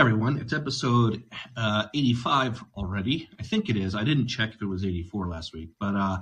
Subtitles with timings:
[0.00, 0.38] everyone.
[0.38, 1.22] It's episode
[1.58, 3.28] uh, 85 already.
[3.38, 3.94] I think it is.
[3.94, 6.18] I didn't check if it was 84 last week, but uh,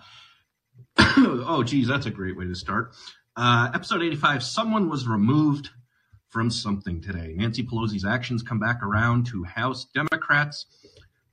[1.47, 2.97] oh, geez, that's a great way to start.
[3.37, 5.71] Uh, episode 85 Someone was removed
[6.29, 7.35] from something today.
[7.37, 10.67] Nancy Pelosi's actions come back around to House Democrats.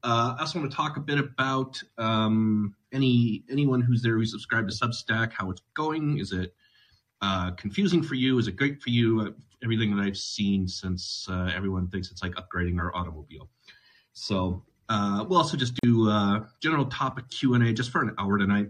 [0.03, 4.25] Uh, I also want to talk a bit about um, any anyone who's there who
[4.25, 6.19] subscribed to Substack, how it's going.
[6.19, 6.53] Is it
[7.21, 8.37] uh, confusing for you?
[8.37, 9.21] Is it great for you?
[9.21, 9.29] Uh,
[9.63, 13.49] everything that I've seen since uh, everyone thinks it's like upgrading our automobile.
[14.13, 16.09] So uh, we'll also just do
[16.61, 18.69] general topic Q and A just for an hour tonight,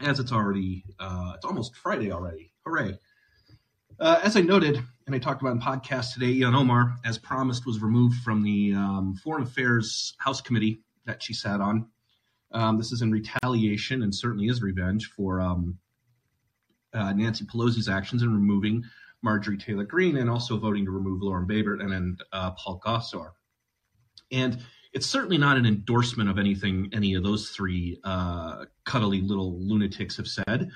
[0.00, 2.52] as it's already uh, it's almost Friday already.
[2.64, 2.98] Hooray!
[4.00, 7.80] as I noted, and I talked about in podcast today, Ilhan Omar, as promised, was
[7.80, 11.86] removed from the um, Foreign Affairs House Committee that she sat on.
[12.52, 15.78] Um, this is in retaliation and certainly is revenge for um,
[16.92, 18.84] uh, Nancy Pelosi's actions in removing
[19.22, 23.32] Marjorie Taylor Greene and also voting to remove Lauren Boebert and then uh, Paul Gosar.
[24.32, 24.58] And
[24.92, 30.16] it's certainly not an endorsement of anything any of those three uh, cuddly little lunatics
[30.16, 30.70] have said.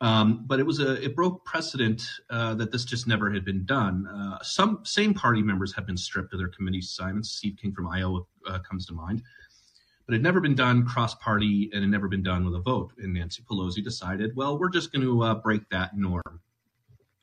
[0.00, 3.64] Um, but it was a it broke precedent uh, that this just never had been
[3.64, 4.06] done.
[4.06, 7.30] Uh, some same party members have been stripped of their committee assignments.
[7.30, 9.22] Steve King from Iowa uh, comes to mind
[10.06, 12.60] but it had never been done cross party and had never been done with a
[12.60, 12.92] vote.
[12.98, 16.40] And Nancy Pelosi decided, well, we're just going to uh, break that norm.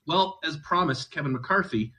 [0.08, 1.94] Well, as promised, Kevin McCarthy,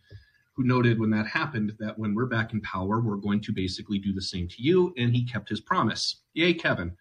[0.55, 3.99] who noted when that happened that when we're back in power, we're going to basically
[3.99, 4.93] do the same to you.
[4.99, 6.23] And he kept his promise.
[6.35, 6.93] Yay, Kevin.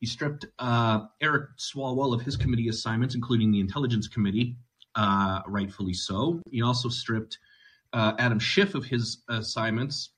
[0.00, 4.56] He stripped uh, Eric Swalwell of his committee assignments, including the Intelligence Committee,
[4.94, 6.40] uh, rightfully so.
[6.50, 7.38] He also stripped
[7.92, 10.10] uh, Adam Schiff of his assignments.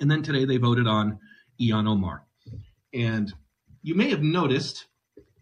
[0.00, 1.18] And then today they voted on
[1.60, 2.24] Ilhan Omar.
[2.92, 3.32] And
[3.82, 4.86] you may have noticed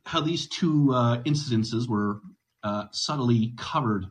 [0.05, 2.21] how these two uh, incidences were
[2.63, 4.07] uh, subtly covered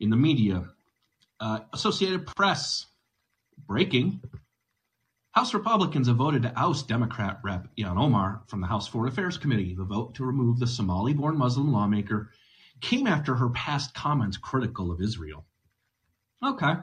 [0.00, 0.64] in the media.
[1.40, 2.86] Uh, Associated Press
[3.66, 4.20] breaking.
[5.32, 9.38] House Republicans have voted to oust Democrat Rep Ilhan Omar from the House Foreign Affairs
[9.38, 9.74] Committee.
[9.74, 12.30] The vote to remove the Somali born Muslim lawmaker
[12.80, 15.44] came after her past comments critical of Israel.
[16.44, 16.74] Okay.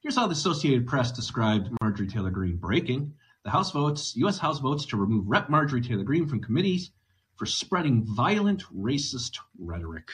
[0.00, 3.14] Here's how the Associated Press described Marjorie Taylor Greene breaking.
[3.48, 4.36] The House votes, U.S.
[4.36, 5.48] House votes to remove Rep.
[5.48, 6.90] Marjorie Taylor Greene from committees
[7.36, 10.10] for spreading violent racist rhetoric.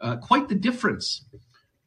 [0.00, 1.24] Uh, quite the difference.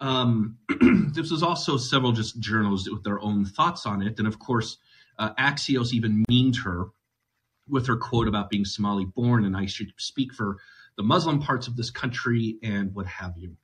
[0.02, 0.58] Um,
[1.14, 4.80] this was also several just journalists with their own thoughts on it, and of course,
[5.18, 6.88] uh, Axios even meaned her
[7.70, 10.58] with her quote about being Somali born and I should speak for
[10.98, 13.56] the Muslim parts of this country and what have you.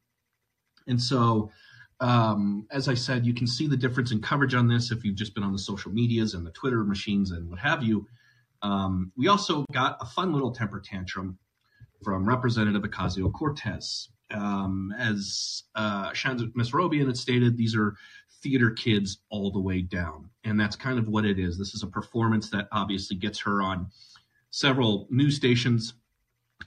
[0.87, 1.51] And so
[1.99, 5.15] um, as I said, you can see the difference in coverage on this if you've
[5.15, 8.07] just been on the social medias and the Twitter machines and what have you.
[8.61, 11.37] Um, we also got a fun little temper tantrum
[12.03, 14.09] from Representative Ocasio Cortez.
[14.31, 17.95] Um, as uh, Shanza Mesrobian had stated, these are
[18.43, 20.29] theater kids all the way down.
[20.43, 21.57] And that's kind of what it is.
[21.57, 23.87] This is a performance that obviously gets her on
[24.51, 25.93] several news stations.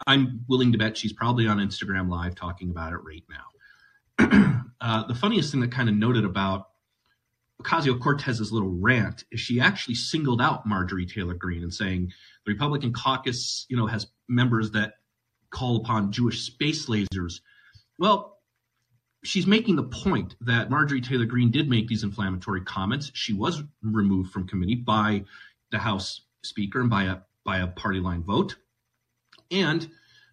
[0.06, 4.62] I'm willing to bet she's probably on Instagram Live talking about it right now.
[4.80, 6.68] Uh, the funniest thing that kind of noted about
[7.62, 12.10] Ocasio Cortez's little rant is she actually singled out Marjorie Taylor Greene and saying
[12.46, 14.94] the Republican caucus, you know, has members that
[15.50, 17.40] call upon Jewish space lasers.
[17.98, 18.38] Well,
[19.22, 23.10] she's making the point that Marjorie Taylor Greene did make these inflammatory comments.
[23.14, 25.24] She was removed from committee by
[25.70, 28.56] the House Speaker and by a by a party line vote.
[29.50, 29.90] And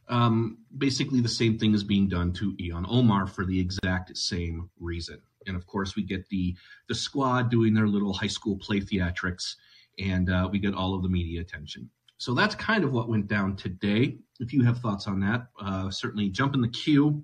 [0.10, 4.70] um, basically, the same thing is being done to Ilhan Omar for the exact same
[4.80, 5.20] reason.
[5.46, 6.56] And of course, we get the
[6.88, 9.56] the squad doing their little high school play theatrics,
[10.00, 11.90] and uh, we get all of the media attention.
[12.18, 14.18] So that's kind of what went down today.
[14.40, 17.24] If you have thoughts on that, uh, certainly jump in the queue.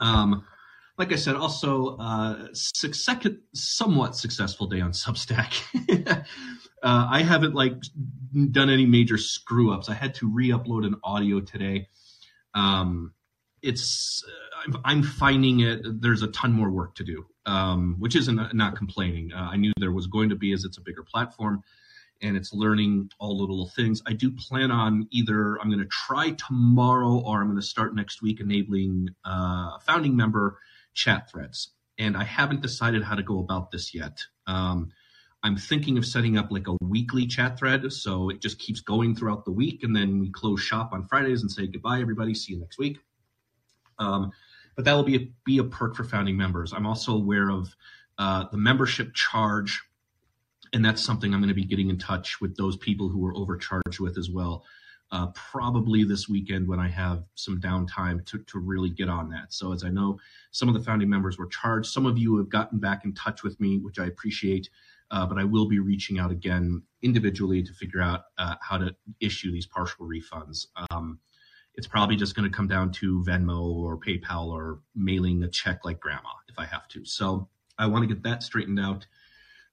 [0.00, 0.44] Um,
[0.98, 6.26] like I said, also uh, success, somewhat successful day on Substack.
[6.84, 7.74] uh, I haven't like
[8.50, 9.88] done any major screw ups.
[9.88, 11.88] I had to re-upload an audio today.
[12.52, 13.14] Um,
[13.62, 14.22] it's
[14.66, 16.02] I'm, I'm, finding it.
[16.02, 19.32] There's a ton more work to do, um, which isn't not complaining.
[19.32, 21.62] Uh, I knew there was going to be as it's a bigger platform
[22.20, 24.02] and it's learning all little things.
[24.06, 27.94] I do plan on either I'm going to try tomorrow or I'm going to start
[27.94, 30.58] next week enabling uh, founding member
[30.92, 31.72] chat threads.
[31.98, 34.20] And I haven't decided how to go about this yet.
[34.46, 34.90] Um,
[35.44, 37.92] I'm thinking of setting up like a weekly chat thread.
[37.92, 39.84] So it just keeps going throughout the week.
[39.84, 42.34] And then we close shop on Fridays and say goodbye, everybody.
[42.34, 42.98] See you next week.
[43.98, 44.32] Um,
[44.74, 46.72] but that will be a, be a perk for founding members.
[46.72, 47.76] I'm also aware of
[48.18, 49.82] uh, the membership charge.
[50.72, 53.36] And that's something I'm going to be getting in touch with those people who are
[53.36, 54.64] overcharged with as well.
[55.14, 59.52] uh, probably this weekend when I have some downtime to, to really get on that.
[59.52, 60.18] So, as I know,
[60.50, 61.92] some of the founding members were charged.
[61.92, 64.70] Some of you have gotten back in touch with me, which I appreciate.
[65.10, 68.94] Uh, but I will be reaching out again individually to figure out uh, how to
[69.20, 70.66] issue these partial refunds.
[70.90, 71.18] Um,
[71.74, 75.84] it's probably just going to come down to Venmo or PayPal or mailing a check
[75.84, 77.04] like grandma if I have to.
[77.04, 77.48] So
[77.78, 79.06] I want to get that straightened out.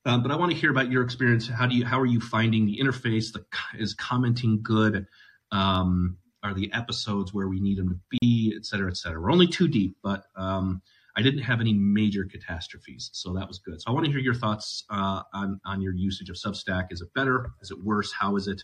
[0.06, 1.48] Um, but I want to hear about your experience.
[1.48, 3.32] How do you how are you finding the interface?
[3.32, 3.46] The
[3.78, 5.06] is commenting good?
[5.52, 9.22] Um, are the episodes where we need them to be, et cetera, et cetera?
[9.22, 10.82] We're only too deep, but um,
[11.16, 13.82] I didn't have any major catastrophes, so that was good.
[13.82, 16.88] So I want to hear your thoughts uh, on on your usage of Substack.
[16.92, 17.52] Is it better?
[17.62, 18.12] Is it worse?
[18.12, 18.64] How is it,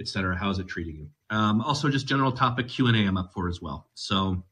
[0.00, 0.36] et cetera?
[0.36, 1.08] How is it treating you?
[1.30, 3.00] Um, also, just general topic Q and A.
[3.00, 3.88] I'm up for as well.
[3.94, 4.44] So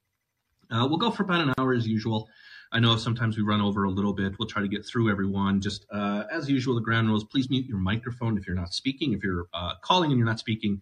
[0.70, 2.28] uh, we'll go for about an hour as usual.
[2.74, 4.38] I know sometimes we run over a little bit.
[4.38, 5.60] We'll try to get through everyone.
[5.60, 7.24] Just uh, as usual, the ground rules.
[7.24, 9.12] Please mute your microphone if you're not speaking.
[9.12, 10.80] If you're uh, calling and you're not speaking,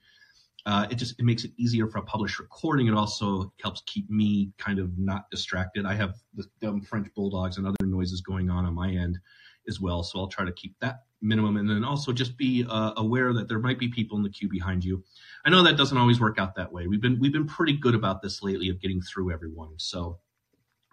[0.67, 2.87] uh, it just it makes it easier for a published recording.
[2.87, 5.87] It also helps keep me kind of not distracted.
[5.87, 9.19] I have the dumb French bulldogs and other noises going on on my end
[9.69, 11.57] as well, so I'll try to keep that minimum.
[11.57, 14.49] And then also just be uh, aware that there might be people in the queue
[14.49, 15.03] behind you.
[15.45, 16.87] I know that doesn't always work out that way.
[16.87, 19.75] We've been we've been pretty good about this lately of getting through everyone.
[19.77, 20.19] So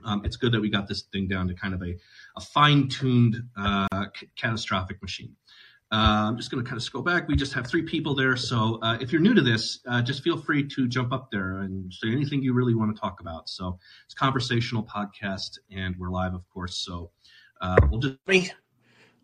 [0.06, 1.96] um, it's good that we got this thing down to kind of a,
[2.36, 5.36] a fine tuned uh, c- catastrophic machine.
[5.90, 7.30] Uh, I'm just going to kind of scroll back.
[7.30, 8.36] We just have three people there.
[8.36, 11.60] So uh, if you're new to this, uh, just feel free to jump up there
[11.60, 13.48] and say anything you really want to talk about.
[13.48, 16.76] So it's a conversational podcast, and we're live, of course.
[16.76, 17.12] So
[17.62, 18.18] uh, we'll just.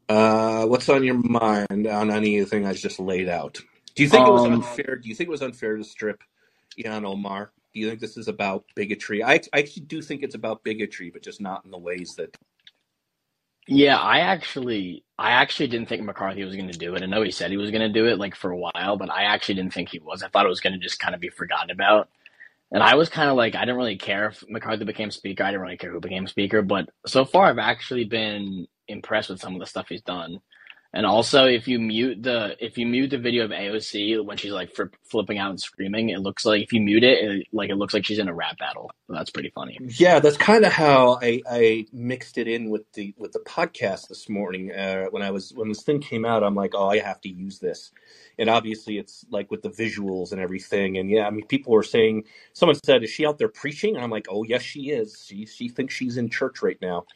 [0.07, 3.59] Uh, what's on your mind on anything I just laid out?
[3.95, 4.95] Do you think it was Um, unfair?
[4.95, 6.23] Do you think it was unfair to strip
[6.79, 7.51] Ilhan Omar?
[7.73, 9.21] Do you think this is about bigotry?
[9.21, 12.37] I, I actually do think it's about bigotry, but just not in the ways that.
[13.67, 17.03] Yeah, I actually, I actually didn't think McCarthy was going to do it.
[17.03, 19.09] I know he said he was going to do it like for a while, but
[19.09, 20.21] I actually didn't think he was.
[20.21, 22.09] I thought it was going to just kind of be forgotten about.
[22.71, 25.43] And I was kind of like, I didn't really care if McCarthy became speaker.
[25.43, 26.61] I didn't really care who became speaker.
[26.61, 30.39] But so far, I've actually been impressed with some of the stuff he's done.
[30.95, 34.51] And also, if you mute the if you mute the video of AOC when she's
[34.51, 37.71] like fr- flipping out and screaming, it looks like if you mute it, it, like
[37.71, 38.91] it looks like she's in a rap battle.
[39.09, 39.79] That's pretty funny.
[39.97, 44.07] Yeah, that's kind of how I, I mixed it in with the with the podcast
[44.07, 44.71] this morning.
[44.71, 47.29] Uh, when I was when this thing came out, I'm like, oh, I have to
[47.29, 47.91] use this,
[48.37, 50.99] and obviously it's like with the visuals and everything.
[50.99, 53.95] And yeah, I mean, people were saying, someone said, is she out there preaching?
[53.95, 55.23] And I'm like, oh yes, she is.
[55.25, 57.07] She she thinks she's in church right now.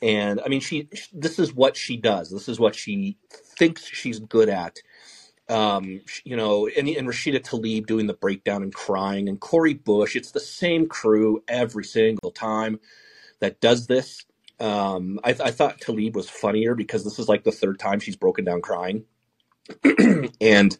[0.00, 2.30] And I mean, she this is what she does.
[2.30, 4.78] This is what she thinks she's good at.
[5.48, 10.14] Um, you know, and, and Rashida Tlaib doing the breakdown and crying, and Cori Bush.
[10.14, 12.80] It's the same crew every single time
[13.40, 14.24] that does this.
[14.60, 18.16] Um, I, I thought Tlaib was funnier because this is like the third time she's
[18.16, 19.04] broken down crying.
[20.40, 20.78] and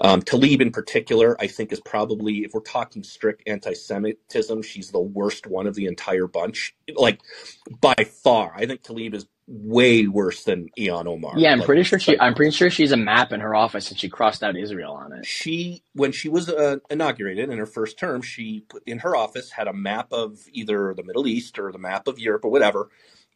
[0.00, 4.90] um, Tlaib in particular, I think, is probably, if we're talking strict anti Semitism, she's
[4.90, 6.74] the worst one of the entire bunch.
[6.96, 7.20] Like,
[7.80, 7.94] by
[8.24, 8.52] far.
[8.56, 11.42] I think Tlaib is way worse than Ilhan Omar.
[11.42, 12.12] Yeah, I'm Like, pretty sure she.
[12.12, 14.94] like, I'm pretty sure she's a map in her office, and she crossed out Israel
[14.94, 15.20] on it.
[15.22, 19.50] she when she was uh, inaugurated in her first term she put in her office
[19.52, 22.90] had a map of either the middle east or the map of europe or whatever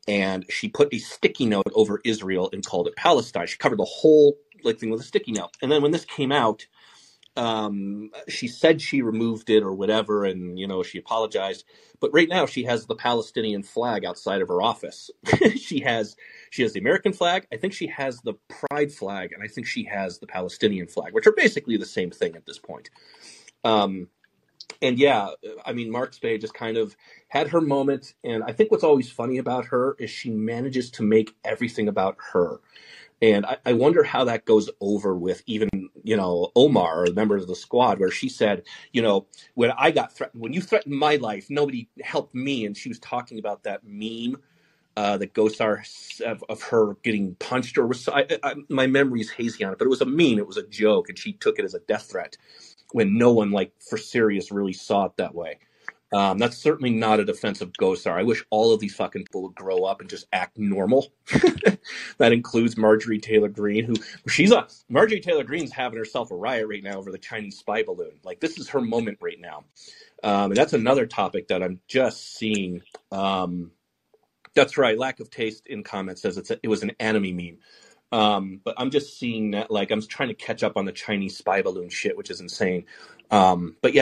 [0.08, 3.84] and she put a sticky note over israel and called it palestine she covered the
[3.84, 6.66] whole like thing with a sticky note and then when this came out
[7.36, 11.64] um she said she removed it or whatever and you know she apologized.
[11.98, 15.10] But right now she has the palestinian flag outside of her office.
[15.56, 16.16] She has
[16.50, 17.46] she has the american flag.
[17.52, 21.14] I think she has the pride flag and i think she has the palestinian flag
[21.14, 22.90] which are basically the same thing at this point.
[23.64, 24.08] Um
[24.80, 25.28] and yeah
[25.66, 26.96] i mean mark spade just kind of
[27.28, 31.02] had her moment and i think what's always funny about her is she manages to
[31.02, 32.60] make everything about her
[33.22, 35.70] and I, I wonder how that goes over with even,
[36.02, 39.70] you know, Omar or the members of the squad, where she said, you know, when
[39.78, 42.66] I got threatened, when you threatened my life, nobody helped me.
[42.66, 44.42] And she was talking about that meme
[44.96, 49.30] uh, that Gosar of, of her getting punched or was, I, I, my memory is
[49.30, 50.38] hazy on it, but it was a meme.
[50.38, 52.36] It was a joke, and she took it as a death threat
[52.90, 55.60] when no one, like for serious, really saw it that way.
[56.12, 58.12] Um, that's certainly not a defense of Gosar.
[58.18, 61.12] I wish all of these fucking people would grow up and just act normal.
[62.18, 63.94] that includes Marjorie Taylor Greene, who
[64.28, 67.82] she's a Marjorie Taylor Greene's having herself a riot right now over the Chinese spy
[67.84, 68.12] balloon.
[68.24, 69.64] Like this is her moment right now,
[70.24, 72.82] um, and that's another topic that I'm just seeing.
[73.12, 73.72] Um,
[74.54, 74.98] that's right.
[74.98, 77.58] Lack of taste in comments says it's a, it was an enemy meme.
[78.12, 81.36] Um, but I'm just seeing that like I'm trying to catch up on the Chinese
[81.38, 82.86] spy balloon shit, which is insane.
[83.30, 84.01] Um, but yeah.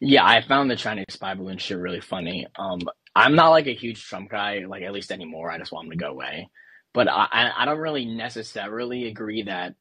[0.00, 2.46] Yeah, I found the Chinese spy balloon shit really funny.
[2.58, 2.80] Um,
[3.14, 5.50] I'm not like a huge Trump guy, like at least anymore.
[5.50, 6.48] I just want him to go away.
[6.92, 9.74] But I, I don't really necessarily agree that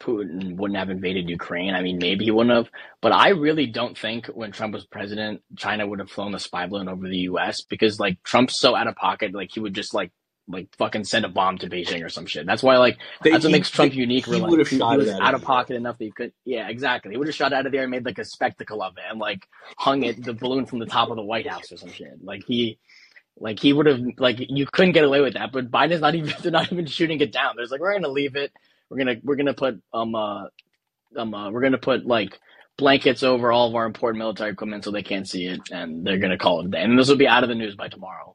[0.00, 1.74] Putin wouldn't have invaded Ukraine.
[1.74, 2.70] I mean, maybe he wouldn't have,
[3.02, 6.66] but I really don't think when Trump was president, China would have flown the spy
[6.66, 7.62] balloon over the U.S.
[7.62, 10.12] because like Trump's so out of pocket, like he would just like
[10.48, 12.46] like fucking send a bomb to Beijing or some shit.
[12.46, 14.24] That's why like They- that's what he- makes Trump he- unique.
[14.26, 15.98] he like, would have he, shot was it out of out of the pocket enough
[15.98, 16.32] that he could.
[16.44, 17.12] Yeah, exactly.
[17.12, 19.18] He would have shot out of there and made like a spectacle of it and
[19.20, 22.24] like hung it the balloon from the top of the White House or some shit.
[22.24, 22.78] Like he.
[23.40, 26.34] Like he would have, like you couldn't get away with that, but Biden's not even.
[26.42, 27.54] They're not even shooting it down.
[27.56, 28.50] There's like we're gonna leave it.
[28.90, 30.46] We're gonna we're gonna put um uh
[31.16, 32.36] um uh, we're gonna put like
[32.76, 36.18] blankets over all of our important military equipment so they can't see it, and they're
[36.18, 36.82] gonna call it a day.
[36.82, 38.34] And this will be out of the news by tomorrow.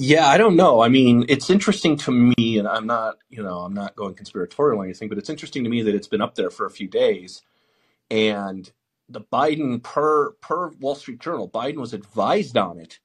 [0.00, 0.80] Yeah, I don't know.
[0.80, 4.80] I mean, it's interesting to me, and I'm not, you know, I'm not going conspiratorial
[4.80, 6.86] or anything, but it's interesting to me that it's been up there for a few
[6.86, 7.42] days,
[8.08, 8.70] and
[9.08, 13.00] the Biden per per Wall Street Journal, Biden was advised on it,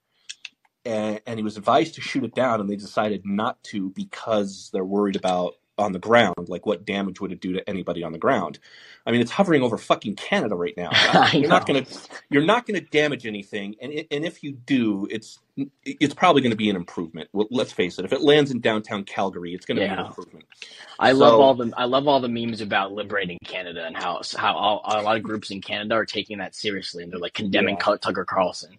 [0.85, 4.69] and, and he was advised to shoot it down, and they decided not to because
[4.71, 8.11] they're worried about on the ground, like what damage would it do to anybody on
[8.11, 8.59] the ground?
[9.05, 10.89] I mean, it's hovering over fucking Canada right now.
[11.33, 11.85] You're not gonna
[12.29, 15.39] you're not going to damage anything, and and if you do, it's
[15.85, 17.29] it's probably going to be an improvement.
[17.33, 18.05] Well, let's face it.
[18.05, 20.45] If it lands in downtown Calgary, it's going to be an improvement.
[20.99, 24.55] I love all the I love all the memes about liberating Canada and how how
[24.55, 27.77] all, a lot of groups in Canada are taking that seriously and they're like condemning
[27.79, 27.97] Yeah.
[27.97, 28.77] Tucker Carlson.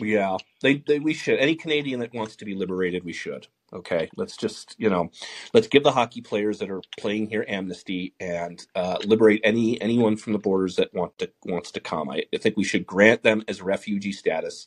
[0.00, 1.38] Yeah, they, they we should.
[1.38, 3.46] Any Canadian that wants to be liberated, we should.
[3.72, 5.10] Okay, let's just you know,
[5.54, 10.16] let's give the hockey players that are playing here amnesty and uh, liberate any anyone
[10.16, 12.10] from the borders that want to wants to come.
[12.10, 14.66] I, I think we should grant them as refugee status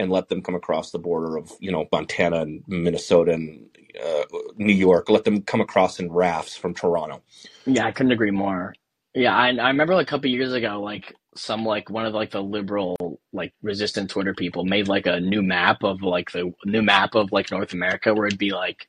[0.00, 3.68] and let them come across the border of you know Montana and Minnesota and
[4.02, 4.24] uh,
[4.56, 5.10] New York.
[5.10, 7.22] Let them come across in rafts from Toronto.
[7.66, 8.74] Yeah, I couldn't agree more.
[9.14, 12.42] Yeah, I I remember a couple years ago, like some like one of like the
[12.42, 17.14] liberal like resistant Twitter people made like a new map of like the new map
[17.14, 18.86] of like North America where it'd be like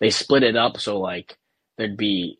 [0.00, 1.36] they split it up so like
[1.76, 2.38] there'd be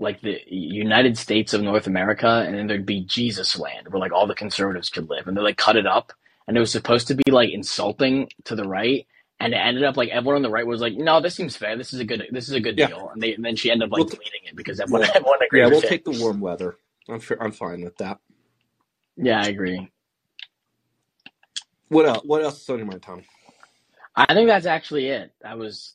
[0.00, 4.12] like the United States of North America and then there'd be Jesus land where like
[4.12, 6.12] all the conservatives could live and they like cut it up
[6.46, 9.06] and it was supposed to be like insulting to the right
[9.40, 11.76] and it ended up like everyone on the right was like no this seems fair
[11.76, 12.86] this is a good this is a good Yeah.
[12.88, 15.10] deal and they and then she ended up like We'll- deleting it because everyone Well,
[15.14, 15.88] everyone agreed Yeah, we'll it.
[15.88, 16.76] take the warm weather.
[17.08, 18.18] I'm sure, I'm fine with that.
[19.16, 19.90] Yeah, I agree.
[21.88, 22.22] What else?
[22.24, 23.22] What else is on your mind, Tom?
[24.16, 25.32] I think that's actually it.
[25.44, 25.94] I was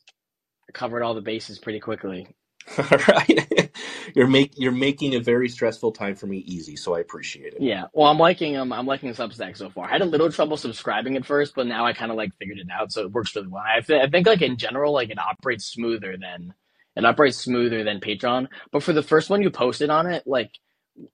[0.74, 2.28] covered all the bases pretty quickly.
[2.78, 3.70] All right,
[4.16, 7.58] you're make you're making a very stressful time for me easy, so I appreciate it.
[7.58, 7.84] Yeah.
[7.92, 9.86] Well, I'm liking um I'm liking Substack so far.
[9.86, 12.58] I had a little trouble subscribing at first, but now I kind of like figured
[12.58, 13.62] it out, so it works really well.
[13.64, 16.54] I, th- I think like in general, like it operates smoother than
[16.96, 18.48] it operates smoother than Patreon.
[18.72, 20.50] But for the first one you posted on it, like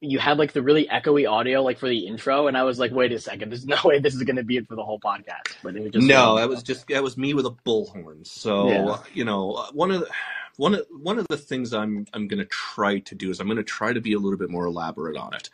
[0.01, 2.93] you had like the really echoey audio like for the intro, and I was like,
[2.93, 5.57] wait a second, there's no way this is gonna be it for the whole podcast.
[5.63, 8.27] But it was just no, that was just that was me with a bullhorn.
[8.27, 8.99] So Yeah.
[9.13, 10.09] you know, one of the
[10.57, 13.47] one of one of the things I'm I'm going to try to do is I'm
[13.47, 15.51] going to try to be a little bit more elaborate on it.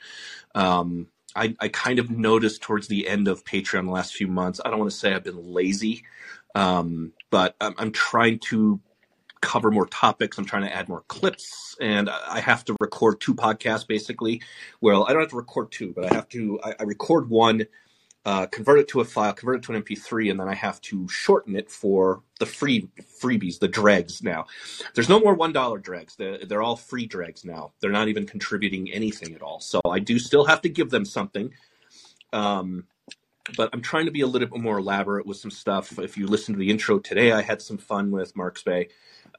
[0.54, 4.60] Um, I I kind of noticed towards the end of Patreon the last few months.
[4.64, 6.04] I don't want to say I've been lazy,
[6.54, 8.80] um, but I'm, I'm trying to
[9.42, 10.38] cover more topics.
[10.38, 14.40] I'm trying to add more clips, and I have to record two podcasts basically.
[14.80, 16.58] Well, I don't have to record two, but I have to.
[16.64, 17.66] I, I record one,
[18.24, 20.80] uh, convert it to a file, convert it to an MP3, and then I have
[20.82, 22.88] to shorten it for the free
[23.20, 24.22] freebies, the dregs.
[24.22, 24.46] Now,
[24.94, 26.16] there's no more one dollar dregs.
[26.16, 27.72] They're, they're all free dregs now.
[27.80, 29.60] They're not even contributing anything at all.
[29.60, 31.52] So I do still have to give them something.
[32.32, 32.84] Um,
[33.56, 35.98] but I'm trying to be a little bit more elaborate with some stuff.
[35.98, 38.88] If you listen to the intro today, I had some fun with Marks Bay.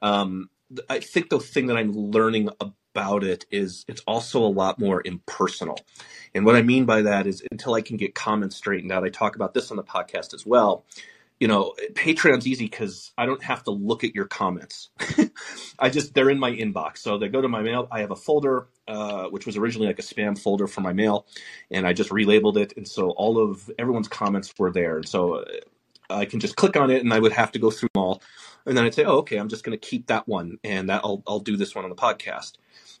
[0.02, 0.50] Um,
[0.88, 2.48] I think the thing that I'm learning
[2.94, 5.78] about it is it's also a lot more impersonal.
[6.34, 9.08] And what I mean by that is until I can get comments straightened out, I
[9.08, 10.84] talk about this on the podcast as well.
[11.40, 14.90] You know, Patreon's easy because I don't have to look at your comments.
[15.78, 16.98] I just, they're in my inbox.
[16.98, 17.88] So they go to my mail.
[17.90, 21.26] I have a folder, uh, which was originally like a spam folder for my mail,
[21.72, 22.74] and I just relabeled it.
[22.76, 24.96] And so all of everyone's comments were there.
[24.96, 25.44] And so uh,
[26.08, 28.22] I can just click on it and I would have to go through them all.
[28.66, 31.02] And then I'd say, oh, okay, I'm just going to keep that one and that
[31.04, 32.52] I'll, I'll do this one on the podcast.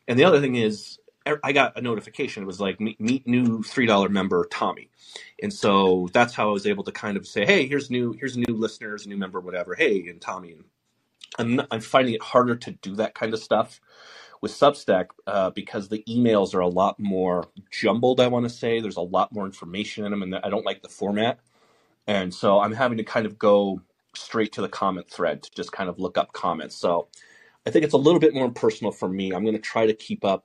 [0.06, 0.98] And the other thing is,
[1.42, 2.42] I got a notification.
[2.42, 4.90] It was like meet, meet new three dollar member Tommy,
[5.42, 8.36] and so that's how I was able to kind of say, hey, here's new, here's
[8.36, 9.74] new listeners, new member, whatever.
[9.74, 10.52] Hey, and Tommy.
[10.52, 10.64] And
[11.38, 13.80] I'm not, I'm finding it harder to do that kind of stuff
[14.42, 18.20] with Substack uh, because the emails are a lot more jumbled.
[18.20, 20.82] I want to say there's a lot more information in them, and I don't like
[20.82, 21.38] the format.
[22.06, 23.80] And so I'm having to kind of go
[24.16, 26.76] straight to the comment thread to just kind of look up comments.
[26.76, 27.08] So
[27.66, 29.32] I think it's a little bit more personal for me.
[29.32, 30.44] I'm going to try to keep up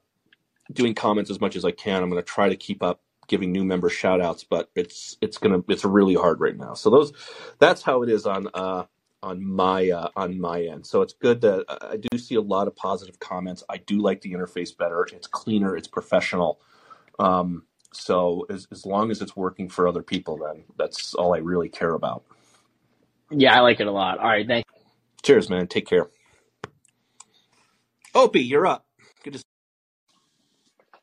[0.71, 2.03] doing comments as much as I can.
[2.03, 5.37] I'm going to try to keep up giving new member shout outs, but it's it's
[5.37, 6.73] going to it's really hard right now.
[6.73, 7.13] So those
[7.59, 8.85] that's how it is on uh
[9.21, 10.85] on my uh, on my end.
[10.85, 13.63] So it's good that I do see a lot of positive comments.
[13.69, 15.07] I do like the interface better.
[15.13, 15.75] It's cleaner.
[15.75, 16.59] It's professional.
[17.17, 21.39] Um, so as as long as it's working for other people, then that's all I
[21.39, 22.23] really care about.
[23.31, 24.19] Yeah, I like it a lot.
[24.19, 24.65] All right, thank.
[25.21, 25.67] Cheers, man.
[25.67, 26.07] Take care.
[28.15, 28.85] Opie, you're up.
[29.23, 29.43] Good to.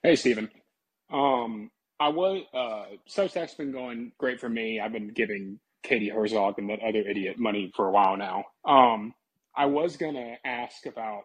[0.03, 0.51] Hey, Stephen.
[1.13, 4.81] Um, I was uh, Substack's been going great for me.
[4.81, 8.45] I've been giving Katie Herzog and that other idiot money for a while now.
[8.65, 9.15] Um,
[9.55, 11.23] I was gonna ask about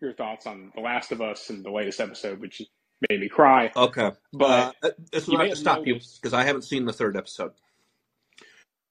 [0.00, 2.62] your thoughts on The Last of Us and the latest episode, which
[3.08, 3.70] made me cry.
[3.74, 6.62] Okay, But uh, this you where I have to have stop you because I haven't
[6.62, 7.52] seen the third episode.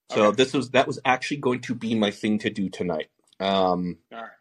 [0.10, 3.10] So Okay, this was that was actually going to be my thing to do tonight.
[3.40, 4.32] Um, all right.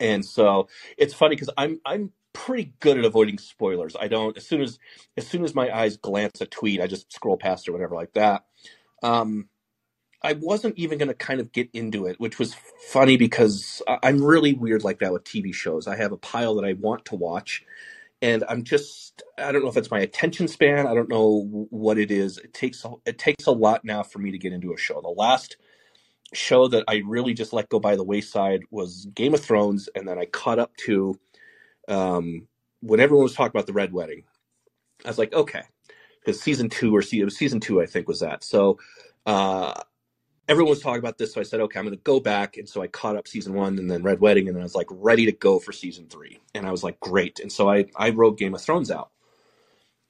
[0.00, 3.96] and so it's funny because I'm I'm pretty good at avoiding spoilers.
[4.00, 4.78] I don't as soon as
[5.16, 8.14] as soon as my eyes glance a tweet, I just scroll past or whatever like
[8.14, 8.44] that.
[9.02, 9.48] Um,
[10.22, 12.54] I wasn't even going to kind of get into it, which was
[12.88, 15.88] funny because I'm really weird like that with TV shows.
[15.88, 17.64] I have a pile that I want to watch,
[18.22, 20.86] and I'm just I don't know if it's my attention span.
[20.86, 22.38] I don't know what it is.
[22.38, 25.00] It takes a, it takes a lot now for me to get into a show.
[25.00, 25.56] The last
[26.34, 30.06] show that I really just let go by the wayside was Game of Thrones, and
[30.06, 31.18] then I caught up to
[31.88, 32.48] um,
[32.80, 34.24] when everyone was talking about the Red Wedding.
[35.04, 35.62] I was like, okay,
[36.20, 38.42] because season two or season two, I think was that.
[38.42, 38.78] So
[39.26, 39.80] uh,
[40.48, 42.68] everyone was talking about this, so I said, okay, I'm going to go back, and
[42.68, 44.88] so I caught up season one and then Red Wedding, and then I was like
[44.90, 48.10] ready to go for season three, and I was like, great, and so I I
[48.10, 49.08] wrote Game of Thrones out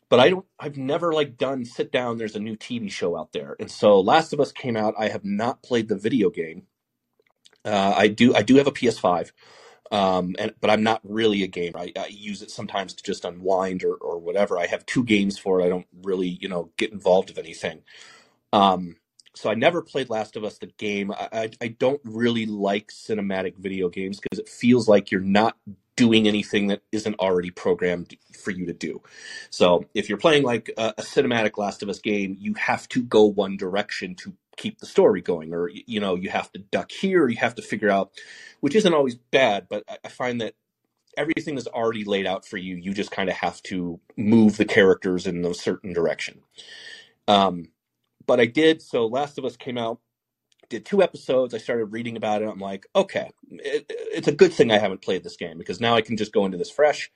[0.09, 3.33] but I don't I've never like done sit down there's a new TV show out
[3.33, 3.57] there.
[3.61, 4.95] And so Last of Us came out.
[4.99, 6.65] I have not played the video game.
[7.65, 9.33] Uh, I do I do have a PS5.
[9.93, 11.79] Um, and but I'm not really a gamer.
[11.79, 14.59] I, I use it sometimes to just unwind or, or whatever.
[14.59, 15.67] I have two games for it.
[15.67, 17.83] I don't really, you know, get involved with anything.
[18.53, 18.97] Um,
[19.39, 21.13] so I never played Last of Us the game.
[21.13, 25.57] I, I, don't really like cinematic video games because it feels like you're not
[25.95, 29.01] doing anything that isn't already programmed for you to do.
[29.51, 33.01] So if you're playing like a, a cinematic Last of Us game, you have to
[33.01, 36.91] go one direction to keep the story going, or you know, you have to duck
[36.91, 38.11] here, or you have to figure out,
[38.59, 40.55] which isn't always bad, but I, I find that
[41.17, 42.75] everything is already laid out for you.
[42.75, 46.41] You just kind of have to move the characters in a certain direction.
[47.29, 47.69] Um,
[48.29, 48.83] but I did.
[48.83, 50.01] So Last of Us came out,
[50.71, 51.55] did two episodes.
[51.55, 52.49] I started reading about it.
[52.49, 55.97] I'm like, okay, it, it's a good thing I haven't played this game because now
[55.97, 57.11] I can just go into this fresh.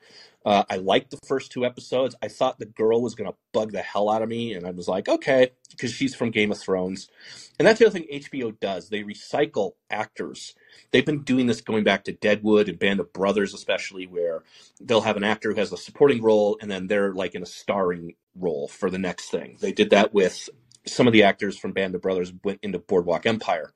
[0.46, 2.16] Uh, I liked the first two episodes.
[2.22, 4.72] I thought the girl was going to bug the hell out of me, and I
[4.72, 7.10] was like, okay, because she's from Game of Thrones.
[7.58, 8.88] And that's the other thing HBO does.
[8.88, 10.54] They recycle actors.
[10.92, 14.44] They've been doing this going back to Deadwood and Band of Brothers, especially, where
[14.80, 17.46] they'll have an actor who has a supporting role, and then they're like in a
[17.46, 19.58] starring role for the next thing.
[19.60, 20.48] They did that with
[20.86, 23.72] some of the actors from Band of Brothers went into Boardwalk Empire.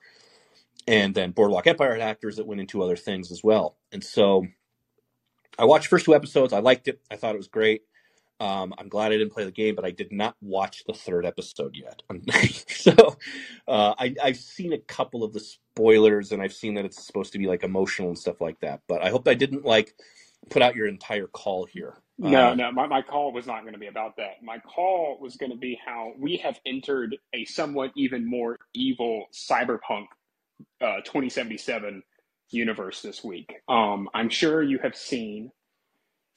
[0.88, 3.76] And then Boardwalk Empire had actors that went into other things as well.
[3.92, 4.46] And so
[5.58, 6.52] I watched first two episodes.
[6.52, 7.00] I liked it.
[7.10, 7.82] I thought it was great.
[8.38, 11.24] Um, I'm glad I didn't play the game, but I did not watch the third
[11.24, 12.02] episode yet.
[12.68, 13.16] so
[13.66, 17.32] uh, I, I've seen a couple of the spoilers, and I've seen that it's supposed
[17.32, 18.82] to be like emotional and stuff like that.
[18.88, 19.94] But I hope I didn't like
[20.50, 21.96] put out your entire call here.
[22.18, 24.42] No, Uh, no, my, my call was not going to be about that.
[24.42, 29.26] My call was going to be how we have entered a somewhat even more evil
[29.34, 30.06] cyberpunk
[30.82, 32.02] uh, 2077
[32.50, 33.54] universe this week.
[33.68, 35.52] Um, I'm sure you have seen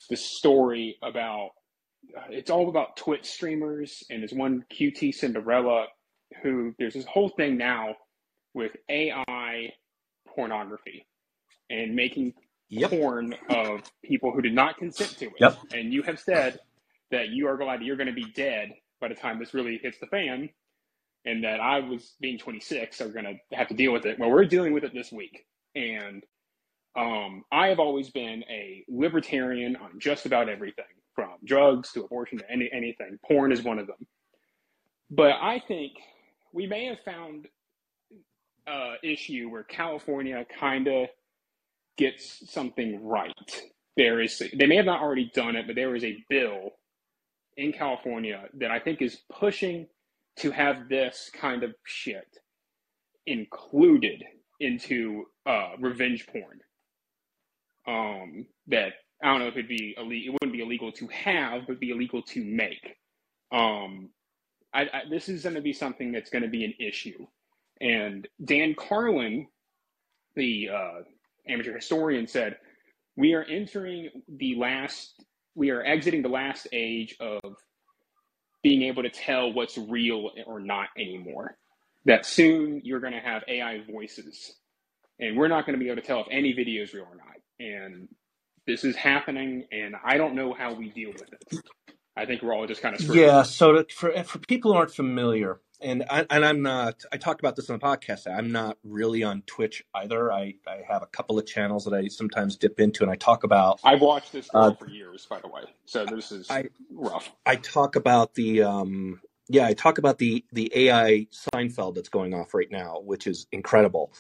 [0.09, 1.51] the story about
[2.17, 5.85] uh, it's all about Twitch streamers, and there's one QTCinderella
[6.43, 7.95] who there's this whole thing now
[8.53, 9.73] with AI
[10.27, 11.07] pornography
[11.69, 12.33] and making
[12.69, 12.91] yep.
[12.91, 15.33] porn of people who did not consent to it.
[15.39, 15.57] Yep.
[15.73, 16.59] And you have said
[17.11, 19.97] that you are glad you're going to be dead by the time this really hits
[19.99, 20.49] the fan,
[21.25, 24.19] and that I was being 26, so we're going to have to deal with it.
[24.19, 26.23] Well, we're dealing with it this week, and
[26.97, 32.39] um, I have always been a libertarian on just about everything, from drugs to abortion
[32.39, 33.17] to any anything.
[33.25, 34.07] Porn is one of them.
[35.09, 35.93] But I think
[36.53, 37.47] we may have found
[38.67, 41.07] uh, issue where California kind of
[41.99, 43.61] gets something right.
[43.97, 46.71] There is they may have not already done it, but there is a bill
[47.57, 49.87] in California that I think is pushing
[50.37, 52.37] to have this kind of shit
[53.27, 54.23] included
[54.61, 56.61] into uh, revenge porn.
[57.85, 60.29] Um, that I don't know if it'd be illegal.
[60.29, 62.95] It wouldn't be illegal to have, but be illegal to make.
[63.51, 64.09] Um,
[64.73, 67.27] I, I, this is going to be something that's going to be an issue.
[67.81, 69.47] And Dan Carlin,
[70.35, 71.01] the uh,
[71.49, 72.57] amateur historian, said,
[73.17, 75.23] We are entering the last,
[75.55, 77.41] we are exiting the last age of
[78.63, 81.57] being able to tell what's real or not anymore.
[82.05, 84.55] That soon you're going to have AI voices
[85.19, 87.15] and we're not going to be able to tell if any video is real or
[87.15, 87.35] not.
[87.59, 88.07] And
[88.65, 91.59] this is happening, and I don't know how we deal with it.
[92.15, 93.17] I think we're all just kind of screwed.
[93.17, 93.43] Yeah.
[93.43, 97.03] So to, for for people who aren't familiar, and I, and I'm not.
[97.11, 98.27] I talk about this on the podcast.
[98.27, 100.31] I'm not really on Twitch either.
[100.31, 103.43] I I have a couple of channels that I sometimes dip into, and I talk
[103.43, 103.79] about.
[103.83, 105.63] I've watched this Uh, for years, by the way.
[105.85, 107.31] So this is I rough.
[107.45, 112.33] I talk about the um yeah I talk about the the AI Seinfeld that's going
[112.33, 114.13] off right now, which is incredible.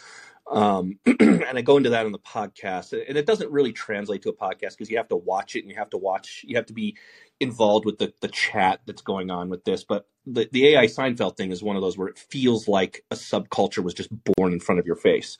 [0.51, 4.29] Um, and I go into that on the podcast, and it doesn't really translate to
[4.29, 6.65] a podcast because you have to watch it and you have to watch, you have
[6.67, 6.97] to be
[7.39, 9.83] involved with the, the chat that's going on with this.
[9.83, 13.15] But the, the AI Seinfeld thing is one of those where it feels like a
[13.15, 15.37] subculture was just born in front of your face.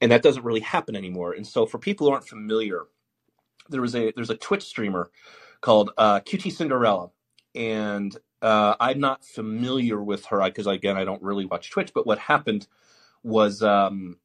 [0.00, 1.32] And that doesn't really happen anymore.
[1.32, 2.84] And so for people who aren't familiar,
[3.68, 5.10] there was a there's a Twitch streamer
[5.60, 7.10] called uh, QTCinderella,
[7.54, 11.92] and uh, I'm not familiar with her because again I don't really watch Twitch.
[11.94, 12.66] But what happened
[13.22, 14.16] was um,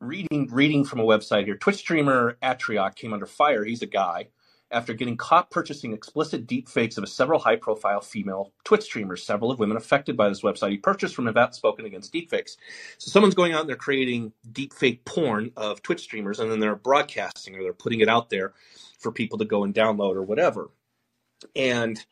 [0.00, 1.56] reading reading from a website here.
[1.56, 3.64] Twitch streamer Atrioc came under fire.
[3.64, 4.28] He's a guy
[4.70, 9.24] after getting caught purchasing explicit deepfakes of several high-profile female Twitch streamers.
[9.24, 12.56] Several of women affected by this website he purchased from Event Spoken Against Deepfakes.
[12.98, 14.32] So someone's going out and they're creating
[15.04, 18.52] porn of Twitch streamers, and then they're broadcasting or they're putting it out there
[18.98, 20.70] for people to go and download or whatever.
[21.56, 22.04] And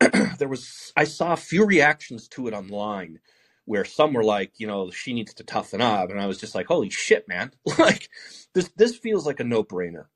[0.38, 3.20] there was I saw a few reactions to it online
[3.66, 6.54] where some were like, you know, she needs to toughen up, and I was just
[6.54, 7.52] like, holy shit, man!
[7.78, 8.08] like
[8.54, 10.06] this this feels like a no brainer.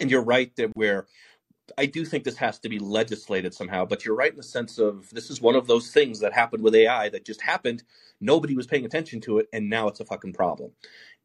[0.00, 1.06] And you're right that where
[1.78, 4.78] I do think this has to be legislated somehow, but you're right in the sense
[4.78, 7.82] of this is one of those things that happened with AI that just happened.
[8.20, 10.72] Nobody was paying attention to it, and now it's a fucking problem.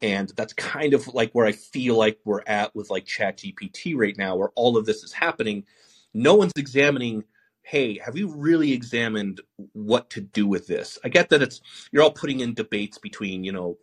[0.01, 4.17] And that's kind of like where I feel like we're at with like ChatGPT right
[4.17, 5.65] now, where all of this is happening.
[6.13, 7.25] No one's examining,
[7.69, 9.41] hey, have you really examined
[9.73, 10.97] what to do with this?
[11.03, 13.77] I get that it's you're all putting in debates between, you know,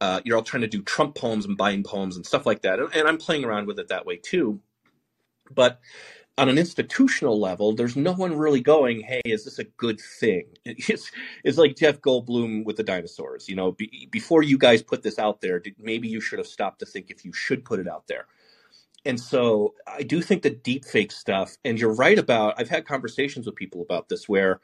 [0.00, 2.78] uh, you're all trying to do Trump poems and Biden poems and stuff like that,
[2.78, 4.60] and, and I'm playing around with it that way too.
[5.54, 5.80] But
[6.38, 10.46] on an institutional level, there's no one really going, "Hey, is this a good thing?"
[10.64, 11.10] It's
[11.44, 13.48] it's like Jeff Goldblum with the dinosaurs.
[13.48, 16.78] You know, be, before you guys put this out there, maybe you should have stopped
[16.80, 18.26] to think if you should put it out there.
[19.06, 22.54] And so I do think the deepfake stuff, and you're right about.
[22.58, 24.60] I've had conversations with people about this where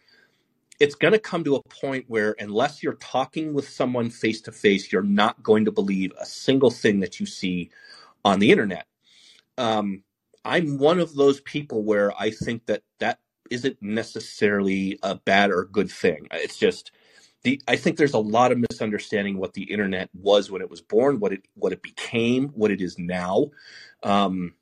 [0.80, 4.52] it's going to come to a point where unless you're talking with someone face to
[4.52, 7.70] face, you're not going to believe a single thing that you see
[8.24, 8.86] on the internet.
[9.56, 10.02] Um,
[10.44, 15.66] I'm one of those people where I think that that isn't necessarily a bad or
[15.66, 16.26] good thing.
[16.32, 16.90] It's just
[17.42, 20.80] the I think there's a lot of misunderstanding what the internet was when it was
[20.80, 23.50] born, what it what it became, what it is now.
[24.02, 24.54] Um,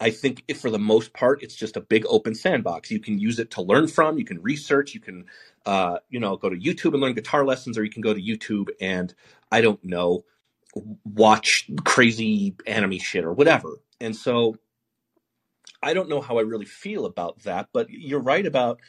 [0.00, 2.90] I think if for the most part, it's just a big open sandbox.
[2.90, 4.18] You can use it to learn from.
[4.18, 4.94] You can research.
[4.94, 5.26] You can,
[5.64, 8.20] uh, you know, go to YouTube and learn guitar lessons, or you can go to
[8.20, 9.14] YouTube and
[9.52, 10.24] I don't know,
[11.04, 13.80] watch crazy anime shit or whatever.
[14.00, 14.56] And so
[15.82, 18.80] I don't know how I really feel about that, but you're right about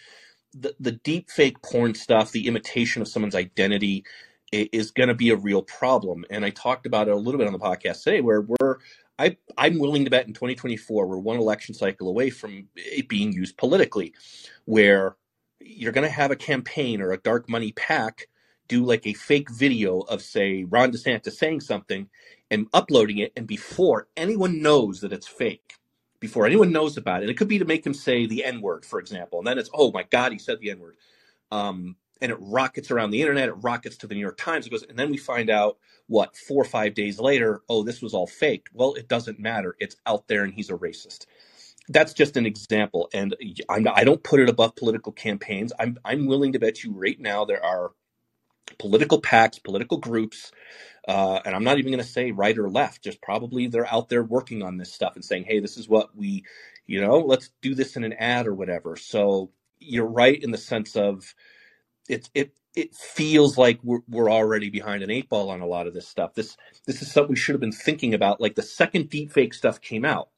[0.53, 4.03] the the deep fake porn stuff, the imitation of someone's identity
[4.51, 6.25] is going to be a real problem.
[6.29, 8.77] And I talked about it a little bit on the podcast today, where we're
[9.19, 13.31] I I'm willing to bet in 2024 we're one election cycle away from it being
[13.31, 14.13] used politically,
[14.65, 15.15] where
[15.59, 18.27] you're going to have a campaign or a dark money PAC
[18.67, 22.09] do like a fake video of say Ron DeSantis saying something
[22.49, 25.75] and uploading it, and before anyone knows that it's fake,
[26.19, 28.85] before anyone knows about it, it could be to make them say the N word,
[28.85, 30.97] for example, and then it's oh my god, he said the N word,
[31.51, 34.71] um, and it rockets around the internet, it rockets to the New York Times, it
[34.71, 38.15] goes, and then we find out what four or five days later, oh this was
[38.15, 38.71] all faked.
[38.73, 41.27] Well, it doesn't matter, it's out there, and he's a racist.
[41.89, 43.35] That's just an example, and
[43.69, 45.73] I'm, I don't put it above political campaigns.
[45.79, 47.91] I'm I'm willing to bet you right now there are
[48.79, 50.51] political PACs, political groups,
[51.07, 53.03] uh, and I'm not even going to say right or left.
[53.03, 56.15] Just probably they're out there working on this stuff and saying, "Hey, this is what
[56.15, 56.45] we,
[56.87, 60.57] you know, let's do this in an ad or whatever." So you're right in the
[60.57, 61.35] sense of
[62.09, 62.29] it.
[62.33, 65.93] It it feels like we're we're already behind an eight ball on a lot of
[65.93, 66.35] this stuff.
[66.35, 68.41] This this is something we should have been thinking about.
[68.41, 70.29] Like the second deepfake stuff came out,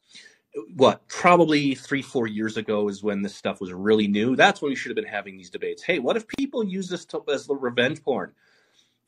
[0.76, 4.36] what probably three four years ago is when this stuff was really new.
[4.36, 5.84] That's when we should have been having these debates.
[5.84, 8.32] Hey, what if people use this to, as the revenge porn?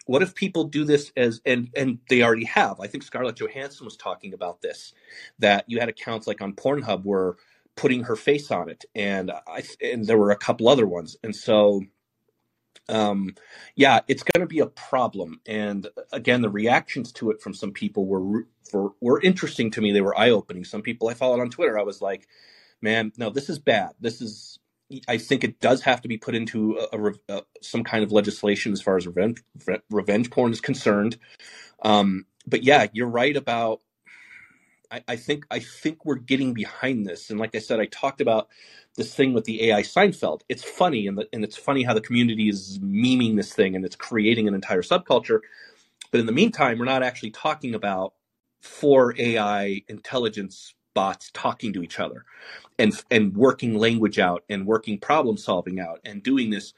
[0.05, 3.85] what if people do this as and and they already have i think scarlett johansson
[3.85, 4.93] was talking about this
[5.39, 7.37] that you had accounts like on pornhub were
[7.75, 11.35] putting her face on it and i and there were a couple other ones and
[11.35, 11.81] so
[12.89, 13.33] um
[13.75, 17.71] yeah it's going to be a problem and again the reactions to it from some
[17.71, 21.49] people were for were interesting to me they were eye-opening some people i followed on
[21.49, 22.27] twitter i was like
[22.81, 24.59] man no this is bad this is
[25.07, 28.11] I think it does have to be put into a, a, a, some kind of
[28.11, 29.43] legislation as far as revenge,
[29.89, 31.17] revenge porn is concerned.
[31.83, 33.81] Um, but yeah, you're right about.
[34.91, 38.21] I, I think I think we're getting behind this, and like I said, I talked
[38.21, 38.49] about
[38.95, 40.41] this thing with the AI Seinfeld.
[40.49, 43.85] It's funny, and the, and it's funny how the community is memeing this thing, and
[43.85, 45.41] it's creating an entire subculture.
[46.11, 48.13] But in the meantime, we're not actually talking about
[48.61, 52.25] four AI intelligence bots talking to each other
[52.77, 56.73] and and working language out and working problem solving out and doing this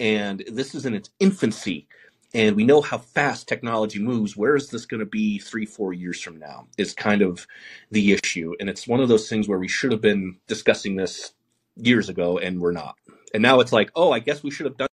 [0.00, 1.86] and this is in its infancy
[2.34, 5.92] and we know how fast technology moves where is this going to be three four
[5.92, 7.46] years from now is kind of
[7.90, 11.32] the issue and it's one of those things where we should have been discussing this
[11.76, 12.96] years ago and we're not
[13.34, 14.88] and now it's like oh i guess we should have done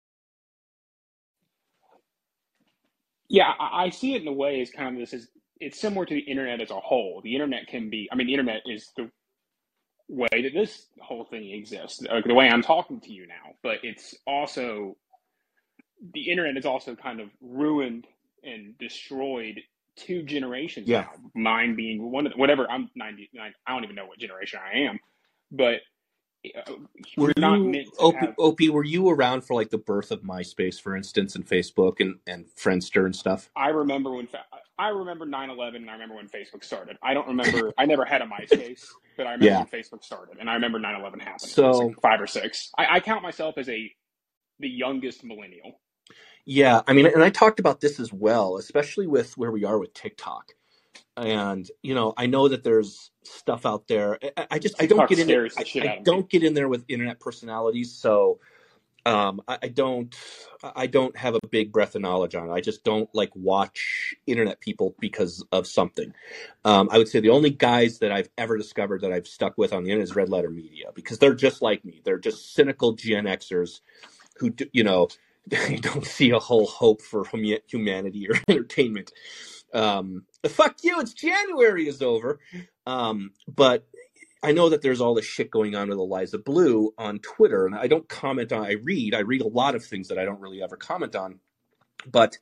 [3.29, 5.29] Yeah, I, see it in a way as kind of this is
[5.61, 7.23] it's similar to the internet as a whole.
[7.25, 9.11] The internet can be, I mean, the internet is the
[10.09, 13.55] way that this whole thing exists, like the way I'm talking to you now.
[13.63, 14.97] But it's also
[16.13, 18.07] the internet has also kind of ruined
[18.43, 19.61] and destroyed
[19.97, 21.31] two generations yeah now.
[21.35, 22.71] Mine being one of the, whatever.
[22.71, 23.55] I'm 99.
[23.67, 24.99] I don't even know what generation I am,
[25.51, 25.81] but
[26.55, 26.73] uh,
[27.17, 28.35] were you meant to op, have.
[28.39, 32.21] op were you around for like the birth of myspace for instance and facebook and
[32.27, 34.29] and friendster and stuff I remember when
[34.79, 36.99] I remember 9/11 and I remember when Facebook started.
[37.03, 37.73] I don't remember.
[37.79, 40.79] I never had a MySpace, but I remember yeah when Facebook started, and I remember
[40.79, 41.29] 9/11 happening.
[41.29, 42.71] I was so like five or six.
[42.77, 43.91] I, I count myself as a
[44.59, 45.81] the youngest millennial.
[46.47, 49.79] Yeah, I mean, and I talked about this as well, especially with where we are
[49.79, 50.53] with TikTok.
[51.17, 54.19] And you know, I know that there's stuff out there.
[54.37, 55.47] I, I just I don't TikTok get in there.
[55.47, 56.05] the I, I out of me.
[56.05, 58.39] don't get in there with internet personalities, so
[59.07, 60.15] um, I, I don't
[60.63, 62.53] I don't have a big breadth of knowledge on it.
[62.53, 66.13] I just don't like watch internet people because of something.
[66.65, 69.73] Um, I would say the only guys that I've ever discovered that I've stuck with
[69.73, 72.01] on the internet is Red Letter Media because they're just like me.
[72.05, 73.81] They're just cynical Gen Xers
[74.39, 75.09] who do, you know
[75.69, 79.13] they don't see a whole hope for hum- humanity or entertainment.
[79.73, 81.01] Um, fuck you!
[81.01, 82.41] It's January is over.
[82.87, 83.87] Um, but
[84.43, 87.75] I know that there's all this shit going on with Eliza Bleu on Twitter, and
[87.75, 88.65] I don't comment on.
[88.65, 89.15] I read.
[89.15, 91.41] I read a lot of things that I don't really ever comment on.
[92.11, 92.39] But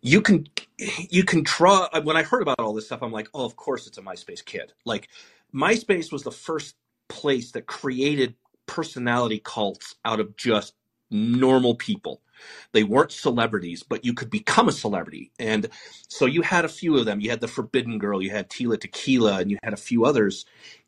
[0.00, 0.46] you can
[0.78, 1.88] you can draw.
[2.02, 4.44] When I heard about all this stuff, I'm like, oh, of course it's a MySpace
[4.44, 4.72] kid.
[4.84, 5.08] Like
[5.54, 6.76] MySpace was the first
[7.08, 8.34] place that created
[8.66, 10.74] personality cults out of just
[11.12, 12.22] normal people.
[12.72, 15.30] They weren't celebrities, but you could become a celebrity.
[15.38, 15.68] And
[16.08, 17.20] so you had a few of them.
[17.20, 20.44] You had the Forbidden Girl, you had Tila Tequila, and you had a few others.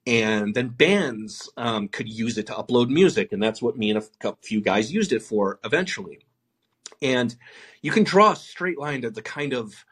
[0.07, 4.03] And then bands um, could use it to upload music, and that's what me and
[4.25, 6.21] a few guys used it for eventually.
[7.01, 7.35] And
[7.83, 9.85] you can draw a straight line to the kind of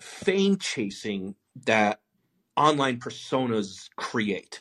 [0.00, 1.34] fame chasing
[1.66, 2.00] that
[2.56, 4.60] online personas create.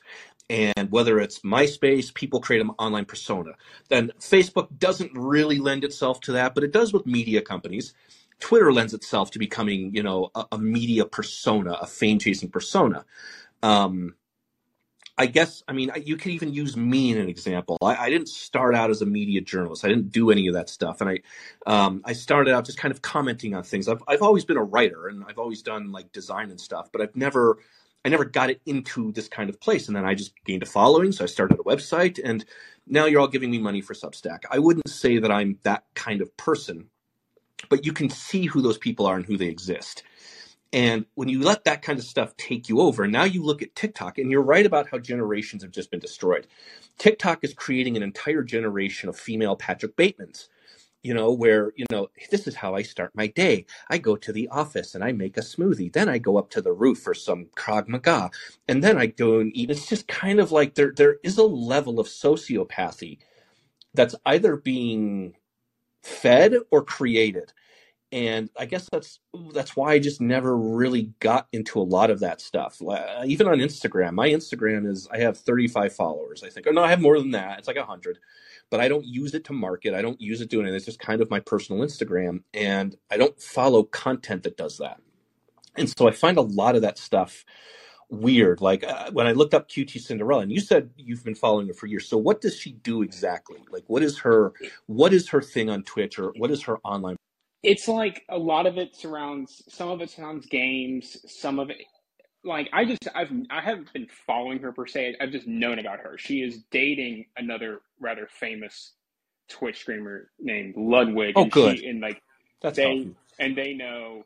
[0.51, 3.53] And whether it's MySpace, people create an online persona.
[3.87, 7.93] Then Facebook doesn't really lend itself to that, but it does with media companies.
[8.41, 13.05] Twitter lends itself to becoming, you know, a, a media persona, a fame chasing persona.
[13.63, 14.15] Um,
[15.17, 17.77] I guess, I mean, you could even use me in an example.
[17.81, 19.85] I, I didn't start out as a media journalist.
[19.85, 20.99] I didn't do any of that stuff.
[20.99, 21.19] And I,
[21.67, 23.87] um, I started out just kind of commenting on things.
[23.87, 27.01] I've, I've always been a writer and I've always done like design and stuff, but
[27.01, 27.59] I've never,
[28.03, 29.87] I never got it into this kind of place.
[29.87, 31.11] And then I just gained a following.
[31.11, 32.43] So I started a website and
[32.87, 34.39] now you're all giving me money for Substack.
[34.49, 36.89] I wouldn't say that I'm that kind of person,
[37.69, 40.03] but you can see who those people are and who they exist.
[40.73, 43.75] And when you let that kind of stuff take you over, now you look at
[43.75, 46.47] TikTok, and you're right about how generations have just been destroyed.
[46.97, 50.47] TikTok is creating an entire generation of female Patrick Batemans,
[51.03, 53.65] you know, where, you know, this is how I start my day.
[53.89, 55.91] I go to the office and I make a smoothie.
[55.91, 58.29] Then I go up to the roof for some Krav Maga.
[58.67, 59.71] And then I go and eat.
[59.71, 63.19] It's just kind of like there there is a level of sociopathy
[63.93, 65.35] that's either being
[66.03, 67.51] fed or created
[68.11, 69.19] and I guess that's
[69.53, 72.81] that's why I just never really got into a lot of that stuff.
[73.25, 76.67] Even on Instagram, my Instagram is I have 35 followers, I think.
[76.67, 77.59] Or no, I have more than that.
[77.59, 78.19] It's like 100.
[78.71, 79.95] But I don't use it to market.
[79.95, 80.75] I don't use it doing it.
[80.75, 85.01] It's just kind of my personal Instagram and I don't follow content that does that.
[85.77, 87.45] And so I find a lot of that stuff
[88.09, 88.61] weird.
[88.61, 91.87] Like uh, when I looked up QTCinderella and you said you've been following her for
[91.87, 92.07] years.
[92.09, 93.59] So what does she do exactly?
[93.71, 94.53] Like what is her
[94.87, 97.17] what is her thing on Twitch or what is her online
[97.63, 99.61] It's like a lot of it surrounds.
[99.69, 101.17] Some of it surrounds games.
[101.27, 101.77] Some of it,
[102.43, 105.15] like I just I've I haven't been following her per se.
[105.21, 106.17] I've just known about her.
[106.17, 108.93] She is dating another rather famous
[109.49, 111.79] Twitch streamer named Ludwig, Oh and good.
[111.79, 112.21] she and like
[112.61, 113.15] That's they healthy.
[113.39, 114.23] and they know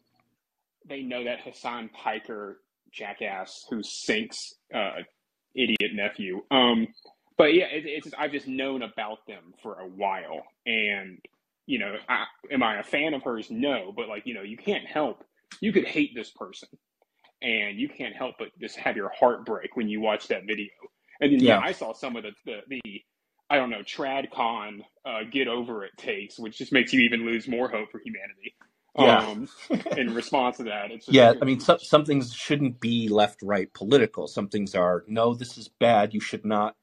[0.87, 5.01] they know that Hasan Piker jackass who sinks uh,
[5.55, 6.41] idiot nephew.
[6.51, 6.87] Um,
[7.37, 11.19] but yeah, it, it's I've just known about them for a while, and
[11.65, 13.47] you know, I, am I a fan of hers?
[13.49, 15.23] No, but like you know, you can't help
[15.61, 16.69] you could hate this person,
[17.45, 20.71] and you can't help but just have your heart break when you watch that video.
[21.21, 21.61] And then yeah, Yeah.
[21.63, 22.81] I saw some of the the, the
[23.49, 27.47] I don't know TradCon uh, get over it takes, which just makes you even lose
[27.47, 28.55] more hope for humanity.
[28.97, 29.19] Yeah.
[29.19, 29.49] Um,
[29.97, 33.73] in response to that, it's Yeah, I mean, some, some things shouldn't be left, right,
[33.73, 34.27] political.
[34.27, 36.13] Some things are, no, this is bad.
[36.13, 36.75] You should not,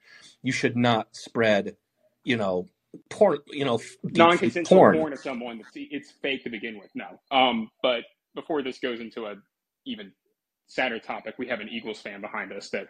[0.43, 1.77] you should not spread,
[2.25, 2.69] you know,
[3.11, 4.99] porn, you know, f- deep fake non-consensual porn.
[4.99, 5.13] porn.
[5.13, 6.91] to someone that's it's fake to begin with.
[6.95, 7.19] No.
[7.31, 9.37] Um, but before this goes into a
[9.87, 10.13] even
[10.73, 12.89] sadder topic, we have an Eagles fan behind us that,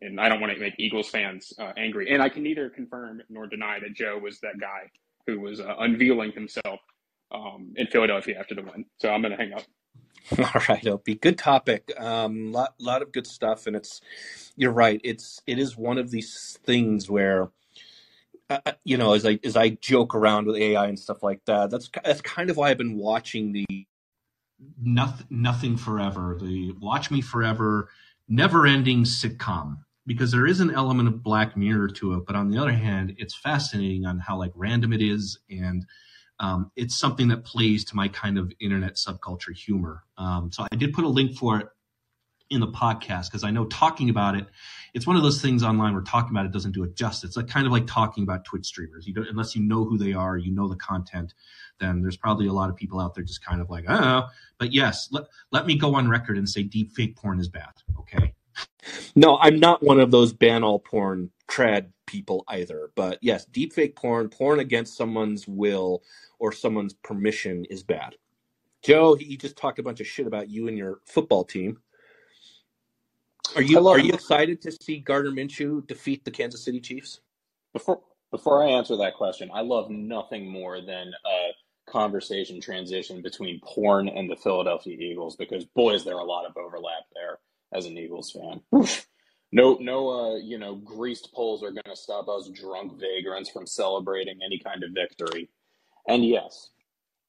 [0.00, 2.12] and I don't want to make Eagles fans uh, angry.
[2.12, 4.90] And I can neither confirm nor deny that Joe was that guy
[5.26, 6.80] who was uh, unveiling himself
[7.32, 8.84] um, in Philadelphia after the win.
[9.00, 9.64] So I'm going to hang up.
[10.38, 11.16] All right, Opie.
[11.16, 11.92] Good topic.
[11.98, 14.00] Um, lot lot of good stuff, and it's
[14.56, 15.00] you're right.
[15.04, 17.50] It's it is one of these things where,
[18.50, 21.44] uh, uh, you know, as I as I joke around with AI and stuff like
[21.44, 21.70] that.
[21.70, 23.86] That's that's kind of why I've been watching the
[24.80, 26.36] nothing, nothing forever.
[26.40, 27.88] The Watch Me Forever,
[28.28, 32.58] never-ending sitcom because there is an element of Black Mirror to it, but on the
[32.58, 35.84] other hand, it's fascinating on how like random it is, and
[36.38, 40.04] um, it's something that plays to my kind of internet subculture humor.
[40.16, 41.66] Um, so I did put a link for it
[42.50, 44.46] in the podcast because I know talking about it,
[44.94, 47.30] it's one of those things online where talking about it doesn't do it justice.
[47.30, 49.06] It's like kind of like talking about Twitch streamers.
[49.06, 51.34] You don't unless you know who they are, you know the content.
[51.78, 54.28] Then there's probably a lot of people out there just kind of like, oh.
[54.58, 57.72] But yes, let let me go on record and say deep fake porn is bad.
[57.98, 58.34] Okay.
[59.14, 62.90] No, I'm not one of those ban all porn trad people either.
[62.94, 66.02] But yes, deep fake porn, porn against someone's will
[66.38, 68.16] or someone's permission is bad.
[68.82, 71.78] Joe, he just talked a bunch of shit about you and your football team.
[73.54, 77.20] Are you love are you excited to see Gardner Minshew defeat the Kansas City Chiefs?
[77.76, 79.50] before before I answer that question.
[79.52, 81.52] I love nothing more than a
[81.88, 86.56] conversation transition between porn and the Philadelphia Eagles because boy, is there a lot of
[86.56, 87.38] overlap there
[87.72, 88.60] as an Eagles fan.
[88.74, 89.06] Oof.
[89.52, 93.66] No, no, uh, you know, greased poles are going to stop us drunk vagrants from
[93.66, 95.48] celebrating any kind of victory.
[96.08, 96.70] And yes,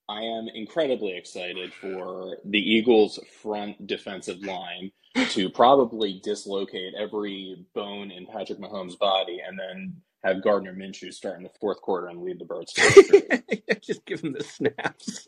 [0.09, 4.91] I am incredibly excited for the Eagles' front defensive line
[5.29, 11.37] to probably dislocate every bone in Patrick Mahomes' body and then have Gardner Minshew start
[11.37, 12.73] in the fourth quarter and lead the Birds
[13.81, 15.27] just give him the snaps.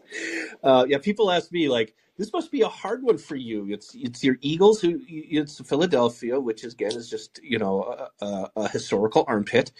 [0.63, 3.67] Uh, yeah, people ask me like, this must be a hard one for you.
[3.71, 8.25] It's it's your Eagles who it's Philadelphia, which is, again is just you know a,
[8.25, 9.71] a, a historical armpit,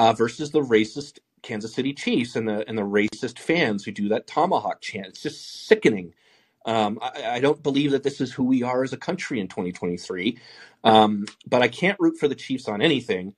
[0.00, 4.08] uh, versus the racist Kansas City Chiefs and the and the racist fans who do
[4.08, 5.06] that tomahawk chant.
[5.06, 6.14] It's just sickening.
[6.66, 9.48] Um, I, I don't believe that this is who we are as a country in
[9.48, 10.38] 2023.
[10.82, 13.34] Um, but I can't root for the Chiefs on anything.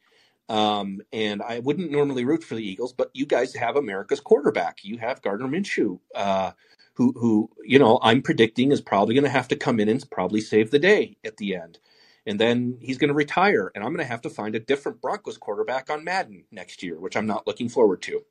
[0.49, 4.85] Um, and I wouldn't normally root for the Eagles, but you guys have America's quarterback.
[4.85, 6.53] You have Gardner Minshew, uh,
[6.95, 10.09] who, who, you know, I'm predicting is probably going to have to come in and
[10.11, 11.79] probably save the day at the end.
[12.27, 15.01] And then he's going to retire, and I'm going to have to find a different
[15.01, 18.23] Broncos quarterback on Madden next year, which I'm not looking forward to.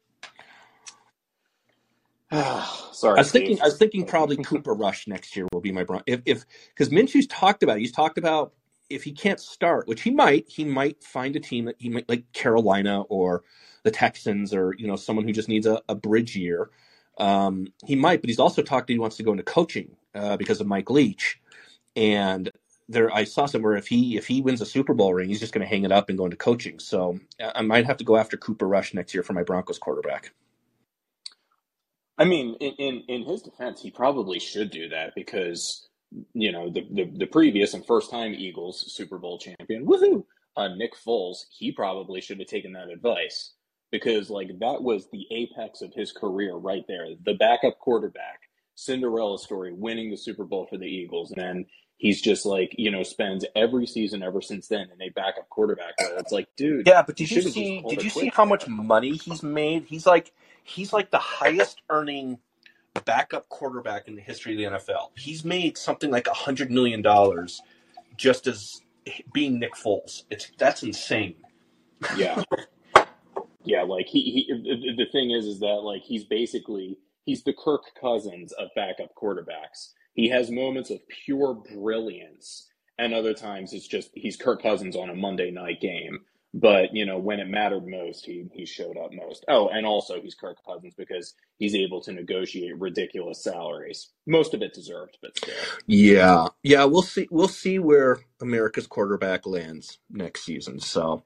[2.31, 3.63] Sorry, I was thinking, Steve.
[3.63, 6.03] I was thinking probably Cooper Rush next year will be my Bron.
[6.07, 7.81] If, if, because Minshew's talked about, it.
[7.81, 8.53] he's talked about
[8.89, 12.07] if he can't start, which he might, he might find a team that he might
[12.09, 13.43] like Carolina or
[13.83, 16.69] the Texans or you know someone who just needs a, a bridge year.
[17.17, 20.37] Um, he might, but he's also talked that he wants to go into coaching uh,
[20.37, 21.39] because of Mike Leach.
[21.95, 22.51] And
[22.89, 25.53] there, I saw somewhere if he if he wins a Super Bowl ring, he's just
[25.53, 26.79] going to hang it up and go into coaching.
[26.79, 29.79] So I I might have to go after Cooper Rush next year for my Broncos
[29.79, 30.33] quarterback.
[32.17, 35.87] I mean, in, in, in his defense, he probably should do that because,
[36.33, 40.25] you know, the, the, the previous and first time Eagles Super Bowl champion, woohoo,
[40.57, 43.53] uh, Nick Foles, he probably should have taken that advice
[43.91, 47.07] because, like, that was the apex of his career right there.
[47.25, 48.41] The backup quarterback,
[48.75, 51.31] Cinderella story, winning the Super Bowl for the Eagles.
[51.31, 51.65] And then
[51.97, 55.93] he's just like, you know, spends every season ever since then in a backup quarterback
[56.01, 56.17] role.
[56.17, 57.81] It's like, dude, Yeah, but did you see?
[57.87, 59.85] Did you see how much money he's made?
[59.85, 62.39] He's like he's like the highest earning
[63.01, 65.09] backup quarterback in the history of the NFL.
[65.17, 67.61] He's made something like a hundred million dollars
[68.17, 68.81] just as
[69.33, 70.23] being Nick Foles.
[70.29, 71.35] It's that's insane.
[72.15, 72.43] Yeah.
[73.67, 77.53] Yeah, like he, he the the thing is is that like he's basically he's the
[77.53, 79.93] Kirk Cousins of backup quarterbacks.
[80.13, 85.09] He has moments of pure brilliance and other times it's just he's Kirk Cousins on
[85.09, 86.21] a Monday night game.
[86.55, 89.45] But, you know, when it mattered most, he he showed up most.
[89.49, 94.11] Oh, and also he's Kirk Cousins because he's able to negotiate ridiculous salaries.
[94.27, 95.67] Most of it deserved, but still.
[95.87, 97.27] Yeah, yeah, we'll see.
[97.31, 100.79] We'll see where America's quarterback lands next season.
[100.79, 101.25] So,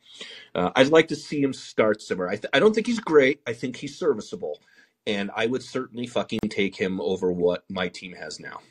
[0.56, 2.30] uh, I'd like to see him start somewhere.
[2.30, 3.42] I, th- I don't think he's great.
[3.48, 4.60] I think he's serviceable,
[5.08, 8.62] and I would certainly fucking take him over what my team has now.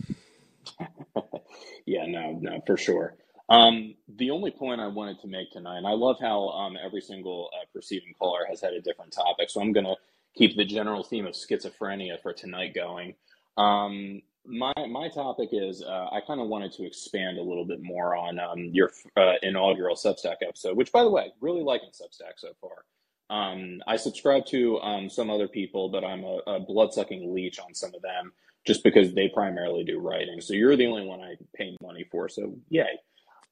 [1.87, 3.17] yeah, no, no, for sure.
[3.49, 7.01] Um, the only point I wanted to make tonight, and I love how um, every
[7.01, 9.97] single uh, preceding caller has had a different topic, so I'm going to
[10.35, 13.15] keep the general theme of schizophrenia for tonight going.
[13.57, 17.83] Um, my my topic is uh, I kind of wanted to expand a little bit
[17.83, 22.39] more on um, your uh, inaugural Substack episode, which, by the way, really liking Substack
[22.39, 22.85] so far.
[23.31, 27.59] Um, I subscribe to um, some other people, but I'm a, a blood sucking leech
[27.59, 28.33] on some of them
[28.67, 30.41] just because they primarily do writing.
[30.41, 32.29] So you're the only one I pay money for.
[32.29, 32.99] So yay.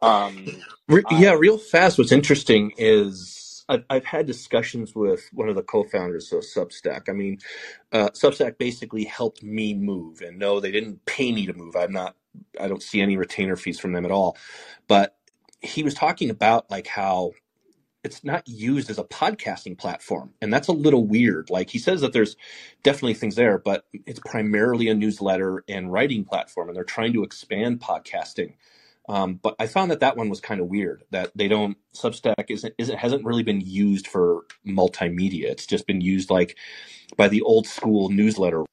[0.03, 1.99] Um, Re- I, yeah, real fast.
[1.99, 7.09] What's interesting is I've, I've had discussions with one of the co-founders of Substack.
[7.09, 7.39] I mean,
[7.93, 11.77] uh, Substack basically helped me move, and no, they didn't pay me to move.
[11.77, 12.17] I'm not.
[12.61, 14.37] I don't see any retainer fees from them at all.
[14.89, 15.17] But
[15.63, 17.33] he was talking about like how
[18.03, 22.01] it's not used as a podcasting platform and that's a little weird like he says
[22.01, 22.37] that there's
[22.83, 27.23] definitely things there but it's primarily a newsletter and writing platform and they're trying to
[27.25, 28.55] expand podcasting
[29.09, 32.47] um, but i found that that one was kind of weird that they don't substack
[32.51, 36.57] isn't, isn't hasn't really been used for multimedia it's just been used like
[37.17, 38.65] by the old school newsletter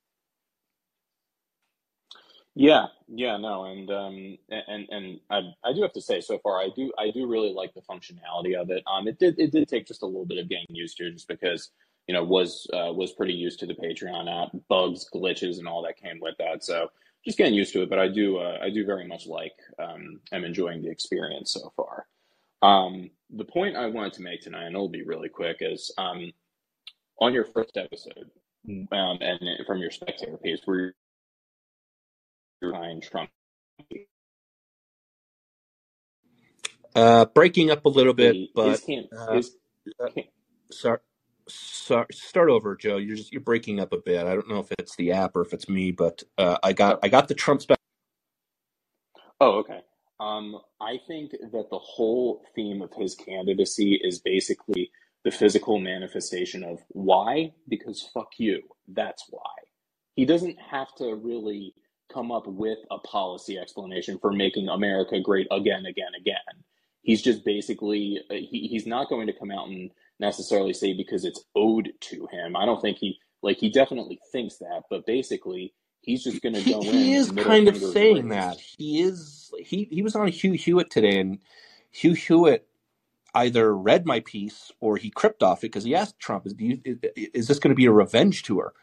[2.55, 6.59] Yeah, yeah, no, and um, and and I I do have to say, so far,
[6.59, 8.83] I do I do really like the functionality of it.
[8.87, 11.29] Um, it did it did take just a little bit of getting used to, just
[11.29, 11.71] because
[12.07, 15.81] you know was uh, was pretty used to the Patreon app, bugs, glitches, and all
[15.83, 16.63] that came with that.
[16.63, 16.89] So
[17.25, 20.19] just getting used to it, but I do uh, I do very much like um,
[20.31, 22.05] I'm enjoying the experience so far.
[22.61, 26.31] Um, the point I wanted to make tonight, and it'll be really quick, is um,
[27.19, 28.29] on your first episode,
[28.91, 30.93] um, and from your spectator piece, where
[32.61, 33.29] you're behind Trump.
[36.95, 39.55] uh, breaking up a little bit His but camp, uh, his
[39.99, 40.09] uh,
[40.71, 40.99] sorry,
[41.49, 42.97] sorry, start over, Joe.
[42.97, 44.25] You're just you're breaking up a bit.
[44.25, 46.99] I don't know if it's the app or if it's me, but uh, I got
[47.03, 47.77] I got the Trump spec.
[49.41, 49.81] oh, okay.
[50.19, 54.91] Um, I think that the whole theme of his candidacy is basically
[55.25, 57.53] the physical manifestation of why?
[57.67, 58.61] Because fuck you.
[58.87, 59.41] That's why.
[60.15, 61.75] He doesn't have to really
[62.13, 66.37] come up with a policy explanation for making America great again, again, again.
[67.01, 69.91] He's just basically, uh, he, he's not going to come out and
[70.23, 72.55] necessarily say because it's owed to him.
[72.55, 76.61] I don't think he, like, he definitely thinks that, but basically, he's just going to
[76.61, 78.59] He go he in is kind of saying that.
[78.59, 81.39] He is he he was on Hugh Hewitt today, and
[81.91, 82.67] Hugh Hewitt
[83.35, 86.65] either read my piece or he crypt off it because he asked Trump, "Is do
[86.65, 86.97] you, is,
[87.33, 88.73] is this going to be a revenge tour?"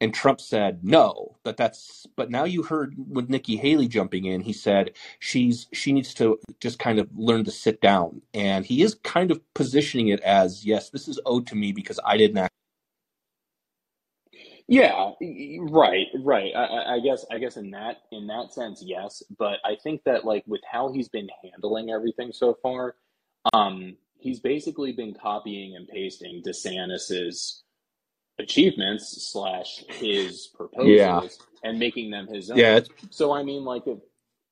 [0.00, 4.40] And Trump said no, but that's but now you heard with Nikki Haley jumping in,
[4.42, 8.82] he said she's she needs to just kind of learn to sit down, and he
[8.82, 12.38] is kind of positioning it as yes, this is owed to me because I didn't
[12.38, 12.54] act.
[14.68, 15.12] Yeah,
[15.70, 16.52] right, right.
[16.54, 19.22] I, I I guess I guess in that in that sense, yes.
[19.38, 22.94] But I think that like with how he's been handling everything so far,
[23.52, 27.64] um, he's basically been copying and pasting DeSantis's
[28.38, 30.48] achievements slash his
[30.80, 32.78] Yeah, proposals and making them his yeah, own.
[32.78, 33.98] it's, So I mean, like if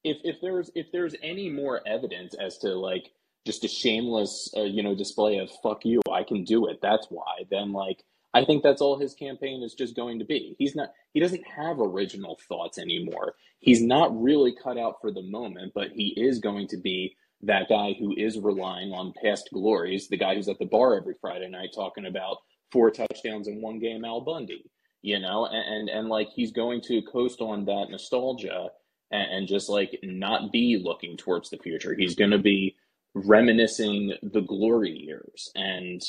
[0.04, 3.10] if if there's if there's any more evidence as to like
[3.46, 6.78] just a shameless uh, you know display of fuck you, I can do it.
[6.82, 7.44] That's why.
[7.50, 10.56] Then like I think that's all his campaign is just going to be.
[10.58, 13.34] He's not he doesn't have original thoughts anymore.
[13.60, 17.68] He's not really cut out for the moment, but he is going to be that
[17.68, 21.48] guy who is relying on past glories, the guy who's at the bar every Friday
[21.48, 22.38] night talking about
[22.72, 24.70] four touchdowns in one game, Al Bundy,
[25.02, 28.68] you know, and, and, and like he's going to coast on that nostalgia
[29.10, 31.94] and, and just like not be looking towards the future.
[31.94, 32.76] He's going to be
[33.14, 35.50] reminiscing the glory years.
[35.54, 36.02] And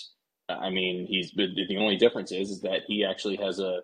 [0.49, 3.82] I mean, he's the, only difference is, is that he actually has a,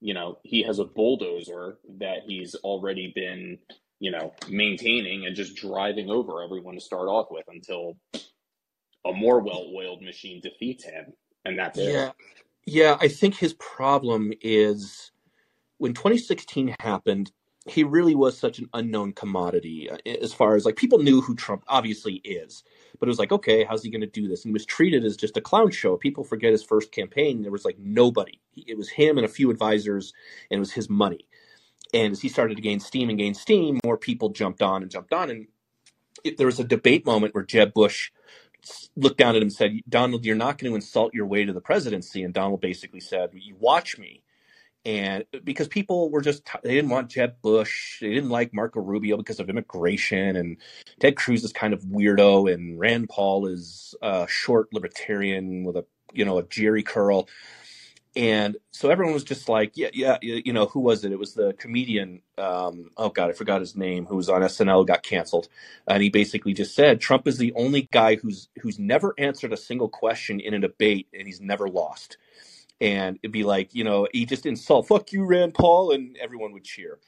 [0.00, 3.58] you know, he has a bulldozer that he's already been,
[3.98, 7.96] you know, maintaining and just driving over everyone to start off with until
[9.06, 11.12] a more well-oiled machine defeats him,
[11.46, 11.92] and that's it.
[11.92, 12.10] yeah,
[12.66, 12.96] yeah.
[13.00, 15.12] I think his problem is
[15.78, 17.32] when 2016 happened,
[17.66, 21.34] he really was such an unknown commodity uh, as far as like people knew who
[21.34, 22.62] Trump obviously is,
[22.98, 24.44] but it was like, okay, how's he going to do this?
[24.44, 25.96] And he was treated as just a clown show.
[25.96, 27.42] People forget his first campaign.
[27.42, 28.40] There was like nobody.
[28.54, 30.12] It was him and a few advisors,
[30.50, 31.26] and it was his money.
[31.92, 34.90] And as he started to gain steam and gain steam, more people jumped on and
[34.90, 35.30] jumped on.
[35.30, 35.46] And
[36.24, 38.10] it, there was a debate moment where Jeb Bush
[38.96, 41.52] looked down at him and said, Donald, you're not going to insult your way to
[41.52, 42.22] the presidency.
[42.24, 44.20] And Donald basically said, You watch me
[44.84, 49.16] and because people were just they didn't want Jeb Bush, they didn't like Marco Rubio
[49.16, 50.58] because of immigration, and
[51.00, 55.86] Ted Cruz is kind of weirdo, and Rand Paul is a short libertarian with a
[56.14, 57.28] you know a Jheri curl,
[58.16, 61.12] And so everyone was just like, yeah, yeah, you know, who was it?
[61.12, 62.22] It was the comedian.
[62.38, 64.06] Um, oh God, I forgot his name.
[64.06, 65.48] Who was on SNL, got canceled,
[65.86, 69.58] and he basically just said Trump is the only guy who's who's never answered a
[69.58, 72.16] single question in a debate, and he's never lost.
[72.80, 76.52] And it'd be like, you know, he just insult, fuck you, Rand Paul, and everyone
[76.52, 76.98] would cheer.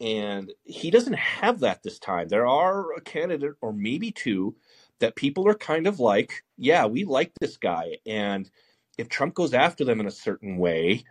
[0.00, 2.28] And he doesn't have that this time.
[2.28, 4.56] There are a candidate or maybe two
[4.98, 7.98] that people are kind of like, yeah, we like this guy.
[8.06, 8.50] And
[8.98, 11.04] if Trump goes after them in a certain way,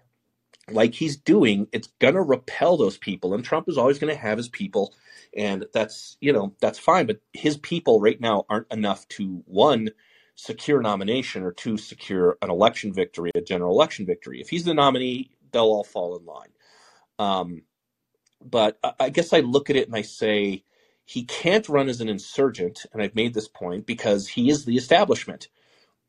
[0.70, 3.34] like he's doing, it's going to repel those people.
[3.34, 4.94] And Trump is always going to have his people.
[5.36, 7.08] And that's, you know, that's fine.
[7.08, 9.90] But his people right now aren't enough to, one,
[10.36, 14.40] secure nomination or two, secure an election victory, a general election victory.
[14.42, 16.50] If he's the nominee, they'll all fall in line.
[17.20, 17.64] Um,
[18.44, 20.64] but I guess I look at it and I say,
[21.06, 22.86] he can't run as an insurgent.
[22.94, 25.50] And I've made this point because he is the establishment.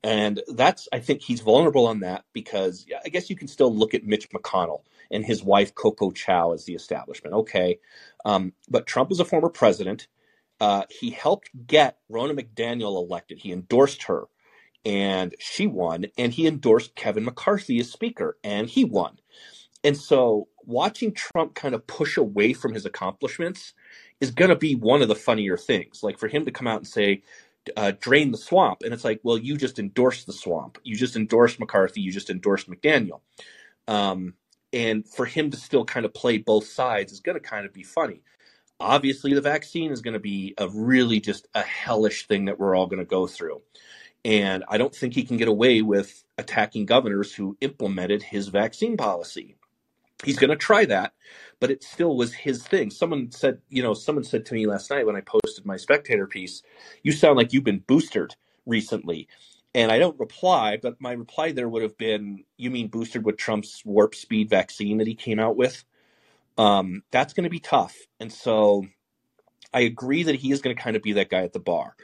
[0.05, 3.95] And that's, I think he's vulnerable on that because I guess you can still look
[3.95, 7.35] at Mitch McConnell and his wife, Coco Chow, as the establishment.
[7.35, 7.79] Okay.
[8.25, 10.09] Um, but Trump is a former president.
[10.61, 13.39] Uh, he helped get Ronna McDaniel elected.
[13.39, 14.25] He endorsed her
[14.85, 16.07] and she won.
[16.19, 19.19] And he endorsed Kevin McCarthy as speaker and he won.
[19.85, 23.73] And so watching Trump kind of push away from his accomplishments
[24.21, 26.03] is going to be one of the funnier things.
[26.03, 27.23] Like for him to come out and say,
[27.77, 28.83] uh, drain the swamp.
[28.83, 30.79] And it's like, well, you just endorsed the swamp.
[30.83, 32.01] You just endorsed McCarthy.
[32.01, 33.21] You just endorsed McDaniel.
[33.89, 34.35] Um,
[34.73, 37.73] and for him to still kind of play both sides is going to kind of
[37.73, 38.23] be funny.
[38.81, 42.75] Obviously, the vaccine is going to be a really just a hellish thing that we're
[42.75, 43.63] all going to go through.
[44.25, 48.97] And I don't think he can get away with attacking governors who implemented his vaccine
[48.97, 49.57] policy.
[50.25, 51.15] He's going to try that,
[51.61, 52.91] but it still was his thing.
[52.91, 56.27] Someone said, you know, someone said to me last night when I posted my spectator
[56.27, 56.63] piece,
[57.03, 59.29] you sound like you've been boosted recently.
[59.75, 63.39] And I don't reply, but my reply there would have been, you mean boosted with
[63.39, 65.83] Trump's warp speed vaccine that he came out with?
[66.59, 67.97] Um, that's going to be tough.
[68.21, 68.87] And so
[69.73, 71.97] I agree that he is going to kind of be that guy at the bar.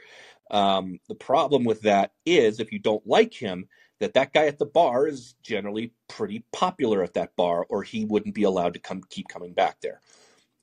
[0.51, 3.67] Um, the problem with that is if you don't like him,
[3.99, 8.05] that that guy at the bar is generally pretty popular at that bar or he
[8.05, 10.01] wouldn't be allowed to come keep coming back there.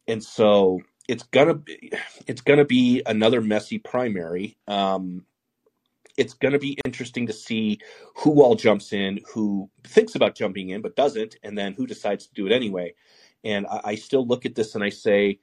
[0.08, 1.92] And so it's gonna be
[2.26, 4.56] it's gonna be another messy primary.
[4.66, 5.26] Um,
[6.16, 7.78] it's going to be interesting to see
[8.16, 12.26] who all jumps in, who thinks about jumping in but doesn't, and then who decides
[12.26, 12.94] to do it anyway.
[13.44, 15.40] And I, I, still look at this and I say,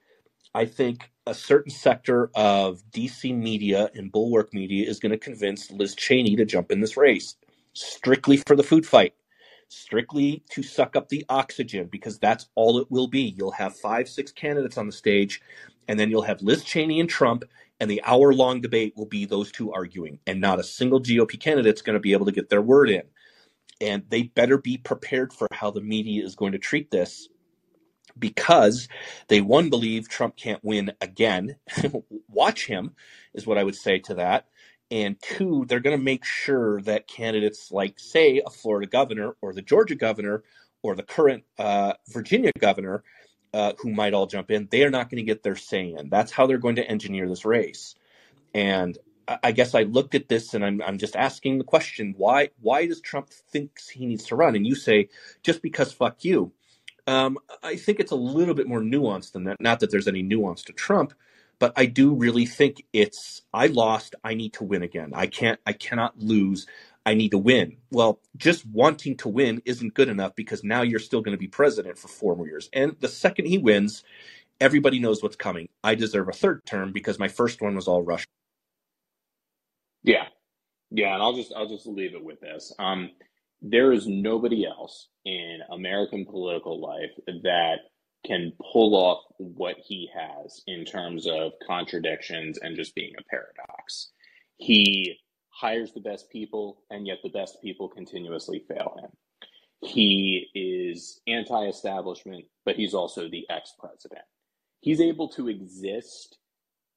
[0.55, 5.71] I think a certain sector of DC media and bulwark media is going to convince
[5.71, 7.35] Liz Cheney to jump in this race
[7.73, 9.13] strictly for the food fight,
[9.67, 13.33] strictly to suck up the oxygen, because that's all it will be.
[13.37, 15.41] You'll have five, six candidates on the stage,
[15.87, 17.43] and then you'll have Liz Cheney and Trump,
[17.79, 21.39] and the hour long debate will be those two arguing, and not a single GOP
[21.39, 23.03] candidate is going to be able to get their word in.
[23.81, 27.27] And they better be prepared for how the media is going to treat this
[28.17, 28.87] because
[29.27, 31.55] they one believe Trump can't win again.
[32.29, 32.91] Watch him
[33.33, 34.47] is what I would say to that.
[34.91, 39.53] And two, they're going to make sure that candidates like, say, a Florida governor or
[39.53, 40.43] the Georgia governor
[40.83, 43.03] or the current uh, Virginia governor,
[43.53, 46.09] uh, who might all jump in, they are not going to get their say in.
[46.09, 47.95] That's how they're going to engineer this race.
[48.53, 48.97] And
[49.41, 52.85] I guess I looked at this and I'm, I'm just asking the question why why
[52.87, 54.55] does Trump thinks he needs to run?
[54.55, 55.09] And you say
[55.43, 56.51] just because fuck you.
[57.07, 59.61] Um, I think it's a little bit more nuanced than that.
[59.61, 61.13] Not that there's any nuance to Trump,
[61.59, 65.11] but I do really think it's I lost, I need to win again.
[65.13, 66.67] I can't I cannot lose.
[67.05, 67.77] I need to win.
[67.91, 71.47] Well, just wanting to win isn't good enough because now you're still going to be
[71.47, 72.69] president for four more years.
[72.73, 74.03] And the second he wins,
[74.61, 75.69] everybody knows what's coming.
[75.83, 78.27] I deserve a third term because my first one was all Russia.
[80.03, 80.25] Yeah.
[80.91, 82.73] Yeah, and I'll just I'll just leave it with this.
[82.79, 83.11] Um
[83.61, 87.77] there is nobody else in American political life that
[88.25, 94.11] can pull off what he has in terms of contradictions and just being a paradox.
[94.57, 95.17] He
[95.49, 99.09] hires the best people, and yet the best people continuously fail him.
[99.81, 104.25] He is anti establishment, but he's also the ex president.
[104.79, 106.37] He's able to exist,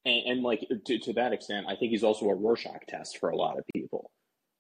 [0.05, 3.31] and, and like to, to that extent, I think he's also a Rorschach test for
[3.31, 4.11] a lot of people.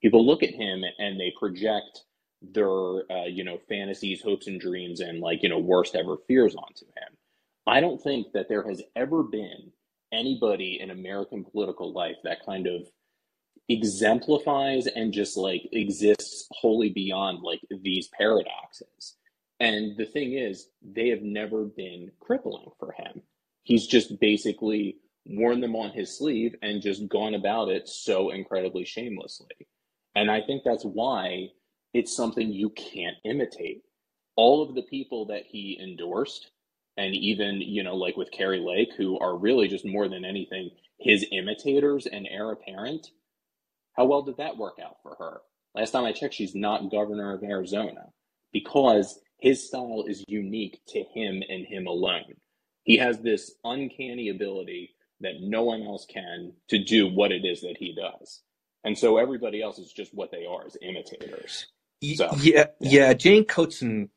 [0.03, 2.05] People look at him and they project
[2.53, 6.55] their uh, you know fantasies, hopes, and dreams, and like you know worst ever fears
[6.55, 7.17] onto him.
[7.67, 9.73] I don't think that there has ever been
[10.13, 12.87] anybody in American political life that kind of
[13.69, 19.17] exemplifies and just like exists wholly beyond like these paradoxes.
[19.59, 23.23] And the thing is, they have never been crippling for him.
[23.65, 28.85] He's just basically worn them on his sleeve and just gone about it so incredibly
[28.85, 29.67] shamelessly.
[30.15, 31.49] And I think that's why
[31.97, 33.83] it's something you can't imitate.
[34.37, 36.51] All of the people that he endorsed,
[36.99, 40.71] and even, you know, like with Kari Lake, who are really just more than anything
[40.99, 43.09] his imitators and heir apparent,
[43.95, 45.41] how well did that work out for her?
[45.75, 48.09] Last time I checked, she's not governor of Arizona
[48.53, 52.35] because his style is unique to him and him alone.
[52.83, 54.91] He has this uncanny ability
[55.21, 58.43] that no one else can to do what it is that he does.
[58.85, 61.67] And so everybody else is just what they are as imitators.
[62.03, 63.13] So, yeah, yeah.
[63.15, 64.11] Jane Coaston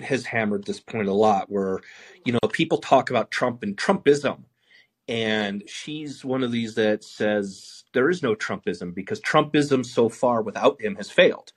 [0.00, 1.80] has hammered this point a lot where,
[2.24, 4.44] you know, people talk about Trump and Trumpism.
[5.08, 10.42] And she's one of these that says there is no Trumpism because Trumpism so far
[10.42, 11.52] without him has failed.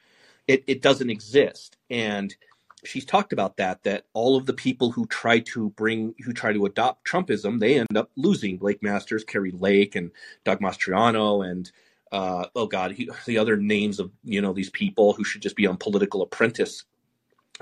[0.48, 1.78] It, it doesn't exist.
[1.90, 2.36] And
[2.84, 6.54] she's talked about that that all of the people who try to bring who try
[6.54, 8.58] to adopt Trumpism, they end up losing.
[8.58, 10.12] Blake Masters, Kari Lake, and
[10.46, 11.72] Doug Mastriano, and
[12.12, 15.56] uh, oh god, he, the other names of you know these people who should just
[15.58, 16.86] be on Political Apprentice.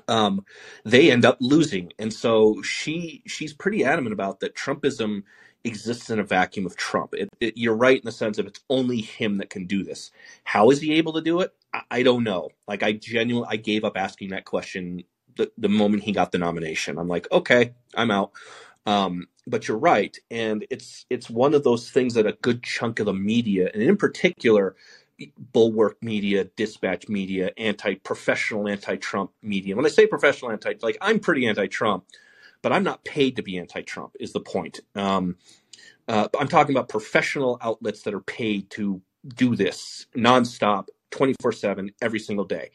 [0.08, 0.46] Um,
[0.86, 4.56] they end up losing, and so she she's pretty adamant about that.
[4.56, 5.24] Trumpism
[5.64, 7.14] exists in a vacuum of Trump.
[7.16, 10.12] It, it, you're right in the sense of it's only him that can do this.
[10.46, 11.54] How is he able to do it?
[11.74, 12.50] I, I don't know.
[12.68, 15.04] Like I genuinely, I gave up asking that question
[15.38, 17.00] the, the moment he got the nomination.
[17.00, 18.32] I'm like, okay, I'm out.
[18.86, 23.00] Um, but you're right, and it's it's one of those things that a good chunk
[23.00, 24.76] of the media, and in particular,
[25.54, 29.76] bulwark media, dispatch media, anti-professional, anti-Trump media.
[29.76, 32.06] When I say professional anti, like I'm pretty anti-Trump,
[32.62, 34.16] but I'm not paid to be anti-Trump.
[34.20, 34.82] Is the point?
[34.96, 35.38] Um,
[36.08, 41.92] uh, I'm talking about professional outlets that are paid to do this nonstop, 24 seven,
[42.02, 42.70] every single day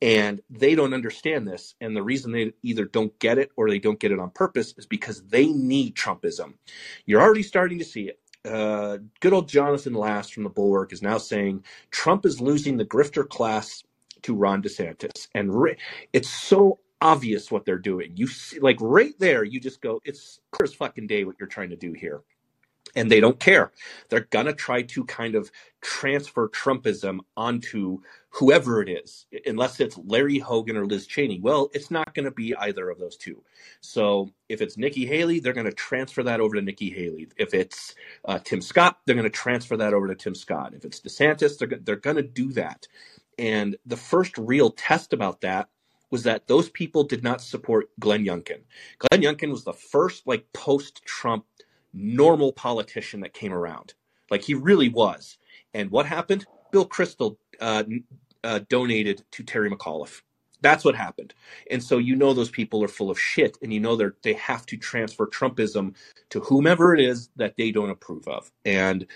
[0.00, 1.74] and they don't understand this.
[1.80, 4.74] And the reason they either don't get it or they don't get it on purpose
[4.76, 6.54] is because they need trumpism.
[7.06, 8.20] You're already starting to see it.
[8.44, 12.84] Uh, good old jonathan last from the bulwark is now saying trump is losing the
[12.84, 13.82] grifter class
[14.22, 15.28] to ron desantis.
[15.34, 15.52] And
[16.12, 18.12] it's so obvious what they're doing.
[18.16, 21.48] You see like right there you just go it's clear as fucking day what you're
[21.48, 22.22] trying to do here
[22.96, 23.72] and they don't care.
[24.08, 27.98] They're going to try to kind of transfer Trumpism onto
[28.30, 31.40] whoever it is, unless it's Larry Hogan or Liz Cheney.
[31.40, 33.42] Well, it's not going to be either of those two.
[33.80, 37.28] So if it's Nikki Haley, they're going to transfer that over to Nikki Haley.
[37.36, 40.74] If it's uh, Tim Scott, they're going to transfer that over to Tim Scott.
[40.74, 42.86] If it's DeSantis, they're, they're going to do that.
[43.38, 45.68] And the first real test about that
[46.10, 48.60] was that those people did not support Glenn Youngkin.
[48.98, 51.44] Glenn Youngkin was the first like post Trump
[51.92, 53.94] normal politician that came around.
[54.30, 55.38] Like he really was.
[55.74, 56.46] And what happened?
[56.70, 57.84] Bill Kristol uh,
[58.44, 60.22] uh, donated to Terry McAuliffe.
[60.60, 61.34] That's what happened.
[61.70, 64.32] And so you know those people are full of shit, and you know they they
[64.34, 65.94] have to transfer Trumpism
[66.30, 68.50] to whomever it is that they don't approve of.
[68.64, 69.06] And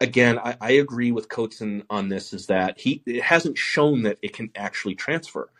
[0.00, 2.32] again, I, I agree with Coaston on this.
[2.34, 5.50] Is that he hasn't shown that it can actually transfer.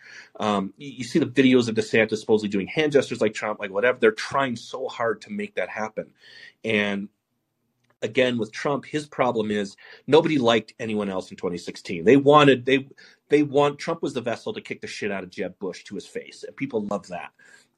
[0.41, 3.71] Um, you, you see the videos of DeSantis supposedly doing hand gestures like Trump, like
[3.73, 3.99] whatever.
[4.01, 6.13] They're trying so hard to make that happen.
[6.65, 7.09] And
[8.03, 9.77] again with Trump, his problem is
[10.07, 12.05] nobody liked anyone else in 2016.
[12.05, 12.89] They wanted they
[13.29, 15.97] they want Trump was the vessel to kick the shit out of Jeb Bush to
[15.97, 17.33] his face, and people love that.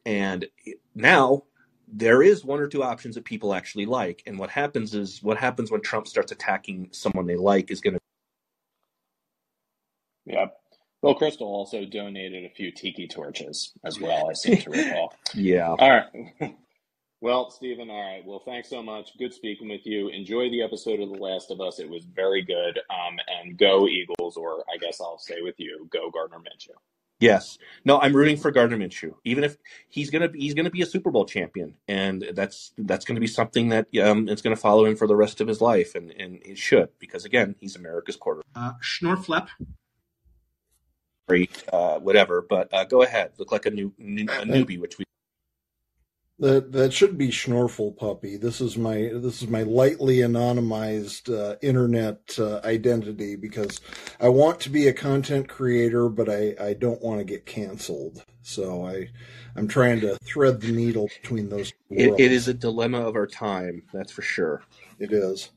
[0.06, 0.46] And
[0.94, 1.44] now
[1.92, 5.36] there is one or two options that people actually like, and what happens is what
[5.38, 8.00] happens when Trump starts attacking someone they like is going to.
[10.26, 10.56] Yep.
[11.02, 14.28] Bill Kristol also donated a few tiki torches as well.
[14.28, 15.14] I seem to recall.
[15.34, 15.68] yeah.
[15.68, 16.56] All right.
[17.22, 18.24] Well, Stephen, all right.
[18.24, 19.10] Well, thanks so much.
[19.18, 20.08] Good speaking with you.
[20.08, 21.78] Enjoy the episode of The Last of Us.
[21.78, 22.78] It was very good.
[22.88, 25.86] Um, and go Eagles, or I guess I'll stay with you.
[25.92, 26.76] Go Gardner Minshew.
[27.20, 27.58] Yes.
[27.84, 29.14] No, I'm rooting for Gardner Minshew.
[29.24, 29.58] Even if
[29.88, 33.26] he's gonna be, he's gonna be a Super Bowl champion, and that's that's gonna be
[33.26, 36.40] something that um it's gonna follow him for the rest of his life, and and
[36.42, 38.50] it should because again he's America's quarterback.
[38.56, 39.48] Uh, Schnorflep.
[41.28, 42.42] Great, uh, whatever.
[42.48, 43.32] But uh, go ahead.
[43.38, 45.04] Look like a new, new a newbie, which we
[46.40, 48.36] that that should be Schnorfel Puppy.
[48.36, 53.80] This is my this is my lightly anonymized uh, internet uh, identity because
[54.18, 58.24] I want to be a content creator, but I, I don't want to get canceled.
[58.42, 59.10] So I
[59.54, 61.72] I'm trying to thread the needle between those.
[61.90, 64.62] It, it is a dilemma of our time, that's for sure.
[64.98, 65.50] It is.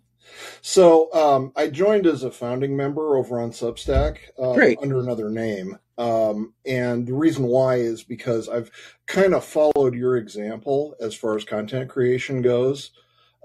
[0.62, 5.78] So um, I joined as a founding member over on Substack uh, under another name.
[5.98, 8.72] Um, and the reason why is because I've
[9.06, 12.92] kind of followed your example as far as content creation goes.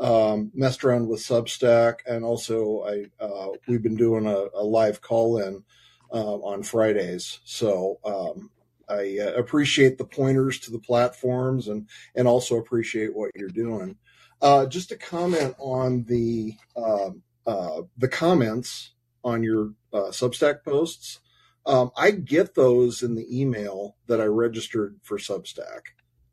[0.01, 5.01] Um, messed around with Substack, and also I uh, we've been doing a, a live
[5.01, 5.65] call in
[6.13, 7.41] uh, on Fridays.
[7.45, 8.51] So um,
[8.89, 13.97] I uh, appreciate the pointers to the platforms, and and also appreciate what you're doing.
[14.41, 18.93] Uh, just to comment on the um, uh, the comments
[19.25, 21.21] on your uh, Substack posts.
[21.69, 25.81] Um, I get those in the email that I registered for Substack.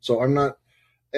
[0.00, 0.58] So I'm not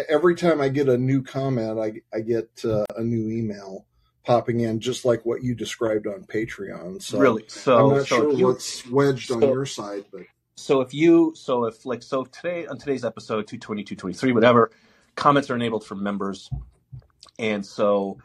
[0.09, 3.87] every time I get a new comment, I I get uh, a new email
[4.25, 7.01] popping in, just like what you described on Patreon.
[7.03, 10.23] So really, so I'm not so sure you- what's wedged on your side, but
[10.57, 14.71] So if you, so if like, so today on today's episode, 220, 223, whatever,
[15.15, 16.51] comments are enabled for members.
[17.39, 18.19] And so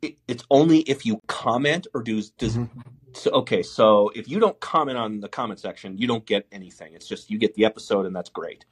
[0.00, 2.68] it, it's only if you comment or do, does, Mhm.
[3.12, 3.62] So, okay.
[3.62, 6.94] So if you don't comment on the comment section, you don't get anything.
[6.94, 8.64] It's just, you get the episode and that's great.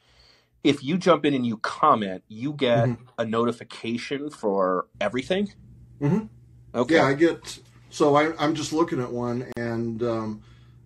[0.64, 2.98] If you jump in and you comment, you get Mhm.
[3.18, 5.52] a notification for everything.
[6.00, 6.28] Mhm.
[6.74, 6.96] Okay.
[6.96, 7.58] yeah, I get.
[7.90, 10.42] So I, I'm just looking at one, and um,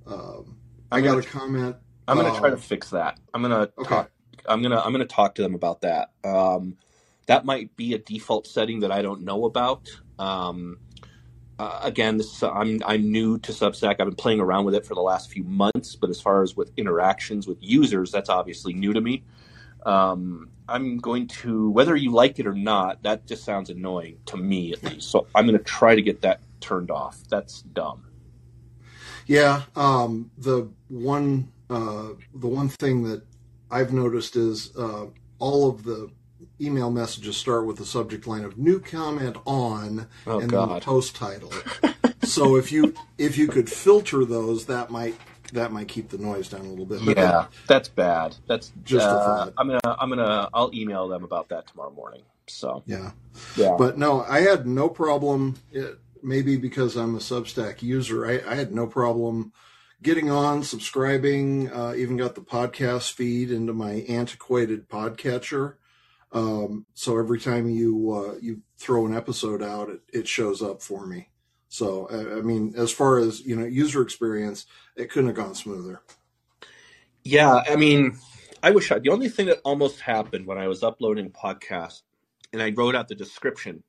[0.07, 0.57] um,
[0.91, 1.77] I got gonna- a comment.
[2.07, 3.19] I'm going to try to um, fix that.
[3.35, 3.89] I'm going to Okay.
[3.89, 4.11] talk.
[4.47, 6.11] I'm gonna I'm gonna talk to them about that.
[6.25, 6.77] Um,
[7.27, 9.89] that might be a default setting that I don't know about.
[10.19, 10.79] Um,
[11.59, 13.97] uh, again, this I'm I'm new to Substack.
[14.01, 16.57] I've been playing around with it for the last few months, but as far as
[16.57, 19.23] with interactions with users, that's obviously new to me.
[19.85, 23.03] Um, I'm going to whether you like it or not.
[23.03, 25.11] That just sounds annoying to me at least.
[25.11, 27.19] So I'm going to try to get that turned off.
[27.29, 28.05] That's dumb.
[29.27, 33.23] Yeah, um, the one uh, the one thing that
[33.71, 35.07] I've noticed is uh,
[35.39, 36.11] all of the
[36.63, 40.81] email messages start with the subject line of "new comment on" Oh and then the
[40.81, 41.53] post title.
[42.23, 45.17] so if you if you could filter those, that might
[45.53, 47.05] that might keep the noise down a little bit.
[47.05, 48.37] But Yeah, that's bad.
[48.47, 49.51] That's Just a uh.
[49.59, 52.23] I'm gonna I'm gonna I'll email them about that tomorrow morning.
[52.49, 53.13] So yeah.
[53.57, 55.57] yeah, But no, I had no problem.
[55.71, 59.53] It, maybe because I'm a Substack user, I, I had no problem
[60.03, 61.73] getting on, subscribing.
[61.73, 65.75] Uh, even got the podcast feed into my antiquated podcatcher.
[66.33, 70.83] Um, so every time you uh, you throw an episode out, it, it shows up
[70.83, 71.29] for me.
[71.69, 74.67] So I, I mean, as far as you know, user experience,
[74.97, 76.03] it couldn't have gone smoother.
[77.25, 77.63] yeah.
[77.69, 78.19] I mean,
[78.63, 78.99] I wish I.
[78.99, 82.03] The only thing that almost happened when I was uploading a podcast,
[82.53, 83.83] and I wrote out the description.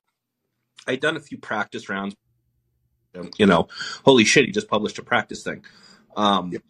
[0.88, 2.16] I'd done a few practice rounds.
[3.38, 3.68] You know,
[4.04, 5.64] holy shit, he just published a practice thing.
[6.18, 6.62] Um, Yep.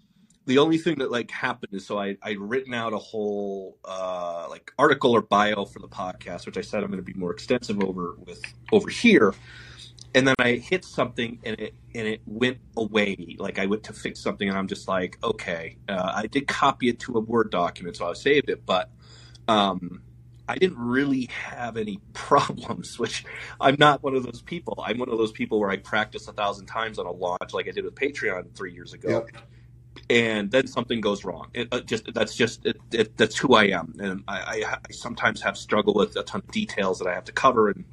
[0.45, 4.47] The only thing that like happened is so I I'd written out a whole uh,
[4.49, 7.31] like article or bio for the podcast, which I said I'm going to be more
[7.31, 8.41] extensive over with
[8.71, 9.33] over here.
[10.15, 13.35] and then I hit something and it and it went away.
[13.39, 16.89] Like I went to fix something and I'm just like, okay, uh, I did copy
[16.89, 18.89] it to a Word document, so I saved it, but
[19.47, 20.01] um,
[20.47, 22.99] I didn't really have any problems.
[22.99, 23.25] Which
[23.59, 24.83] I'm not one of those people.
[24.85, 27.67] I'm one of those people where I practice a thousand times on a launch, like
[27.67, 29.25] I did with Patreon three years ago.
[29.33, 29.43] Yep.
[30.09, 31.49] And then something goes wrong.
[31.53, 34.91] It, uh, just that's just it, it, that's who I am, and I, I, I
[34.91, 37.85] sometimes have struggle with a ton of details that I have to cover, and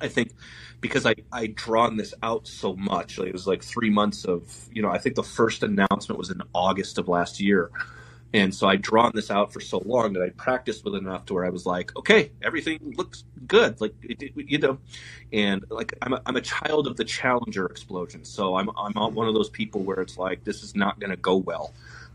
[0.00, 0.32] I think
[0.80, 3.18] because I I drawn this out so much.
[3.18, 6.30] Like it was like three months of you know I think the first announcement was
[6.30, 7.70] in August of last year,
[8.34, 11.24] and so I drawn this out for so long that I practiced with it enough
[11.26, 13.94] to where I was like, okay, everything looks good, like
[14.36, 14.78] you know,
[15.32, 19.12] and like I'm a, I'm a child of the Challenger explosion, so I'm I'm not
[19.12, 21.72] one of those people where it's like this is not going to go well.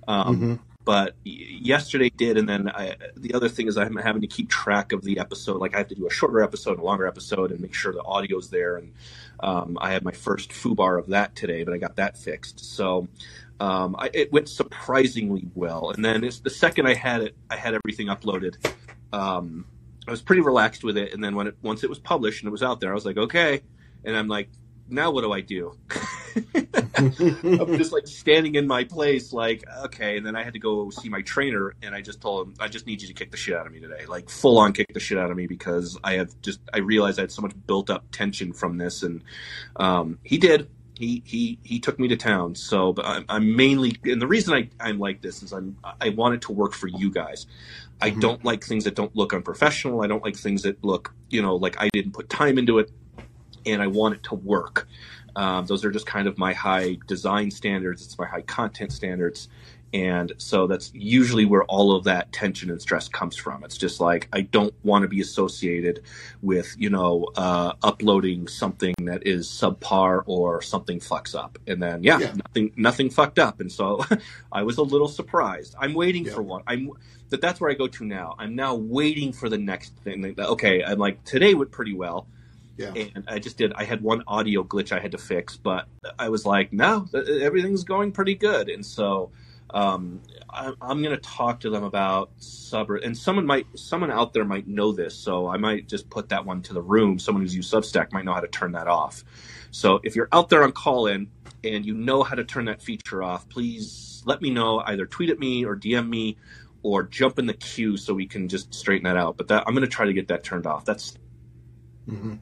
[0.08, 0.60] Um, Mhm.
[0.86, 4.92] but yesterday did and then I, the other thing is i'm having to keep track
[4.92, 5.62] of the episode.
[5.62, 8.02] Like i have to do a shorter episode a longer episode and make sure the
[8.04, 8.76] audio's there.
[8.76, 8.92] And
[9.40, 12.60] um, i had my first foobar of that today but i got that fixed.
[12.60, 13.08] So
[13.64, 15.92] um, I, it went surprisingly well.
[15.92, 18.56] And then the second i had it i had everything uploaded
[19.14, 19.66] um,
[20.08, 21.14] i was pretty relaxed with it.
[21.14, 23.06] And then when it once it was published and it was out there i was
[23.06, 23.62] like okay.
[24.04, 24.50] And i'm like
[24.90, 25.78] now what do i do?
[26.96, 30.18] I'm just like standing in my place, like, okay.
[30.18, 32.68] And then I had to go see my trainer, and I just told him, I
[32.68, 34.88] just need you to kick the shit out of me today, like full on kick
[34.94, 37.54] the shit out of me because I have just, I realized I had so much
[37.68, 39.24] built up tension from this, and
[39.76, 40.70] um, he did.
[40.96, 42.56] He he he took me to town.
[42.56, 46.10] So, but I'm, I'm mainly, and the reason I I'm like this is I'm I
[46.10, 47.48] want it to work for you guys.
[48.02, 48.20] I Mhm.
[48.22, 50.04] don't like things that don't look unprofessional.
[50.04, 52.92] I don't like things that look, you know, like I didn't put time into it,
[53.66, 54.88] and I want it to work.
[55.36, 58.04] Um, those are just kind of my high design standards.
[58.04, 59.50] It's my high content standards.
[59.94, 63.64] And so that's usually where all of that tension and stress comes from.
[63.64, 66.02] It's just like, I don't want to be associated
[66.42, 71.60] with, you know, uh, uploading something that is subpar or something fucks up.
[71.68, 72.34] And then, yeah, Yeah.
[72.48, 73.60] nothing, nothing fucked up.
[73.60, 74.04] And so
[74.52, 75.76] I was a little surprised.
[75.80, 76.34] I'm waiting Yeah.
[76.34, 76.64] for one.
[76.66, 76.90] I'm,
[77.30, 78.36] that that's where I go to now.
[78.40, 80.34] I'm now waiting for the next thing.
[80.40, 80.84] Okay.
[80.84, 82.26] I'm like, today went pretty well
[82.78, 82.94] Yeah.
[82.96, 83.74] and I just did.
[83.74, 85.86] I had one audio glitch I had to fix, but
[86.18, 89.30] I was like, no, everything's going pretty good, and so
[89.74, 92.90] um, I, I'm going to talk to them about sub.
[92.92, 96.46] And someone might, someone out there might know this, so I might just put that
[96.46, 97.20] one to the room.
[97.20, 99.24] Someone who's used Substack might know how to turn that off.
[99.72, 101.32] So if you're out there on call in,
[101.64, 104.80] and you know how to turn that feature off, please let me know.
[104.82, 106.38] Either tweet at me or DM me,
[106.84, 109.38] or jump in the queue so we can just straighten that out.
[109.38, 110.86] But that, I'm going to try to get that turned off.
[110.86, 111.18] That's
[112.08, 112.36] hmm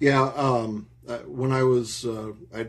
[0.00, 2.68] Yeah, um, uh, when I was, uh, I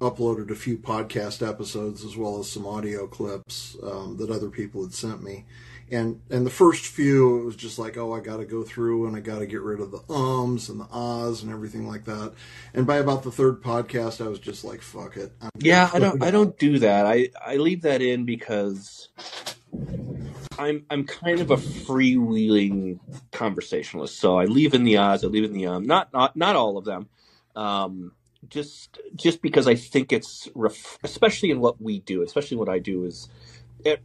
[0.00, 4.82] uploaded a few podcast episodes as well as some audio clips um, that other people
[4.82, 5.44] had sent me,
[5.90, 9.06] and and the first few it was just like, oh, I got to go through
[9.06, 12.04] and I got to get rid of the ums and the ahs and everything like
[12.04, 12.32] that.
[12.74, 15.32] And by about the third podcast, I was just like, fuck it.
[15.40, 15.90] I'm yeah.
[15.92, 17.06] I don't I don't do that.
[17.06, 19.08] I I leave that in because
[20.58, 23.00] I'm I'm kind of a freewheeling
[23.32, 24.18] conversationalist.
[24.18, 25.24] So I leave in the odds.
[25.24, 25.86] I leave in the um.
[25.86, 27.08] Not not not all of them.
[27.56, 28.12] Um.
[28.48, 32.78] Just just because I think it's ref- especially in what we do, especially what I
[32.78, 33.28] do is.
[33.82, 34.02] It,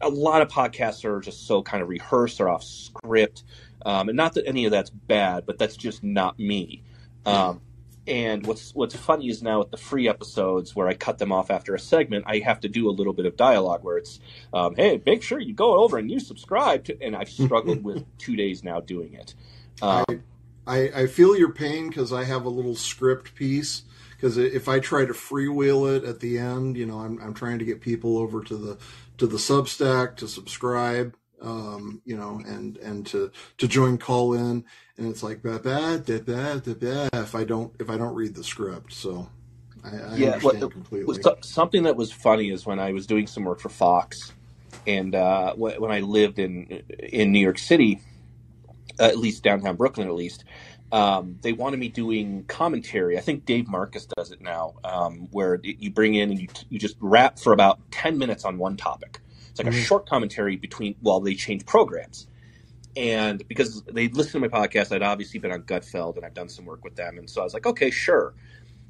[0.00, 3.44] a lot of podcasts are just so kind of rehearsed or off script,
[3.84, 6.82] um, and not that any of that's bad, but that's just not me.
[7.26, 7.60] Um,
[8.08, 11.50] and what's what's funny is now with the free episodes where I cut them off
[11.50, 14.18] after a segment, I have to do a little bit of dialogue where it's,
[14.52, 18.04] um, "Hey, make sure you go over and you subscribe." To, and I've struggled with
[18.16, 19.34] two days now doing it.
[19.82, 20.24] Um,
[20.68, 23.82] I, I feel your pain because I have a little script piece.
[24.16, 27.60] Because if I try to freewheel it at the end, you know, I'm, I'm trying
[27.60, 28.76] to get people over to the
[29.18, 34.64] to the Substack to subscribe, um, you know, and and to to join call in,
[34.96, 38.12] and it's like bah, bah, da, bah, da, bah, if I don't if I don't
[38.16, 38.92] read the script.
[38.92, 39.28] So
[39.84, 41.22] I, I Yeah, understand what- completely.
[41.22, 44.32] So- something that was funny is when I was doing some work for Fox,
[44.84, 48.00] and uh, when I lived in in New York City,
[48.98, 50.44] at least downtown Brooklyn, at least,
[50.92, 53.18] um, they wanted me doing commentary.
[53.18, 56.78] I think Dave Marcus does it now, um, where you bring in and you you
[56.78, 59.20] just rap for about ten minutes on one topic.
[59.50, 59.84] It's like a Mhm.
[59.84, 62.26] short commentary between while they change programs.
[62.96, 66.48] And because they listened to my podcast, I'd obviously been on Gutfeld and I've done
[66.48, 68.34] some work with them, and so I was like, okay, sure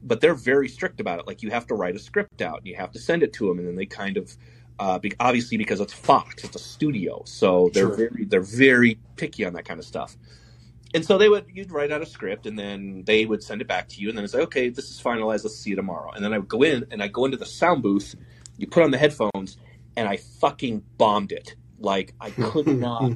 [0.00, 1.26] but they're very strict about it.
[1.26, 3.48] Like you have to write a script out, and you have to send it to
[3.48, 4.36] them, and then they kind of,
[4.78, 7.96] uh, be, obviously because it's Fox, it's a studio, so they're Sure.
[7.96, 10.16] very they're very picky on that kind of stuff.
[10.94, 13.68] And so they would you'd write out a script, and then they would send it
[13.68, 15.44] back to you, and then it's like, okay, this is finalized.
[15.44, 16.12] Let's see you tomorrow.
[16.12, 18.14] And then I would go in, and I go into the sound booth,
[18.56, 19.56] you put on the headphones,
[19.96, 21.56] and I fucking bombed it.
[21.80, 23.12] Like I could not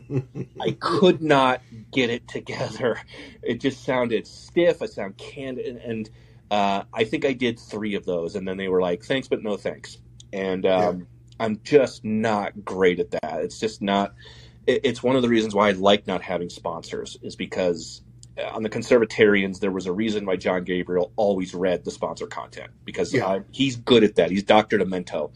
[0.60, 3.00] I could not get it together.
[3.42, 4.82] It just sounded stiff.
[4.82, 6.10] I sound candid, and, and
[6.50, 9.42] uh, I think I did three of those, and then they were like, "Thanks, but
[9.42, 9.98] no thanks."
[10.32, 11.06] And um,
[11.40, 13.40] I'm just not great at that.
[13.42, 14.14] It's just not.
[14.66, 18.02] It, it's one of the reasons why I like not having sponsors, is because
[18.38, 22.26] uh, on the Conservatarians there was a reason why John Gabriel always read the sponsor
[22.26, 23.26] content because Yeah.
[23.26, 24.30] I, he's good at that.
[24.30, 25.32] He's Doctor Demento.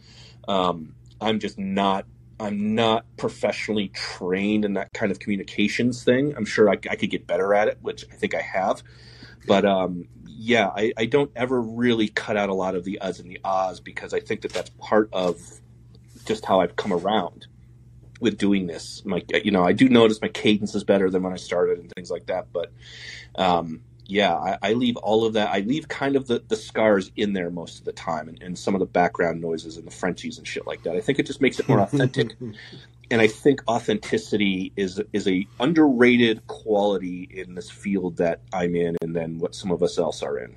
[0.47, 2.05] Um, I'm just not
[2.39, 6.35] I'm not professionally trained in that kind of communications thing.
[6.37, 8.83] I'm sure I, I could get better at it, which I think I have.
[9.47, 13.19] But um, yeah, I, I don't ever really cut out a lot of the uhs
[13.19, 15.41] and the ahs because I think that that's part of
[16.27, 17.47] just how I've come around
[18.19, 19.03] with doing this.
[19.05, 21.91] My, you know, I do notice my cadence is better than when I started and
[21.95, 22.47] things like that.
[22.51, 22.71] But
[23.35, 25.49] um, yeah, I, I leave all of that.
[25.49, 28.57] I leave kind of the, the scars in there most of the time, and, and
[28.57, 30.95] some of the background noises and the Frenchies and shit like that.
[30.95, 32.35] I think it just makes it more authentic
[33.09, 38.97] and I think authenticity is is a underrated quality in this field that I'm in,
[39.01, 40.55] and then what some of us else are in.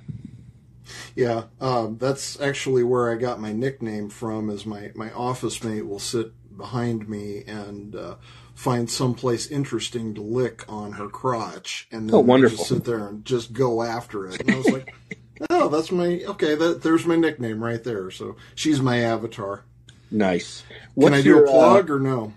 [1.15, 4.49] Yeah, um, that's actually where I got my nickname from.
[4.49, 8.15] Is my my office mate will sit behind me and uh,
[8.53, 12.57] find someplace interesting to lick on her crotch, and then Oh, wonderful.
[12.57, 14.41] just sit there and just go after it.
[14.41, 14.93] And I was like,
[15.49, 16.55] "Oh, that's my okay.
[16.55, 19.63] That there's my nickname right there." So she's my avatar.
[20.11, 20.63] Nice.
[20.99, 22.25] Can I do your, a plug or no?
[22.25, 22.29] Uh,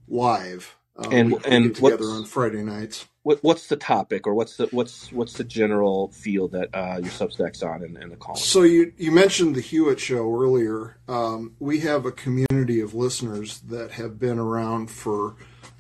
[0.09, 0.77] live.
[0.97, 3.07] Uh, And- and get together on Friday nights.
[3.25, 7.13] What, what's the topic, or what's the what's what's the general feel that uh, your
[7.13, 8.35] Substack's on and, and the call?
[8.35, 10.97] So you you mentioned the Hewitt show earlier.
[11.07, 15.37] Um, we have a community of listeners that have been around for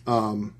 [0.07, 0.55] um,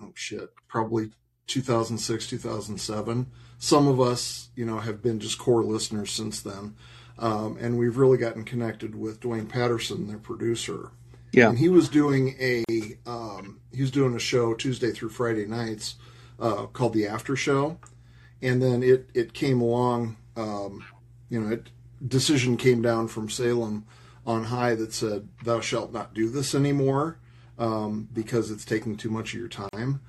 [0.00, 1.10] oh shit, probably
[1.48, 3.26] 2006, 2007.
[3.58, 6.76] Some of us, you know, have been just core listeners since then,
[7.18, 10.90] um, and we've really gotten connected with Duane Patterson, their producer.
[11.32, 11.50] Yeah.
[11.50, 12.64] and he was doing a
[13.06, 15.96] um, he was doing a show Tuesday through Friday nights
[16.40, 17.78] uh, called the After Show,
[18.40, 20.16] and then it it came along.
[20.36, 20.84] Um,
[21.28, 21.70] you know, it
[22.06, 23.84] decision came down from Salem
[24.26, 27.18] on high that said, "Thou shalt not do this anymore,"
[27.58, 30.00] um, because it's taking too much of your time.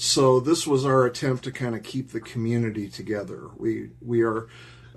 [0.00, 3.48] So this was our attempt to kind of keep the community together.
[3.56, 4.46] We we are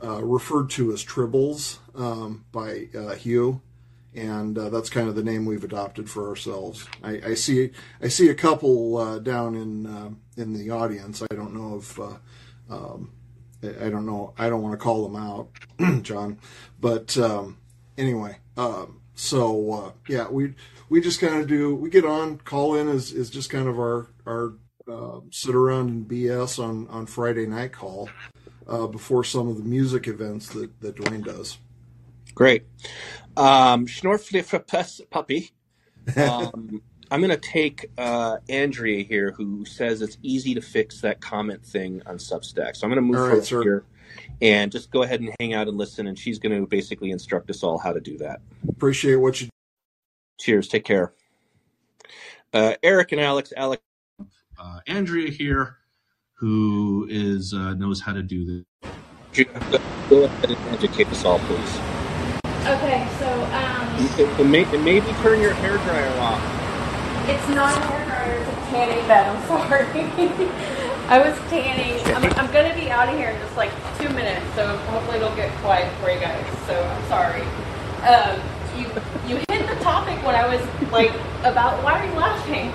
[0.02, 3.62] uh, referred to as tribbles um, by uh, Hugh,
[4.14, 6.86] and uh, that's kind of the name we've adopted for ourselves.
[7.04, 11.24] I, I see I see a couple uh, down in uh, in the audience.
[11.24, 12.18] I don't know if uh,
[12.70, 13.12] um,
[13.64, 14.36] I don't know.
[14.38, 15.49] I don't want to call them out,
[16.04, 16.38] John,
[16.80, 17.58] but um,
[17.97, 18.38] anyway.
[18.56, 20.54] Um, so uh, yeah, we
[20.89, 21.74] we just kind of do.
[21.74, 22.38] We get on.
[22.38, 24.54] Call in is is just kind of our our
[24.89, 28.09] uh, sit around and BS on on Friday night call
[28.67, 31.57] uh, before some of the music events that that Duane does.
[32.34, 32.63] Great.
[33.36, 35.51] Um, Schnorflifferpuss puppy.
[36.15, 41.19] Um, I'm going to take uh, Andrea here, who says it's easy to fix that
[41.19, 42.77] comment thing on Substack.
[42.77, 43.61] So I'm going to move All her sir.
[43.61, 43.84] here
[44.41, 47.49] and just go ahead and hang out and listen, and she's going to basically instruct
[47.49, 48.41] us all how to do that.
[48.67, 49.49] Appreciate what you.
[50.39, 50.67] Cheers.
[50.67, 51.13] Take care.
[52.53, 53.53] Uh, Eric and Alex.
[53.55, 53.84] Alex.
[54.62, 55.78] Uh, Andrea here,
[56.34, 59.45] who is uh, knows how to do this.
[60.07, 61.80] Go ahead and educate us all, please.
[62.70, 63.26] Okay, so
[63.57, 63.88] um,
[64.20, 66.39] And, and may, and maybe turn your hair dryer off.
[67.28, 69.36] it's not a hair dryer, it's a tanning bed.
[69.36, 69.88] I'm sorry.
[71.09, 71.99] I was tanning.
[72.16, 75.36] I'm, I'm gonna be out of here in just like two minutes, so hopefully it'll
[75.36, 76.45] get quiet for you guys.
[76.68, 77.41] So I'm sorry.
[78.05, 78.39] Um,
[78.78, 78.86] you
[79.28, 81.09] you hit the topic when I was like
[81.41, 82.72] about why are you laughing?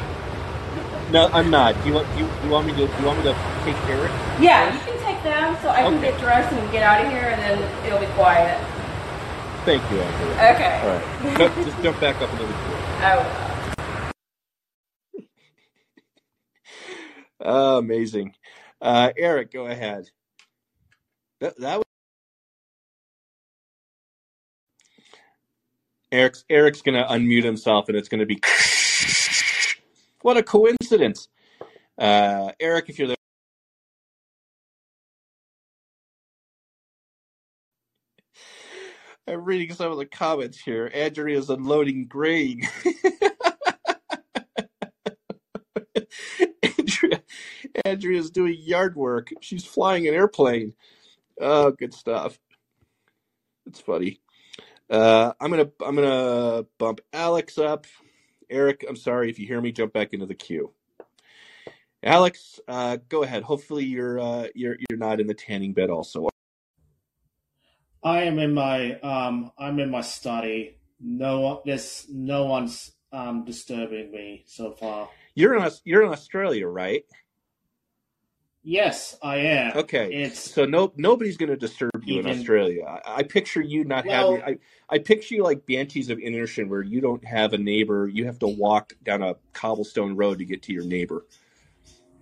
[1.17, 1.83] No, I'm not.
[1.83, 3.33] Do you want you, you want me to you want me to
[3.65, 4.11] take Eric?
[4.39, 6.11] Yeah, you can take them so I can Okay.
[6.11, 8.61] get dressed and get out of here, and then it'll be quiet.
[9.65, 9.97] Thank you.
[9.97, 10.79] Okay.
[10.83, 11.39] All right.
[11.39, 12.77] Jump- just jump back up into the queue.
[13.01, 13.43] Oh.
[17.41, 18.35] Oh, amazing.
[18.83, 20.11] Uh, Eric, go ahead.
[21.41, 21.85] That, that was
[26.13, 28.39] Eric's Eric's gonna unmute himself, and it's gonna be.
[30.27, 31.29] what a coincidence!
[31.97, 33.17] Uh, Eric, if you're there.
[39.29, 40.91] I'm reading some of the comments here.
[40.93, 42.63] Andrea's unloading grain.
[46.65, 47.23] Andrea,
[47.85, 49.29] Andrea's doing yard work.
[49.41, 50.73] She's flying an airplane.
[51.41, 52.37] Oh, good stuff.
[53.67, 54.19] It's funny.
[54.91, 57.87] Uh, I'm gonna I'm gonna bump Alex up.
[58.51, 59.73] Eric, I'm sorry if you hear me.
[59.73, 60.73] Jump back into the queue.
[62.03, 63.43] Alex, uh, go ahead.
[63.43, 66.29] Hopefully you're uh, you're you're not in the tanning bed also.
[68.03, 70.79] I am in my um I'm in my study.
[71.01, 75.09] No there's no one's um disturbing me so far.
[75.35, 77.05] You're in you're in Australia, right?
[78.63, 79.77] Yes, I am.
[79.77, 80.13] Okay.
[80.13, 82.85] It's So no nobody's going to disturb you in Australia.
[82.85, 84.59] I, I picture you not Well- having.
[84.89, 88.07] I, I picture you like Banshees of Inisherin, where you don't have a neighbor.
[88.09, 91.25] You have to walk down a cobblestone road to get to your neighbor.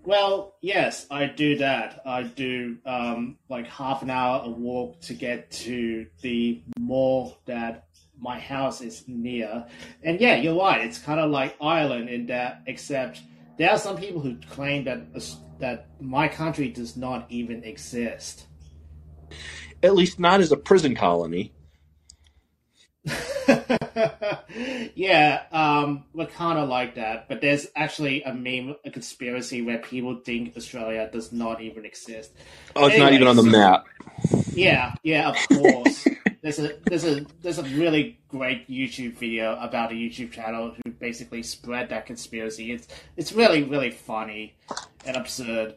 [0.04, 2.00] well, yes, I do that.
[2.06, 7.86] I do um like half an hour a walk to get to the mall that
[8.18, 9.66] my house is near.
[10.02, 10.80] And yeah, you're right.
[10.86, 13.20] It's kind of like Ireland in that, except
[13.58, 15.00] there are some people who claim that
[15.58, 18.46] that my country does not even exist.
[19.84, 21.52] At least not as a prison colony.
[24.94, 29.76] yeah, um, we're kind of like that, but there's actually a meme, a conspiracy where
[29.76, 32.32] people think Australia does not even exist.
[32.74, 33.84] Oh, it's not even on the map.
[34.54, 36.08] Yeah, yeah, of course.
[36.42, 40.90] there's a there's a there's a really great YouTube video about a YouTube channel who
[40.92, 42.72] basically spread that conspiracy.
[42.72, 44.54] It's it's really really funny
[45.04, 45.74] and absurd.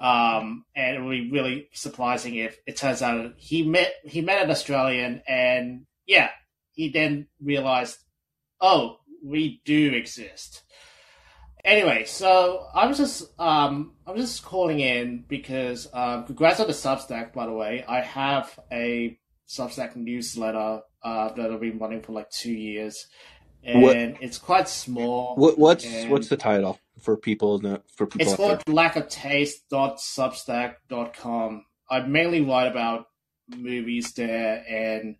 [0.00, 4.42] Um, and it would be really surprising if it turns out he met he met
[4.42, 6.30] an Australian and yeah,
[6.72, 7.98] he then realized,
[8.60, 10.62] oh, we do exist.
[11.64, 16.72] Anyway, so I was just um I'm just calling in because um congrats on the
[16.72, 17.84] Substack by the way.
[17.86, 19.18] I have a
[19.48, 23.06] Substack newsletter uh that I've been running for like two years.
[23.64, 25.34] And What- it's quite small.
[25.34, 27.58] What, what's and what's the title for people?
[27.94, 28.56] For people It's out there?
[28.56, 31.64] called lackoftaste.substack.com.
[31.90, 33.06] I mainly write about
[33.56, 35.16] movies there and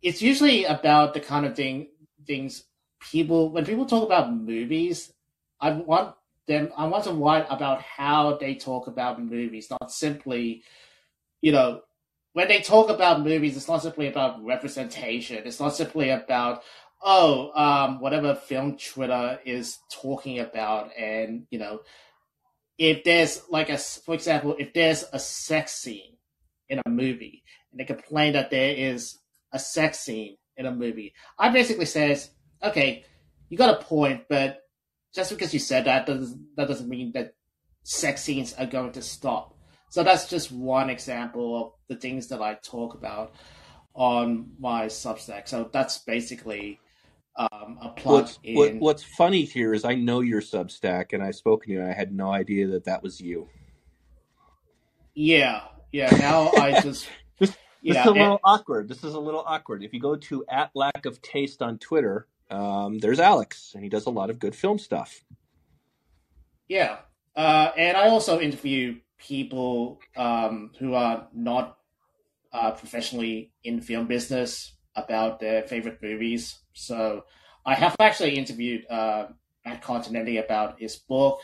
[0.00, 1.88] it's usually about the kind of thing
[2.24, 2.62] things
[3.10, 5.12] people when people talk about movies
[5.60, 6.14] I want
[6.46, 10.62] them I want to write about how they talk about movies, not simply
[11.40, 11.82] you know
[12.34, 15.42] when they talk about movies, it's not simply about representation.
[15.44, 16.62] It's not simply about
[17.00, 21.80] oh, um, whatever film Twitter is talking about, and you know,
[22.76, 26.16] if there's like a, for example, if there's a sex scene
[26.68, 29.18] in a movie, and they complain that there is
[29.52, 32.30] a sex scene in a movie, I basically says,
[32.62, 33.04] okay,
[33.48, 34.60] you got a point, but
[35.14, 37.34] just because you said that doesn't that doesn't mean that
[37.82, 39.54] sex scenes are going to stop.
[39.90, 43.34] So that's just one example of the things that I talk about
[43.94, 45.48] on my Substack.
[45.48, 46.78] So that's basically
[47.38, 48.56] um, a plug What's in.
[48.56, 51.80] what, what's funny here is I know your Substack, and I've spoken to you.
[51.80, 53.48] and I had no idea that that was you.
[55.14, 55.62] Yeah,
[55.92, 56.10] yeah.
[56.16, 57.06] Now I just
[57.38, 58.00] This, this yeah.
[58.02, 58.88] is a little awkward.
[58.88, 59.82] This is a little awkward.
[59.84, 63.88] If you go to at lack of taste on Twitter, um, there's Alex, and he
[63.88, 65.24] does a lot of good film stuff.
[66.68, 66.98] Yeah,
[67.36, 71.78] uh, and I also interview people um, who are not
[72.52, 76.58] uh, professionally in film business about their favorite movies.
[76.78, 77.24] So
[77.66, 79.26] I have actually interviewed uh,
[79.64, 81.40] Matt Continetti about his book,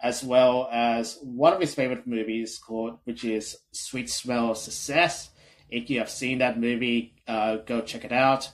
[0.00, 5.30] as well as one of his favorite movies called, which is Sweet Smell of Success.
[5.68, 8.50] If you have seen that movie, uh, go check it out.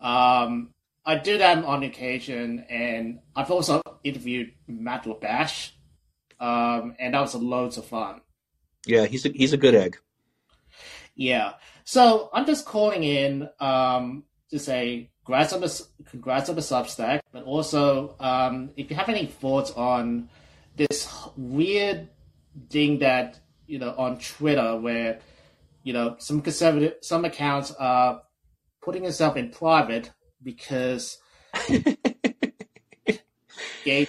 [0.00, 5.72] Um, I do that on occasion, and I've also interviewed Matt Labash,
[6.38, 8.20] um, and that was loads of fun.
[8.86, 9.98] Yeah, he's a, he's a good egg.
[11.14, 11.54] Yeah.
[11.84, 17.20] So I'm just calling in um, to say congrats on the congrats on the Substack,
[17.32, 20.28] but also um, if you have any thoughts on
[20.76, 22.08] this weird
[22.68, 25.20] thing that you know on Twitter where
[25.84, 28.22] you know some conservative some accounts are
[28.82, 30.10] putting themselves in private
[30.42, 31.18] because
[33.84, 34.08] gay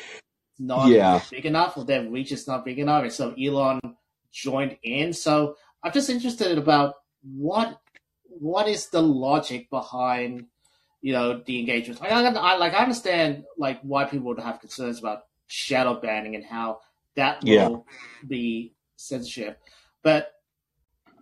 [0.57, 1.21] not Yeah.
[1.29, 3.79] big enough or their reach is not big enough, and so Elon
[4.31, 5.13] joined in.
[5.13, 7.79] So I'm just interested about what
[8.25, 10.47] what is the logic behind
[11.01, 12.01] you know the engagement.
[12.01, 16.35] Like I, I like I understand like why people would have concerns about shadow banning
[16.35, 16.79] and how
[17.15, 17.69] that Yeah.
[17.69, 17.85] will
[18.27, 19.59] be censorship,
[20.03, 20.33] but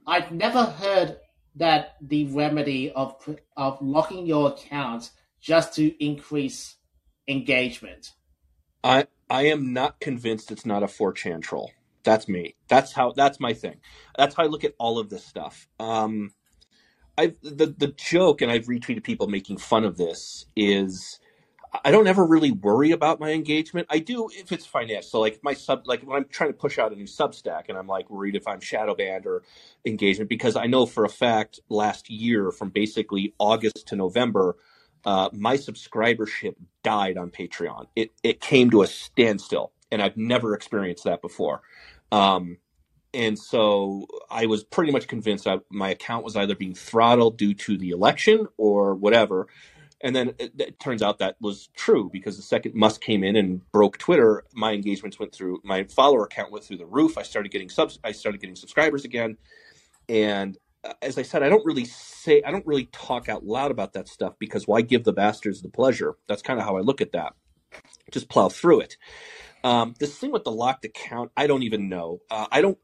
[0.06, 1.18] I've never heard
[1.56, 3.16] that the remedy of
[3.58, 5.12] of locking your account
[5.42, 6.76] just to increase
[7.28, 8.12] engagement.
[8.84, 11.72] I I am not convinced it's not a 4chan troll.
[12.04, 12.56] That's me.
[12.68, 13.12] That's how.
[13.12, 13.82] That's my thing.
[14.18, 15.68] That's how I look at all of this stuff.
[15.80, 16.34] Um,
[17.20, 20.45] I the the joke, and I've retweeted people making fun of this.
[20.55, 21.20] Is
[21.86, 23.88] I don't ever really worry about my engagement.
[23.89, 25.20] I do if it's financial.
[25.20, 27.88] Like my sub, like when I'm trying to push out a new Substack, and I'm
[27.88, 29.43] like worried if I'm shadow banned or
[29.86, 34.55] engagement because I know for a fact last year from basically August to November,
[35.05, 37.88] uh, my subscribership died on Patreon.
[37.97, 41.61] It it came to a standstill, and I've never experienced that before.
[42.13, 42.59] Um,
[43.14, 47.78] and so I was pretty much convinced my account was either being throttled due to
[47.78, 49.47] the election or whatever.
[50.01, 53.36] And then it, it turns out that was true because the second Musk came in
[53.36, 57.18] and broke Twitter, my engagements went through, my follower count went through the roof.
[57.18, 59.38] I started getting subs, I started getting subscribers again,
[60.07, 63.72] and uh, as I said, I don't really say, I don't really talk out loud
[63.72, 66.16] about that stuff because why give the bastards the pleasure?
[66.28, 67.34] That's kind of how I look at that.
[68.12, 68.97] Just plow through it.
[69.64, 72.22] Um, this thing with the locked account, I don't even know.
[72.32, 72.80] Uh, I don't,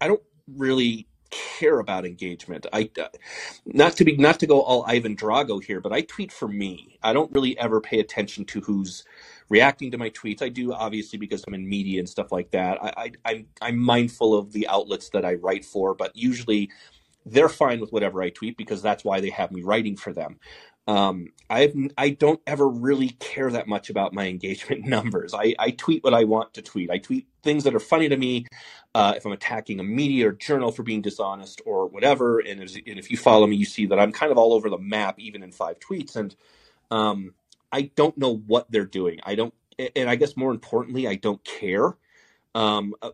[0.00, 2.66] I don't really care about engagement.
[2.72, 3.08] I, uh,
[3.66, 6.98] not to be, not to go all Ivan Drago here, but I tweet for me.
[7.02, 9.04] I don't really ever pay attention to who's
[9.50, 10.42] reacting to my tweets.
[10.42, 12.78] I do obviously because I'm in media and stuff like that.
[12.82, 16.70] I, I I'm mindful of the outlets that I write for, but usually
[17.26, 20.38] they're fine with whatever I tweet because that's why they have me writing for them.
[20.86, 25.34] Um, I've I don't ever really care that much about my engagement numbers.
[25.34, 26.90] I, I tweet what I want to tweet.
[26.90, 28.46] I tweet things that are funny to me.
[28.94, 32.98] Uh, if I'm attacking a media or journal for being dishonest or whatever, and, and
[32.98, 35.42] if you follow me, you see that I'm kind of all over the map, even
[35.42, 36.16] in five tweets.
[36.16, 36.34] And
[36.90, 37.34] um,
[37.70, 39.20] I don't know what they're doing.
[39.22, 39.54] I don't,
[39.94, 41.96] and I guess more importantly, I don't care.
[42.54, 43.10] Um, uh,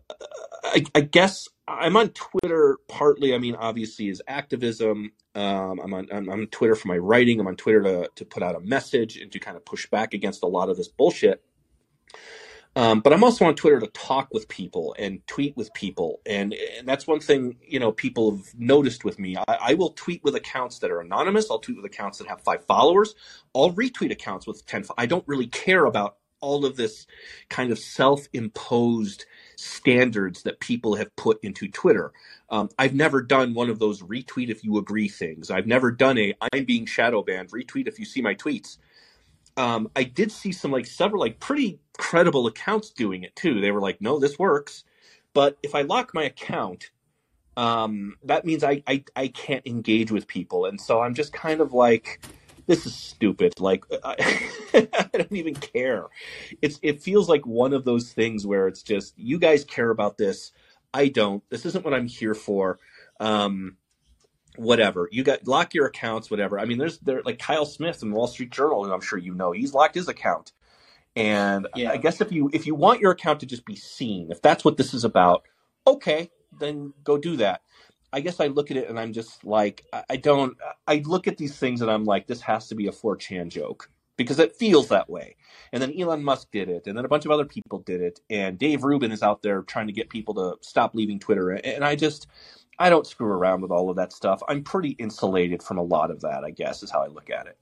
[0.63, 3.35] I, I guess I'm on Twitter partly.
[3.35, 5.11] I mean, obviously, is activism.
[5.35, 7.39] Um, I'm on I'm on Twitter for my writing.
[7.39, 10.13] I'm on Twitter to to put out a message and to kind of push back
[10.13, 11.43] against a lot of this bullshit.
[12.77, 16.53] Um, but I'm also on Twitter to talk with people and tweet with people, and
[16.77, 19.35] and that's one thing you know people have noticed with me.
[19.35, 21.49] I, I will tweet with accounts that are anonymous.
[21.49, 23.15] I'll tweet with accounts that have five followers.
[23.55, 24.85] I'll retweet accounts with ten.
[24.95, 27.07] I don't really care about all of this
[27.49, 32.11] kind of self-imposed standards that people have put into Twitter.
[32.49, 35.49] Um, I've never done one of those retweet if you agree things.
[35.49, 38.77] I've never done a I'm being shadow banned retweet if you see my tweets.
[39.57, 43.59] Um, I did see some like several like pretty credible accounts doing it too.
[43.59, 44.83] They were like, no, this works.
[45.33, 46.91] But if I lock my account,
[47.57, 51.59] um, that means I, I I can't engage with people, and so I'm just kind
[51.59, 52.21] of like,
[52.67, 53.59] this is stupid.
[53.59, 54.15] Like I,
[54.75, 56.05] I don't even care.
[56.61, 60.17] It's it feels like one of those things where it's just you guys care about
[60.17, 60.51] this.
[60.93, 61.43] I don't.
[61.51, 62.79] This isn't what I'm here for.
[63.19, 63.77] Um,
[64.57, 68.11] whatever you got lock your accounts whatever i mean there's there like kyle smith in
[68.11, 70.53] wall street journal and i'm sure you know he's locked his account
[71.15, 71.93] and Yeah.
[71.93, 74.65] i guess if you if you want your account to just be seen if that's
[74.65, 75.43] what this is about
[75.87, 77.61] okay then go do that.
[78.13, 80.57] I guess I look at it and I'm just like, I, don't.
[80.87, 83.89] I look at these things and I'm like, this has to be a 4chan joke
[84.17, 85.35] because it feels that way.
[85.71, 88.19] And then Elon Musk did it, and then a bunch of other people did it,
[88.29, 91.51] and Dave Rubin is out there trying to get people to stop leaving Twitter.
[91.51, 92.27] And I just,
[92.79, 94.41] I don't screw around with all of that stuff.
[94.47, 96.43] I'm pretty insulated from a lot of that.
[96.43, 97.57] I guess is how I look at it.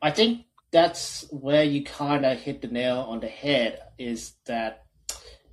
[0.00, 3.80] I think that's where you kind of hit the nail on the head.
[3.98, 4.86] Is that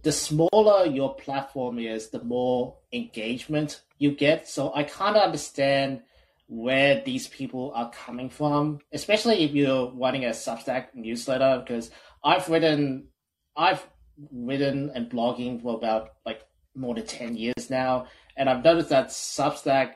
[0.01, 4.47] the smaller your platform is, the more engagement you get.
[4.47, 6.01] So I kind of understand
[6.47, 11.63] where these people are coming from, especially if you're running a Substack newsletter.
[11.65, 11.91] Because
[12.23, 13.09] I've written,
[13.55, 13.85] I've
[14.31, 16.41] written and blogging for about like
[16.75, 18.07] more than ten years now,
[18.37, 19.93] and I've noticed that Substack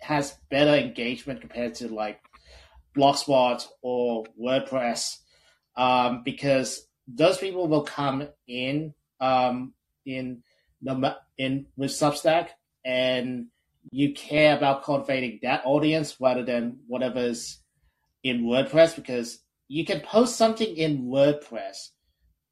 [0.00, 2.20] has better engagement compared to like
[2.96, 5.18] Blogspot or WordPress,
[5.76, 9.74] um, because those people will come in um,
[10.06, 10.42] in
[10.82, 12.48] the in with Substack
[12.84, 13.46] and
[13.90, 17.58] you care about cultivating that audience rather than whatever's
[18.22, 21.90] in WordPress because you can post something in WordPress,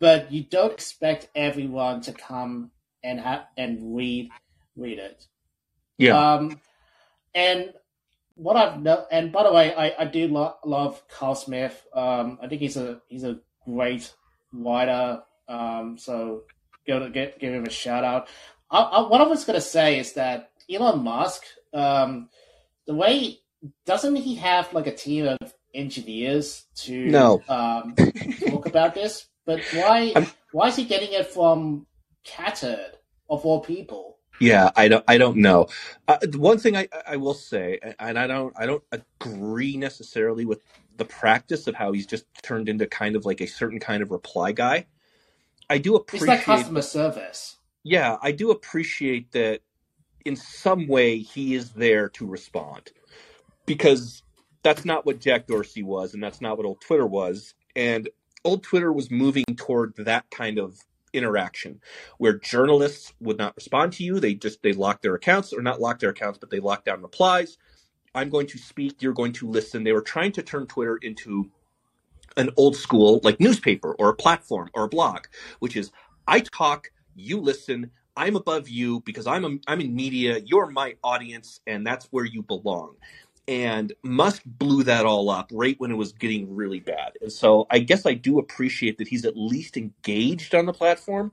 [0.00, 2.70] but you don't expect everyone to come
[3.02, 4.30] and have and read
[4.76, 5.26] read it.
[5.98, 6.34] Yeah.
[6.34, 6.60] Um,
[7.34, 7.72] and
[8.34, 11.86] what I've no, and by the way, I, I do lo- love Kyle Smith.
[11.92, 14.12] Um, I think he's a he's a great
[14.52, 15.22] writer.
[15.48, 16.42] Um, so
[16.88, 18.28] go to get give him a shout out.
[18.70, 21.42] I, I, what I was gonna say is that Elon Musk,
[21.72, 22.28] um,
[22.86, 23.38] the way
[23.86, 27.42] doesn't he have like a team of engineers to No.
[27.48, 27.94] um,
[28.48, 29.26] talk about this?
[29.44, 31.86] But why I'm- why is he getting it from
[32.26, 32.92] Catturd
[33.28, 34.16] of all people?
[34.40, 35.04] Yeah, I don't.
[35.08, 35.66] I don't know.
[36.06, 38.54] Uh, one thing I, I will say, and I don't.
[38.56, 40.62] I don't agree necessarily with
[40.96, 44.10] the practice of how he's just turned into kind of like a certain kind of
[44.12, 44.86] reply guy.
[45.70, 46.28] I do It's appreciate.
[46.28, 47.56] like customer service.
[47.84, 49.60] yeah, I do appreciate that.
[50.24, 52.92] In some way, he is there to respond
[53.66, 54.22] because
[54.62, 57.54] that's not what Jack Dorsey was, and that's not what old Twitter was.
[57.76, 58.08] And
[58.44, 60.78] old Twitter was moving toward that kind of
[61.14, 61.80] interaction
[62.18, 64.20] where journalists would not respond to you.
[64.20, 67.02] They just they lock their accounts or not lock their accounts, but they lock down
[67.02, 67.56] replies.
[68.14, 69.84] I'm going to speak, you're going to listen.
[69.84, 71.50] They were trying to turn Twitter into
[72.38, 75.26] an old school like newspaper or a platform or a blog,
[75.60, 75.92] which is
[76.28, 80.96] I talk, you listen, I'm above you because I'm a, I'm in media, you're my
[81.04, 82.96] audience and that's where you belong.
[83.48, 87.14] And Musk blew that all up right when it was getting really bad.
[87.22, 91.32] And so I guess I do appreciate that he's at least engaged on the platform.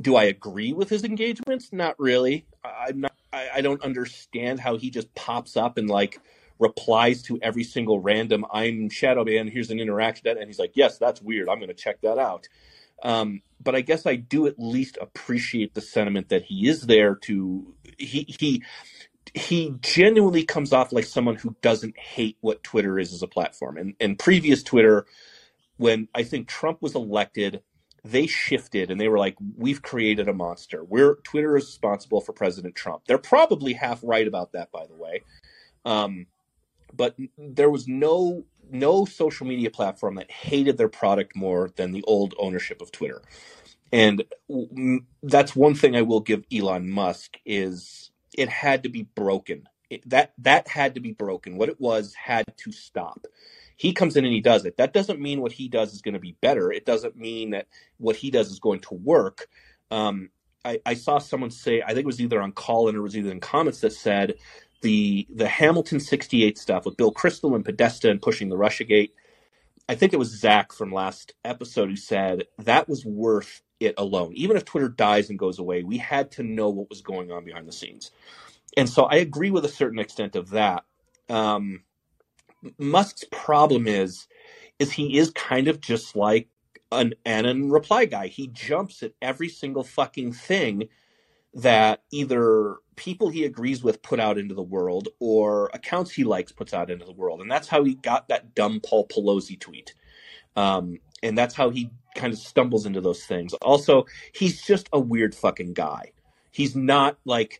[0.00, 1.72] Do I agree with his engagements?
[1.72, 2.46] Not really.
[2.64, 3.12] I'm not.
[3.32, 6.20] I, I don't understand how he just pops up and like
[6.58, 10.98] replies to every single random "I'm shadow Shadowban." Here's an interaction, and he's like, "Yes,
[10.98, 11.48] that's weird.
[11.48, 12.48] I'm going to check that out."
[13.02, 17.16] Um, but I guess I do at least appreciate the sentiment that he is there
[17.16, 17.74] to.
[17.98, 18.62] He he
[19.34, 23.76] he genuinely comes off like someone who doesn't hate what Twitter is as a platform.
[23.76, 25.06] And and previous Twitter,
[25.76, 27.62] when I think Trump was elected,
[28.04, 30.84] they shifted and they were like, "We've created a monster.
[30.84, 34.96] We're Twitter is responsible for President Trump." They're probably half right about that, by the
[34.96, 35.22] way.
[35.84, 36.26] Um,
[36.98, 42.04] but there was no no social media platform that hated their product more than the
[42.06, 43.22] old ownership of Twitter.
[43.92, 44.24] And
[45.22, 49.68] that's one thing I will give Elon Musk is it had to be broken.
[49.88, 51.56] It, that that had to be broken.
[51.56, 53.26] What it was had to stop.
[53.76, 54.76] He comes in and he does it.
[54.76, 56.70] That doesn't mean what he does is going to be better.
[56.72, 59.48] It doesn't mean that what he does is going to work.
[59.90, 60.30] Um,
[60.64, 63.16] I, I saw someone say, I think it was either on call and it was
[63.16, 64.34] either in comments that said
[64.82, 69.10] the the Hamilton 68 stuff with Bill Kristol and Podesta and pushing the Russiagate.
[69.88, 74.32] I think it was Zach from last episode who said that was worth it alone.
[74.34, 77.44] Even if Twitter dies and goes away, we had to know what was going on
[77.44, 78.10] behind the scenes.
[78.76, 80.84] And so I agree with a certain extent of that.
[81.28, 81.84] Um,
[82.78, 84.26] Musk's problem is,
[84.78, 86.48] is he is kind of just like
[86.92, 88.28] an Anon reply guy.
[88.28, 90.88] He jumps at every single fucking thing
[91.58, 96.52] that either people he agrees with put out into the world or accounts he likes
[96.52, 97.42] puts out into the world.
[97.42, 99.94] And that's how he got that dumb Paul Pelosi tweet.
[100.56, 103.54] Um, and that's how he kind of stumbles into those things.
[103.54, 106.12] Also, he's just a weird fucking guy.
[106.52, 107.52] He's not like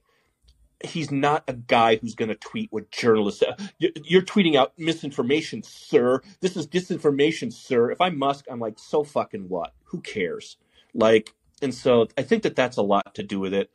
[0.84, 3.42] he's not a guy who's going to tweet what journalists
[3.78, 8.78] "You- you're tweeting out misinformation sir this is disinformation sir if i'm musk i'm like
[8.78, 10.56] so fucking what who cares
[10.94, 13.70] like and so i think that that's a lot to do with it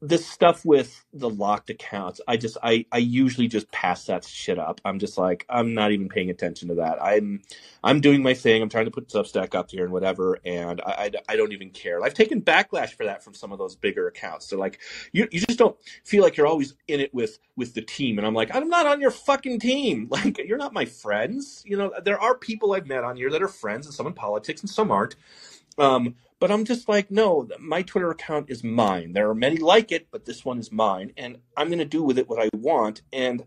[0.00, 4.58] this stuff with the locked accounts, I just I I usually just pass that shit
[4.58, 4.80] up.
[4.84, 7.02] I'm just like I'm not even paying attention to that.
[7.02, 7.42] I'm
[7.84, 8.62] I'm doing my thing.
[8.62, 11.70] I'm trying to put Substack up here and whatever, and I, I, I don't even
[11.70, 12.02] care.
[12.04, 14.48] I've taken backlash for that from some of those bigger accounts.
[14.48, 14.80] They're like,
[15.12, 18.26] you you just don't feel like you're always in it with with the team, and
[18.26, 20.10] I'm like, I'm not on your fucking team.
[20.16, 21.62] Like you're not my friends.
[21.66, 24.14] You know, there are people I've met on here that are friends, and some in
[24.14, 25.16] politics, and some aren't.
[25.78, 29.12] Um, but I'm just like, no, my Twitter account is mine.
[29.12, 32.02] There are many like it, but this one is mine, and I'm going to do
[32.02, 33.02] with it what I want.
[33.12, 33.44] And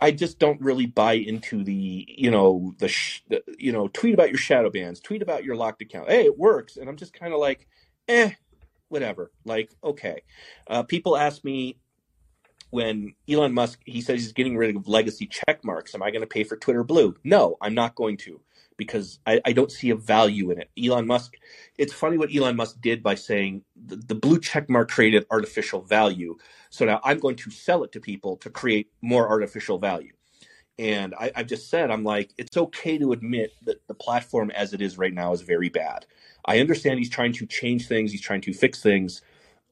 [0.00, 4.14] I just don't really buy into the, you know, the, sh- the, you know, tweet
[4.14, 6.10] about your shadow bans, tweet about your locked account.
[6.10, 7.68] Hey, it works, and I'm just kind of like,
[8.08, 8.32] eh,
[8.88, 9.30] whatever.
[9.44, 10.22] Like, okay.
[10.66, 11.78] Uh, people ask me
[12.70, 15.94] when Elon Musk he says he's getting rid of legacy check marks.
[15.94, 17.14] Am I going to pay for Twitter Blue?
[17.24, 18.40] No, I'm not going to
[18.76, 20.70] because I, I don't see a value in it.
[20.82, 21.34] Elon Musk,
[21.78, 25.82] it's funny what Elon Musk did by saying the, the blue check mark created artificial
[25.82, 26.36] value.
[26.70, 30.12] So now I'm going to sell it to people to create more artificial value.
[30.78, 34.74] And I, I've just said, I'm like, it's okay to admit that the platform as
[34.74, 36.06] it is right now is very bad.
[36.46, 39.22] I understand he's trying to change things, he's trying to fix things.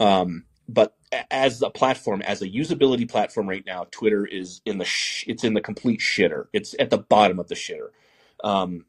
[0.01, 0.97] Um, but
[1.31, 5.45] as a platform, as a usability platform right now, Twitter is in the sh- it's
[5.45, 6.47] in the complete shitter.
[6.55, 7.91] It's at the bottom of the shitter.
[8.45, 8.87] Um,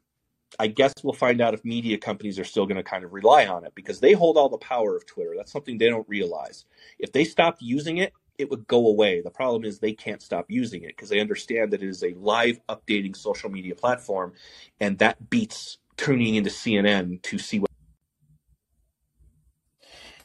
[0.58, 3.46] I guess we'll find out if media companies are still going to kind of rely
[3.46, 5.34] on it because they hold all the power of Twitter.
[5.36, 6.64] That's something they don't realize.
[6.98, 9.20] If they stopped using it, it would go away.
[9.20, 12.14] The problem is they can't stop using it because they understand that it is a
[12.14, 14.32] live updating social media platform
[14.80, 17.70] and that beats tuning into CNN to see what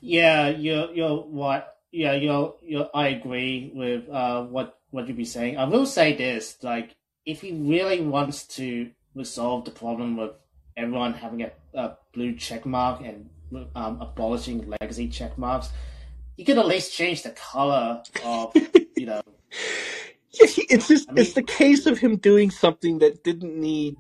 [0.02, 1.78] Yeah, you're you're what?
[1.92, 2.90] Yeah, you're you're.
[2.94, 5.58] I agree with uh, what what you be saying.
[5.58, 6.96] I will say this: like,
[7.26, 10.32] if he really wants to resolve the problem with
[10.78, 13.30] everyone having a, a blue check mark and
[13.76, 15.70] um, abolishing legacy check marks,
[16.38, 18.54] you could at least change the color of
[18.96, 19.22] you know.
[20.32, 23.60] Yeah, he- it's just I mean- it's the case of him doing something that didn't
[23.60, 23.96] need.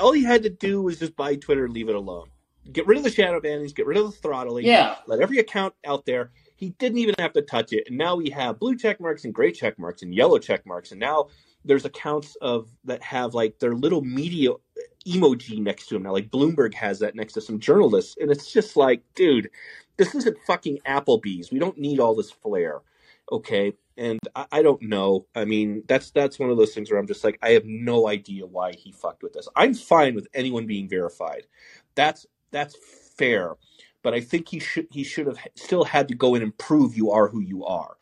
[0.00, 2.28] All he had to do was just buy Twitter and leave it alone.
[2.72, 5.74] Get rid of the shadow bannings, get rid of the throttling, Yeah, let every account
[5.86, 6.32] out there.
[6.56, 9.34] He didn't even have to touch it, and now we have blue check marks and
[9.34, 11.26] gray check marks and yellow check marks, and now
[11.64, 14.50] there's accounts of that have like their little media
[15.06, 16.12] emoji next to them now.
[16.12, 19.50] Like Bloomberg has that next to some journalists, and it's just like, dude,
[19.96, 21.50] this isn't fucking Applebee's.
[21.50, 22.80] We don't need all this flair,
[23.30, 23.72] okay?
[23.96, 25.26] And I, I don't know.
[25.34, 28.08] I mean, that's that's one of those things where I'm just like, I have no
[28.08, 29.48] idea why he fucked with this.
[29.56, 31.46] I'm fine with anyone being verified.
[31.94, 32.76] That's that's
[33.16, 33.54] fair,
[34.02, 36.96] but I think he should he should have still had to go in and prove
[36.96, 37.96] you are who you are.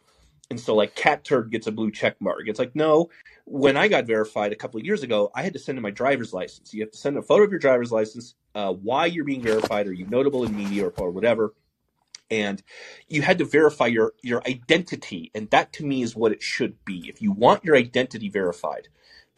[0.53, 2.43] And so, like, Catturd gets a blue check mark.
[2.45, 3.09] It's like, no,
[3.47, 5.91] when I got verified a couple of years ago, I had to send in my
[5.91, 6.75] driver's license.
[6.75, 9.87] You have to send a photo of your driver's license, uh, why you're being verified,
[9.87, 11.55] are you notable in media or, or whatever.
[12.31, 12.63] And
[13.09, 15.31] you had to verify your, your identity.
[15.35, 17.09] And that to me is what it should be.
[17.09, 18.89] If you want your identity verified,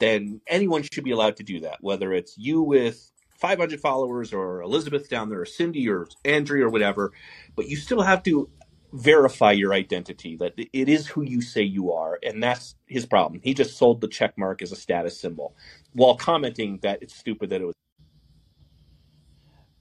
[0.01, 4.63] then anyone should be allowed to do that, whether it's you with 500 followers or
[4.63, 7.13] Elizabeth down there or Cindy or Andrea or whatever.
[7.55, 8.51] But you still have to
[8.95, 13.41] verify your identity that it is who you say you are and that's his problem
[13.43, 15.55] he just sold the check mark as a status symbol
[15.95, 17.75] while commenting that it's stupid that it was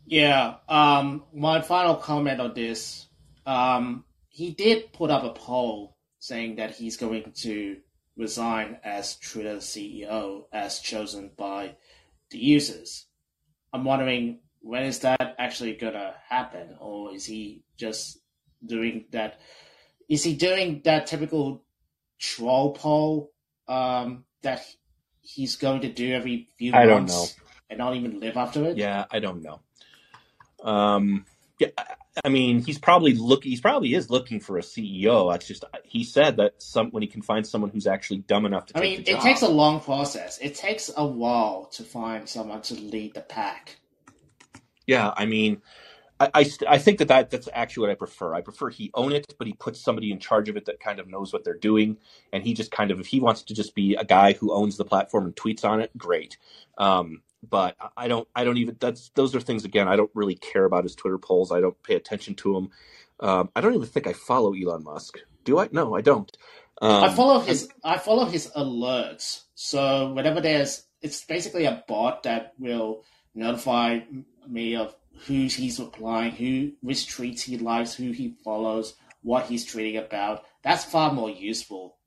[0.06, 0.56] yeah.
[0.68, 3.08] Um, my final comment on this:
[3.46, 7.78] um, he did put up a poll saying that he's going to
[8.16, 11.76] resign as Twitter CEO, as chosen by
[12.30, 13.08] the users.
[13.72, 18.20] I'm wondering when is that actually gonna happen, or is he just
[18.66, 19.40] doing that?
[20.10, 21.64] Is he doing that typical
[22.20, 23.32] troll poll
[23.68, 24.66] um, that
[25.24, 27.36] he's going to do every few I don't months
[27.70, 28.78] and not even live up to it?
[28.78, 29.60] yeah i don't know
[30.64, 31.26] um
[31.60, 35.66] yeah I- mean he's probably look he's probably is looking for a ceo that's just
[35.84, 38.82] he said that some when he can find someone who's actually dumb enough to I
[38.82, 40.38] mean, it takes a long process.
[40.40, 43.78] It takes a while to find someone to lead the pack.
[44.86, 45.62] Yeah, I mean,
[46.20, 48.34] I, I, st- I think that, that that's actually what I prefer.
[48.34, 51.00] I prefer he own it, but he puts somebody in charge of it that kind
[51.00, 51.98] of knows what they're doing,
[52.32, 54.78] and he just kind of if he wants to just be a guy who owns
[54.78, 56.38] the platform and tweets on it, great.
[56.78, 60.36] Um, but I- don't I don't even that's those are things again I don't really
[60.36, 61.52] care about his Twitter polls.
[61.52, 62.70] I don't pay attention to him.
[63.20, 65.20] Um, I don't even think I follow Elon Musk.
[65.44, 65.70] Do I?
[65.72, 66.36] No, I don't.
[66.82, 69.44] Um, I follow his I follow his alerts.
[69.56, 73.04] So whenever there's, it's basically a bot that will
[73.36, 74.00] notify
[74.48, 74.96] me of
[75.28, 80.44] who he's replying, who which tweets he likes, who he follows, what he's tweeting about.
[80.64, 81.98] That's far more useful.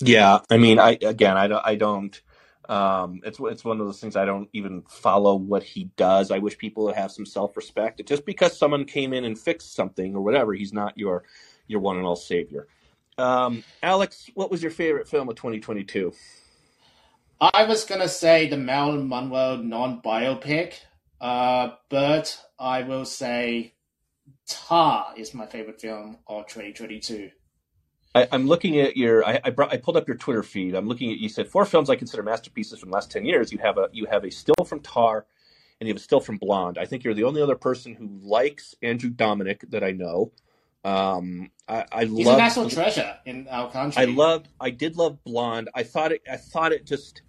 [0.00, 2.20] Yeah, I mean, I again, I don't, I don't.
[2.68, 6.30] Um, it's it's one of those things I don't even follow what he does.
[6.30, 8.04] I wish people would have some self respect.
[8.06, 11.24] Just because someone came in and fixed something or whatever, he's not your
[11.66, 12.68] your one and all savior.
[13.16, 16.12] Um, Alex, what was your favorite film of 2022?
[17.40, 20.74] I was gonna say the Marilyn Monroe non-biopic,
[21.24, 23.72] uh, but I will say
[24.46, 27.30] Tar is my favorite film of 2022.
[28.14, 29.24] I, I'm looking at your.
[29.26, 30.74] I, I, brought, I pulled up your Twitter feed.
[30.74, 31.16] I'm looking at.
[31.16, 33.52] You said four films I consider masterpieces from the last ten years.
[33.52, 35.24] You have a you have a still from Tar,
[35.80, 36.76] and you have a still from Blonde.
[36.76, 40.30] I think you're the only other person who likes Andrew Dominik that I know.
[40.84, 44.02] Um, I, I He's love a national treasure in our country.
[44.02, 44.48] I loved.
[44.60, 45.70] I did love Blonde.
[45.74, 46.20] I thought it.
[46.30, 47.22] I thought it just.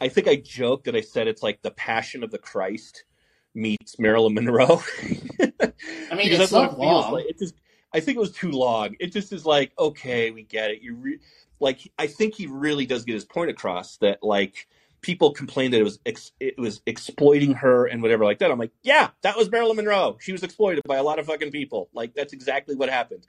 [0.00, 3.04] I think I joked that I said it's like the Passion of the Christ
[3.54, 4.82] meets Marilyn Monroe.
[5.40, 7.12] I mean, it's that's so it long.
[7.12, 7.26] like.
[7.26, 7.54] It just.
[7.94, 8.96] I think it was too long.
[9.00, 10.82] It just is like, okay, we get it.
[10.82, 11.18] You re-
[11.60, 11.80] like.
[11.98, 14.66] I think he really does get his point across that like
[15.02, 18.50] people complained that it was ex- it was exploiting her and whatever like that.
[18.50, 20.16] I'm like, yeah, that was Marilyn Monroe.
[20.20, 21.88] She was exploited by a lot of fucking people.
[21.92, 23.26] Like that's exactly what happened.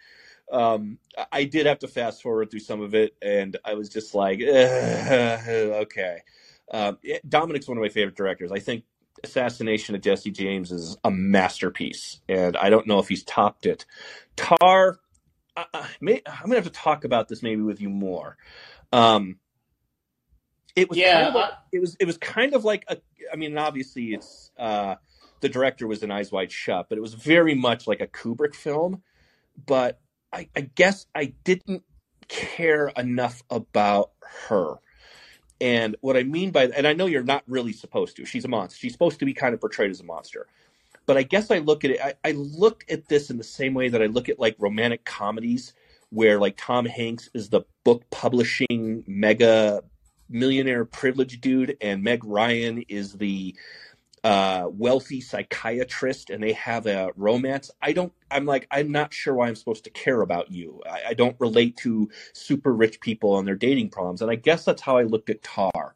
[0.52, 3.90] Um, I- I did have to fast forward through some of it, and I was
[3.90, 6.20] just like, okay.
[6.72, 6.98] Um,
[7.28, 8.52] Dominik's one of my favorite directors.
[8.52, 8.84] I think
[9.24, 13.86] Assassination of Jesse James is a masterpiece, and I don't know if he's topped it.
[14.36, 15.00] Tar,
[15.56, 18.38] I, I, may, I'm gonna have to talk about this maybe with you more.
[18.92, 19.38] Um,
[20.76, 22.98] it was Yeah, kind of like, it was it was kind of like a.
[23.32, 24.96] I mean, obviously, it's uh,
[25.42, 28.56] the director was an Eyes Wide Shut, but it was very much like a Kubrick
[28.56, 29.04] film.
[29.66, 30.00] But
[30.32, 31.84] I, I guess I didn't
[32.28, 34.12] care enough about
[34.48, 34.76] her.
[35.62, 38.26] And what I mean by that, and I know you're not really supposed to.
[38.26, 38.78] She's a monster.
[38.78, 40.48] She's supposed to be kind of portrayed as a monster.
[41.06, 42.02] But I guess I look at it.
[42.02, 45.06] I, I look at this in the same way that I look at like romantic
[45.06, 45.74] comedies,
[46.10, 49.84] where like Tom Hanks is the book publishing mega
[50.30, 53.56] millionaire privileged dude, and Meg Ryan is the
[54.24, 57.72] uh, wealthy psychiatrist, and they have a romance.
[57.82, 58.14] I don't.
[58.32, 60.82] I'm like, I'm not sure why I'm supposed to care about you.
[60.90, 64.66] I, I don't relate to super rich people and their dating problems, and I guess
[64.66, 65.96] that's how I looked at Tar.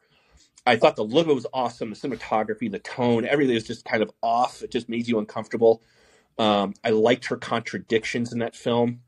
[0.66, 4.10] I thought the look was awesome, the cinematography, the tone, everything was just kind of
[4.22, 4.62] off.
[4.62, 5.82] It just made you uncomfortable.
[6.38, 9.00] Um, I liked her contradictions in that film,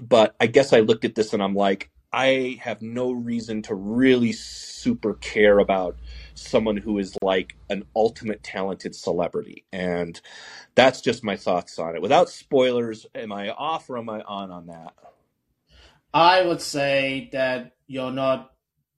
[0.00, 3.74] but I guess I looked at this and I'm like, I have no reason to
[3.74, 5.98] really super care about
[6.32, 9.66] someone who is like an ultimate talented celebrity.
[9.70, 10.18] And
[10.74, 12.00] that's just my thoughts on it.
[12.00, 14.94] Without spoilers, am I off or am I on on that?
[16.14, 18.50] I would say that you're not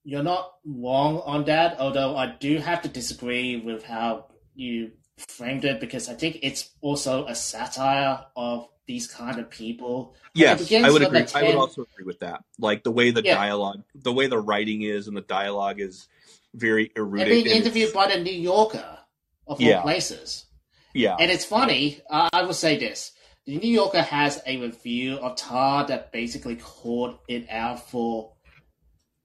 [0.04, 5.64] you're not wrong on that, although I do have to disagree with how you framed
[5.64, 10.16] it because I think it's also a satire of these kind of people.
[10.34, 11.24] Yes, I would agree.
[11.34, 12.42] I would also agree with that.
[12.58, 13.34] Like the way the Yeah.
[13.36, 16.08] dialogue, the way the writing is, and the dialogue is
[16.54, 18.98] very and being and it's- interviewed by the New Yorker
[19.46, 19.76] of Yeah.
[19.76, 20.46] all places.
[20.94, 23.12] yeah, And it's funny, uh, I will say this.
[23.44, 28.32] The New Yorker has a review of Tar that basically called it out for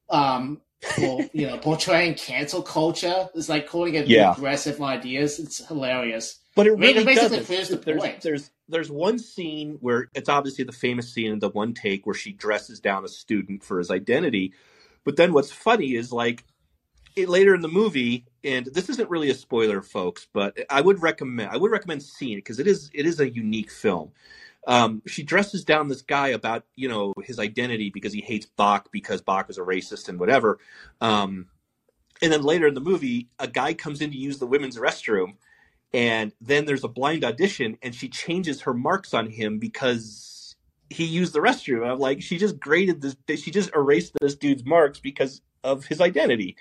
[0.10, 0.62] um
[0.98, 3.30] for you know portraying cancel culture.
[3.34, 4.34] It's like calling it Yeah.
[4.34, 5.40] aggressive ideas.
[5.40, 6.40] It's hilarious.
[6.56, 7.46] But it I mean, really basically doesn't.
[7.46, 8.22] proves the there's, point.
[8.22, 12.16] There's there's one scene where it's obviously the famous scene in the one take where
[12.16, 14.54] she dresses down a student for his identity.
[15.04, 16.44] But then what's funny is like
[17.16, 21.02] it, later in the movie, and this isn't really a spoiler, folks, but I would
[21.02, 24.12] recommend I would recommend seeing it because it is it is a unique film.
[24.66, 28.90] Um, she dresses down this guy about you know his identity because he hates Bach
[28.92, 30.60] because Bach is a racist and whatever.
[31.02, 31.48] Um,
[32.22, 35.36] and then later in the movie, a guy comes in to use the women's restroom,
[35.94, 40.56] and then there's a blind audition, and she changes her marks on him because
[40.90, 41.90] he used the restroom.
[41.90, 46.02] I'm like, she just graded this, she just erased this dude's marks because of his
[46.02, 46.56] identity.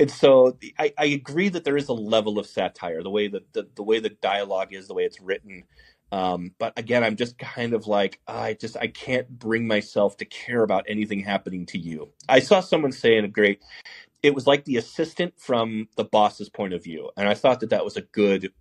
[0.00, 3.52] And so I, I agree that there is a level of satire, the way that
[3.52, 5.64] the, the way the dialogue is, the way it's written.
[6.10, 10.24] Um, but again, I'm just kind of like, I just I can't bring myself to
[10.24, 12.10] care about anything happening to you.
[12.28, 13.60] I saw someone say in a great,
[14.22, 17.70] it was like the assistant from the boss's point of view, and I thought that
[17.70, 18.52] that was a good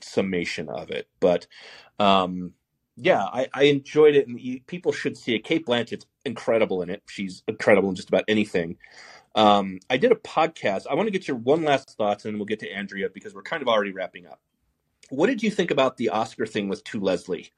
[0.00, 1.08] summation of it.
[1.20, 1.46] But
[1.98, 2.54] um,
[2.96, 5.44] yeah, I, I enjoyed it, and you, people should see it.
[5.44, 7.02] Cate Blanchett's incredible in it.
[7.08, 8.76] She's incredible in just about anything.
[9.34, 10.86] Um, I did a podcast.
[10.90, 13.34] I want to get your one last thoughts, and then we'll get to Andrea because
[13.34, 14.40] we're kind of already wrapping up.
[15.10, 17.52] What did you think about the Oscar thing with To Leslie?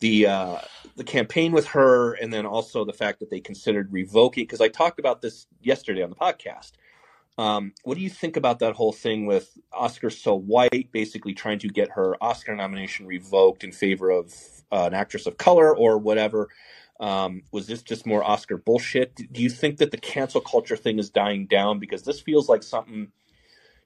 [0.00, 0.58] The uh,
[0.96, 4.44] the campaign with her, and then also the fact that they considered revoking.
[4.44, 6.72] Because I talked about this yesterday on the podcast.
[7.40, 11.58] Um, what do you think about that whole thing with Oscar so white, basically trying
[11.60, 14.34] to get her Oscar nomination revoked in favor of
[14.70, 16.50] uh, an actress of color or whatever?
[17.00, 19.16] Um, was this just more Oscar bullshit?
[19.32, 21.78] Do you think that the cancel culture thing is dying down?
[21.78, 23.10] Because this feels like something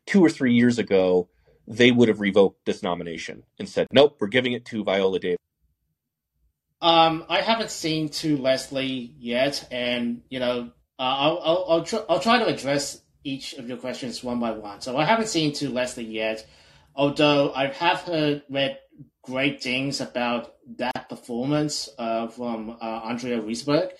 [0.04, 1.28] two or three years ago
[1.68, 5.38] they would have revoked this nomination and said, nope, we're giving it to Viola Davis.
[6.82, 12.04] Um, I haven't seen to Leslie yet, and you know, uh, I'll I'll I'll, tr-
[12.08, 14.80] I'll try to address each of your questions one by one.
[14.80, 16.46] So I haven't seen to Leslie yet,
[16.94, 18.78] although I have heard read
[19.22, 23.90] great things about that performance uh, from uh, Andrea Riseborough,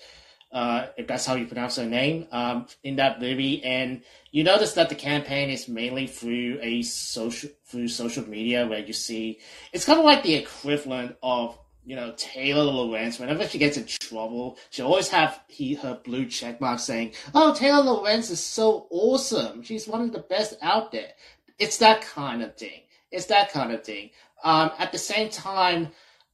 [0.51, 3.63] uh, if that's how you pronounce her name, um, in that movie.
[3.63, 8.79] And you notice that the campaign is mainly through a social through social media, where
[8.79, 9.39] you see
[9.73, 13.19] it's kind of like the equivalent of you know Taylor Lorenz.
[13.19, 17.53] Whenever she gets in trouble, she always have he her blue check mark saying, "Oh,
[17.53, 19.61] Taylor Lorenz is so awesome.
[19.63, 21.11] She's one of the best out there."
[21.59, 22.81] It's that kind of thing.
[23.11, 24.09] It's that kind of thing.
[24.43, 25.89] Um, at the same time,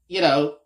[0.07, 0.57] you know,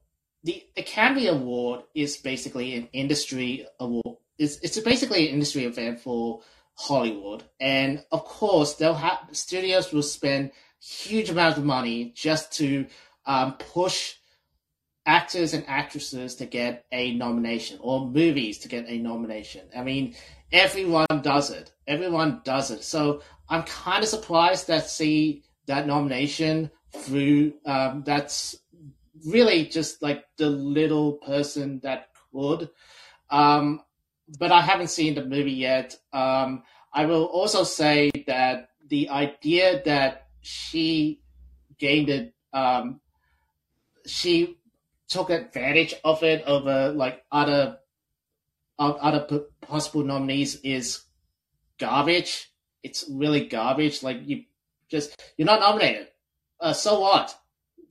[0.43, 4.17] the Academy Award is basically an industry award.
[4.37, 6.41] It's, it's basically an industry event for
[6.75, 12.85] Hollywood, and of course, they'll have studios will spend huge amounts of money just to
[13.25, 14.15] um, push
[15.05, 19.61] actors and actresses to get a nomination or movies to get a nomination.
[19.75, 20.15] I mean,
[20.51, 21.71] everyone does it.
[21.87, 22.83] Everyone does it.
[22.83, 28.55] So I'm kind of surprised that see that nomination through um, that's
[29.27, 32.69] really just like the little person that could.
[33.29, 33.81] Um,
[34.39, 35.97] but I haven't seen the movie yet.
[36.13, 36.63] Um,
[36.93, 41.21] I will also say that the idea that she
[41.77, 43.01] gained it, um,
[44.05, 44.57] she
[45.07, 47.77] took advantage of it over like other
[48.77, 51.03] other possible nominees is
[51.79, 52.51] garbage.
[52.83, 54.03] It's really garbage.
[54.03, 54.43] Like you
[54.89, 56.07] just you're not nominated.
[56.59, 57.35] Uh, so what?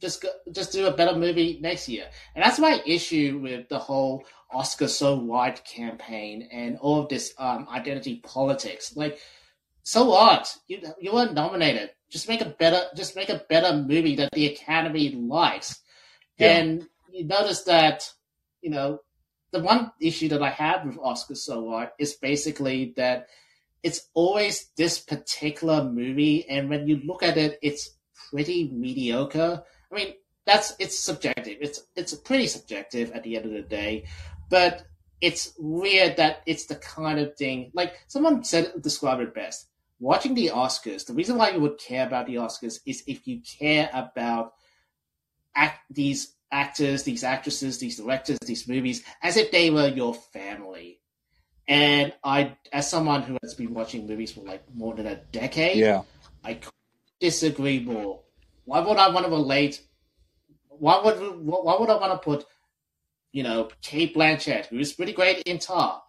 [0.01, 2.07] Just go, just do a better movie next year.
[2.35, 7.33] And that's my issue with the whole Oscar so white campaign and all of this
[7.39, 8.97] um, identity politics.
[8.97, 9.19] Like,
[9.83, 10.55] so what?
[10.67, 11.91] You you weren't nominated.
[12.11, 15.81] Just make a better just make a better movie that the Academy likes.
[16.39, 16.59] Yeah.
[16.59, 18.11] And you notice that,
[18.61, 19.01] you know,
[19.53, 23.29] the one issue that I have with Oscar so white is basically that
[23.85, 27.91] it's always this particular movie, and when you look at it, it's
[28.31, 29.63] pretty mediocre.
[29.93, 30.15] I mean,
[30.45, 31.59] that's it's subjective.
[31.61, 34.07] It's it's pretty subjective at the end of the day,
[34.51, 34.83] but
[35.21, 39.69] it's weird that it's the kind of thing like someone said described it best.
[40.01, 43.41] Watching the Oscars, the reason why you would care about the Oscars is if you
[43.41, 44.55] care about
[45.55, 51.01] act these actors, these actresses, these directors, these movies as if they were your family.
[51.67, 55.79] And I, as someone who has been watching movies for like more than a decade,
[55.79, 56.03] yeah,
[56.45, 56.61] I
[57.19, 58.21] disagree more.
[58.67, 59.83] Why would I want to relate?
[60.69, 62.45] Why would why would I want to put,
[63.33, 66.03] you know, Cate Blanchett, who is pretty great in Tar,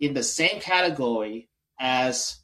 [0.00, 1.48] in the same category
[1.78, 2.40] as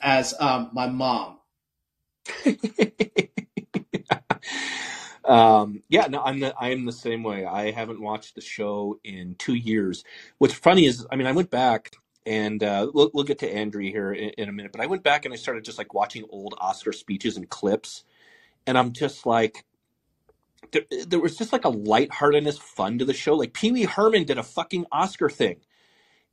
[0.00, 1.38] as um, my mom?
[5.26, 7.44] Um, yeah, no, I'm the, I am the same way.
[7.44, 10.04] I haven't watched the show in two years.
[10.38, 11.92] What's funny is, I mean, I went back
[12.24, 15.02] and uh, we'll, we'll get to Andrea here in, in, a minute, but I went
[15.02, 18.04] back and I started just like watching old Oscar speeches and clips,
[18.66, 19.64] and I'm just like,
[20.72, 23.34] there, there was just like a lightheartedness, fun to the show.
[23.34, 25.58] Like Pee Wee Herman did a fucking Oscar thing.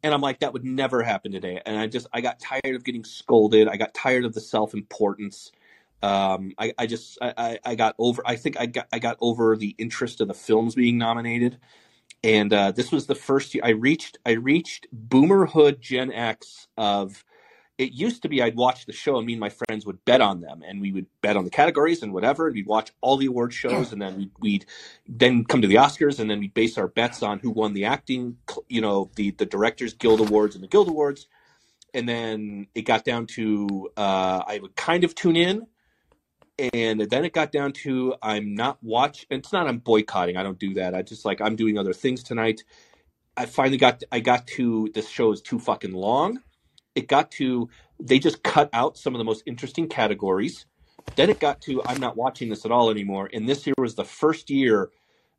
[0.03, 1.61] And I'm like, that would never happen today.
[1.65, 3.69] And I just, I got tired of getting scolded.
[3.69, 5.51] I got tired of the self importance.
[6.03, 9.57] Um, I, I just I, I got over I think I got I got over
[9.57, 11.59] the interest of the films being nominated,
[12.23, 17.25] and uh, this was the first year I reached I reached boomerhood Gen X of.
[17.77, 20.21] It used to be I'd watch the show and me and my friends would bet
[20.21, 23.17] on them and we would bet on the categories and whatever and we'd watch all
[23.17, 24.65] the award shows and then we'd, we'd
[25.09, 27.85] then come to the Oscars and then we'd base our bets on who won the
[27.85, 28.37] acting
[28.69, 31.27] you know the the directors guild awards and the guild awards
[31.93, 35.67] and then it got down to uh, I would kind of tune in
[36.59, 39.25] and then it got down to I'm not watch.
[39.29, 40.37] It's not I'm boycotting.
[40.37, 40.93] I don't do that.
[40.93, 42.63] I just like I'm doing other things tonight.
[43.35, 46.41] I finally got I got to this show is too fucking long.
[46.95, 47.69] It got to
[47.99, 50.65] they just cut out some of the most interesting categories.
[51.15, 53.29] Then it got to I'm not watching this at all anymore.
[53.33, 54.89] And this year was the first year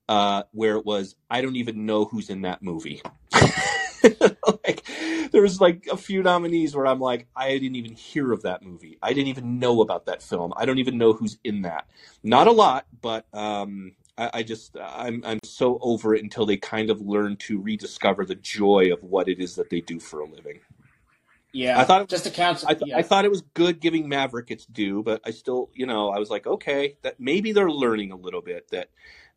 [0.08, 3.02] uh, where it was I don't even know who's in that movie.
[4.64, 4.84] like
[5.32, 8.62] there was like a few nominees where I'm like, I didn't even hear of that
[8.62, 8.98] movie.
[9.02, 10.52] I didn't even know about that film.
[10.56, 11.88] I don't even know who's in that.
[12.22, 16.56] Not a lot, but um, I, I just I'm I'm so over it until they
[16.56, 20.20] kind of learn to rediscover the joy of what it is that they do for
[20.20, 20.60] a living.
[21.52, 22.64] Yeah, I thought it was, just to count.
[22.66, 22.98] I, th- yeah.
[22.98, 26.18] I thought it was good giving Maverick its due, but I still, you know, I
[26.18, 28.88] was like, okay, that maybe they're learning a little bit that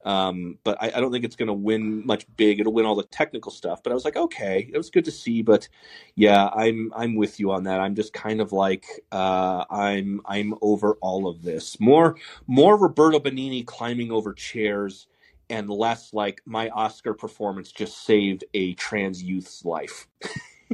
[0.05, 2.59] um, but I, I, don't think it's going to win much big.
[2.59, 3.81] It'll win all the technical stuff.
[3.83, 5.41] But I was like, okay, it was good to see.
[5.41, 5.67] But
[6.15, 7.79] yeah, I'm I'm with you on that.
[7.79, 11.79] I'm just kind of like uh, I'm I'm over all of this.
[11.79, 12.15] More
[12.45, 15.07] more Roberto Benigni climbing over chairs
[15.49, 20.07] and less like my Oscar performance just saved a trans youth's life.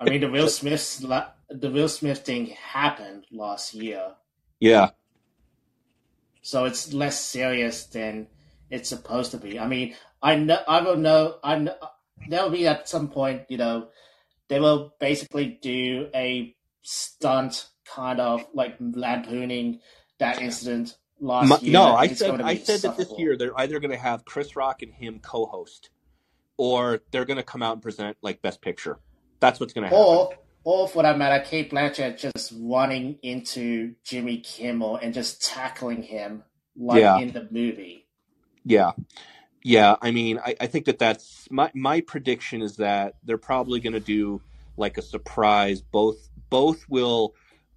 [0.00, 1.04] I mean, the Will Smith
[1.50, 4.14] the Will Smith thing happened last year,
[4.60, 4.90] yeah,
[6.48, 8.26] so it's less serious than
[8.70, 9.60] it's supposed to be.
[9.60, 11.74] I mean, I know I will know I know
[12.26, 13.88] there'll be at some point, you know,
[14.48, 19.80] they will basically do a stunt kind of like lampooning
[20.20, 21.72] that incident last My- year.
[21.72, 24.80] no, I said I said that this year they're either going to have Chris Rock
[24.80, 25.90] and him co-host,
[26.56, 28.98] or they're going to come out and present like Best Picture.
[29.40, 30.02] That's what's going to happen.
[30.02, 30.30] Or,
[30.70, 36.42] or for that matter, Cate Blanchett just running into Jimmy Kimmel and just tackling him
[36.76, 37.16] like Yeah.
[37.20, 38.06] in the movie.
[38.66, 38.92] Yeah.
[39.64, 39.96] Yeah.
[40.02, 43.94] I mean, I, I think that that's my, my prediction is that they're probably going
[43.94, 44.42] to do
[44.76, 45.80] like a surprise.
[45.80, 47.34] Both, both will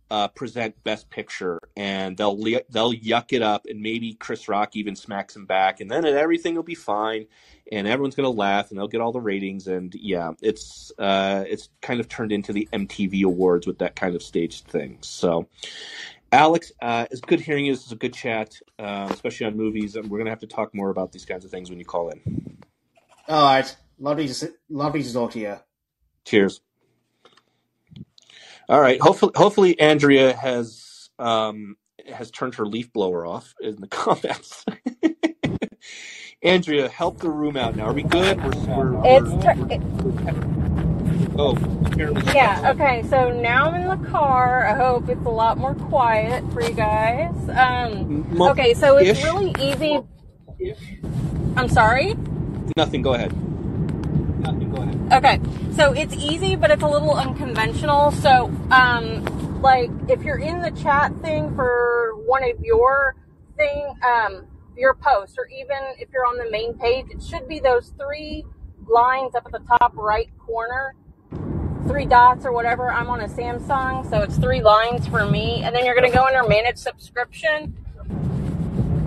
[0.10, 4.98] uh, present best picture and they'll, they'll yuck it up and maybe Chris Rock even
[4.98, 7.28] smacks him back and then everything will be fine
[7.72, 9.68] and everyone's going to laugh and they'll get all the ratings.
[9.68, 14.16] And yeah, it's, uh, it's kind of turned into the MTV awards with that kind
[14.16, 14.98] of staged thing.
[15.02, 15.48] So,
[16.32, 17.74] Alex, uh, it's good hearing you.
[17.74, 19.96] This is a good chat, uh, especially on movies.
[19.96, 21.86] And we're going to have to talk more about these kinds of things when you
[21.86, 22.58] call in.
[23.28, 25.58] All right, lovely to sit- lovely to talk to you.
[26.26, 26.62] Cheers.
[28.68, 29.02] All right.
[29.02, 31.76] Hopefully, hopefully Andrea has um,
[32.08, 34.66] has turned her leaf blower off in the comments.
[36.44, 37.86] Andrea, help the room out now.
[37.86, 38.44] Are we good?
[38.44, 39.82] We're, we're, It's we're, tur- it,
[41.38, 41.56] oh,
[42.34, 42.72] yeah.
[42.74, 43.04] Okay.
[43.10, 44.66] So now I'm in the car.
[44.66, 47.32] I hope it's a lot more quiet for you guys.
[47.50, 48.42] Um.
[48.42, 48.74] Okay.
[48.74, 49.24] So it's ish.
[49.24, 50.00] really easy.
[51.56, 52.16] I'm sorry.
[52.76, 53.04] Nothing.
[53.04, 53.32] Go ahead.
[54.40, 54.72] Nothing.
[54.72, 54.98] Go ahead.
[55.14, 55.40] Okay,
[55.76, 58.12] so it's easy, but it's a little unconventional.
[58.14, 63.16] So, um, like if you're in the chat thing for one of your
[63.58, 64.48] thing, um,
[64.78, 68.46] your post, or even if you're on the main page, it should be those three
[68.88, 70.96] lines up at the top right corner,
[71.88, 72.92] three dots or whatever.
[72.92, 76.26] I'm on a Samsung, so it's three lines for me, and then you're gonna go
[76.26, 77.76] under manage subscription,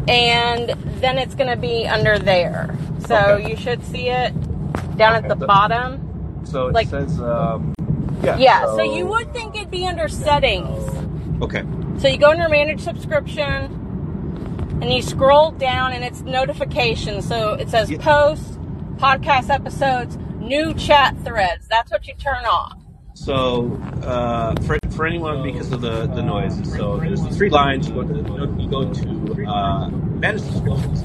[0.09, 0.71] and
[1.01, 2.77] then it's gonna be under there.
[3.07, 3.51] So Okay.
[3.51, 4.33] you should see it
[4.97, 6.41] down at the So, bottom.
[6.45, 7.75] so it Like- says, um,
[8.23, 8.37] yeah.
[8.37, 10.89] Yeah, so you would think it'd be under settings.
[11.43, 11.65] Okay.
[11.99, 13.81] So you go under manage subscription
[14.85, 17.27] and you scroll down and it's notifications.
[17.27, 17.97] So it says Yeah.
[18.03, 18.59] posts,
[18.97, 21.67] podcast episodes, new chat threads.
[21.69, 22.79] That's what you turn off.
[23.15, 27.89] So uh, for, for anyone, because of the, the noise, so there's the three lines.
[27.89, 31.03] You go to, you go to uh, manage subscriptions.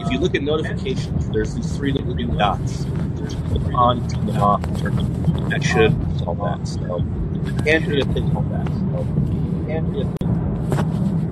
[0.00, 2.84] If you look at notifications, there's these three little green dots.
[2.84, 5.50] Click on, turn them off, turn them on.
[5.50, 6.66] That should solve that.
[6.66, 6.96] So
[7.68, 8.66] Andrea thinks on that.
[8.66, 10.12] So Andrea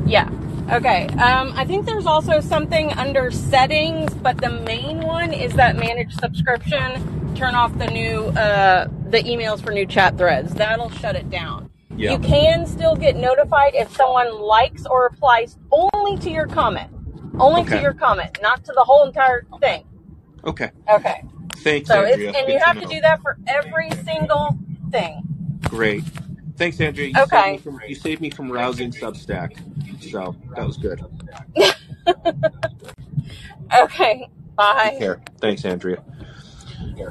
[0.06, 0.28] Yeah.
[0.70, 1.06] Okay.
[1.08, 6.14] Um, I think there's also something under settings, but the main one is that manage
[6.16, 7.34] subscription.
[7.34, 10.52] Turn off the new uh, the emails for new chat threads.
[10.54, 11.70] That'll shut it down.
[11.96, 12.12] Yeah.
[12.12, 16.90] You can still get notified if someone likes or replies only to your comment.
[17.38, 19.84] Only to your comment, not to the whole entire thing.
[20.44, 20.70] Okay.
[20.90, 21.22] Okay.
[21.58, 22.32] Thanks, So it's Andrea.
[22.36, 22.88] and you have to know.
[22.90, 24.56] do that for every single
[24.90, 25.22] thing.
[25.62, 26.04] Great.
[26.58, 27.08] Thanks, Andrea.
[27.08, 27.26] You Okay.
[27.26, 29.52] saved me from you saved me from rousing Substack.
[30.00, 31.02] So that was good.
[33.82, 34.28] Okay.
[34.56, 34.90] Bye.
[34.90, 35.22] Take care.
[35.40, 35.98] Thanks, Andrea.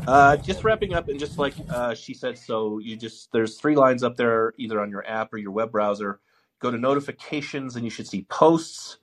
[0.08, 3.76] Uh, just wrapping up, and just like uh, she said, so you just there's three
[3.76, 6.20] lines up there, either on your app or your web browser.
[6.60, 8.98] Go to notifications, and you should see posts.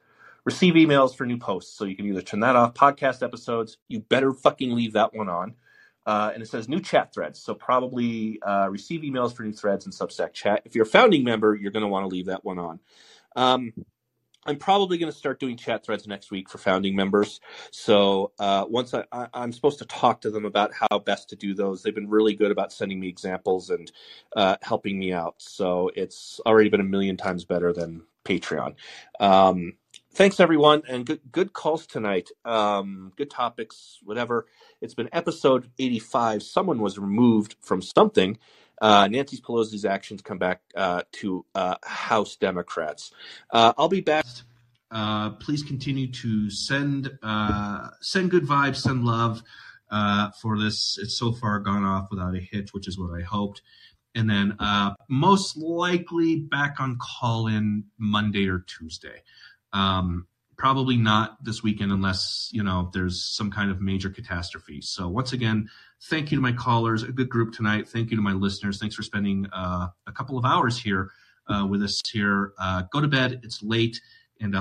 [0.44, 2.74] Receive emails for new posts, so you can either turn that off.
[2.74, 5.54] Podcast episodes, you better fucking leave that one on.
[6.06, 9.86] Uh, and it says new chat threads, so probably uh, receive emails for new threads
[9.86, 10.62] in Substack chat.
[10.64, 12.80] If you're a founding member, you're going to want to leave that one on.
[13.36, 13.72] Um,
[14.46, 17.40] I'm probably going to start doing chat threads next week for founding members.
[17.70, 21.54] So uh, once I, I'm supposed to talk to them about how best to do
[21.54, 23.90] those, they've been really good about sending me examples and
[24.36, 25.36] uh, helping me out.
[25.38, 28.74] So it's already been a million times better than Patreon.
[29.18, 29.74] Um,
[30.14, 32.30] thanks everyone, and good good calls tonight.
[32.44, 34.46] Um, good topics, whatever.
[34.80, 36.42] It's been episode 85.
[36.42, 38.38] Someone was removed from something.
[38.80, 43.12] Uh, Nancy Pelosi's actions come back uh, to uh, House Democrats.
[43.50, 44.26] Uh, I'll be back.
[44.90, 49.42] Uh, please continue to send uh, send good vibes, send love
[50.40, 50.98] for this.
[51.00, 53.62] It's so far gone off without a hitch, which is what I hoped.
[54.16, 54.56] And then
[55.08, 59.22] most likely back on Callin Monday or Tuesday.
[59.74, 60.26] Um,
[60.56, 64.80] probably not this weekend unless you know there's some kind of major catastrophe.
[64.80, 65.68] So once again,
[66.04, 67.88] thank you to my callers, a good group tonight.
[67.88, 68.78] Thank you to my listeners.
[68.78, 71.10] Thanks for spending uh, a couple of hours here
[71.48, 72.52] uh, with us here.
[72.58, 73.40] Uh, go to bed.
[73.42, 74.00] It's late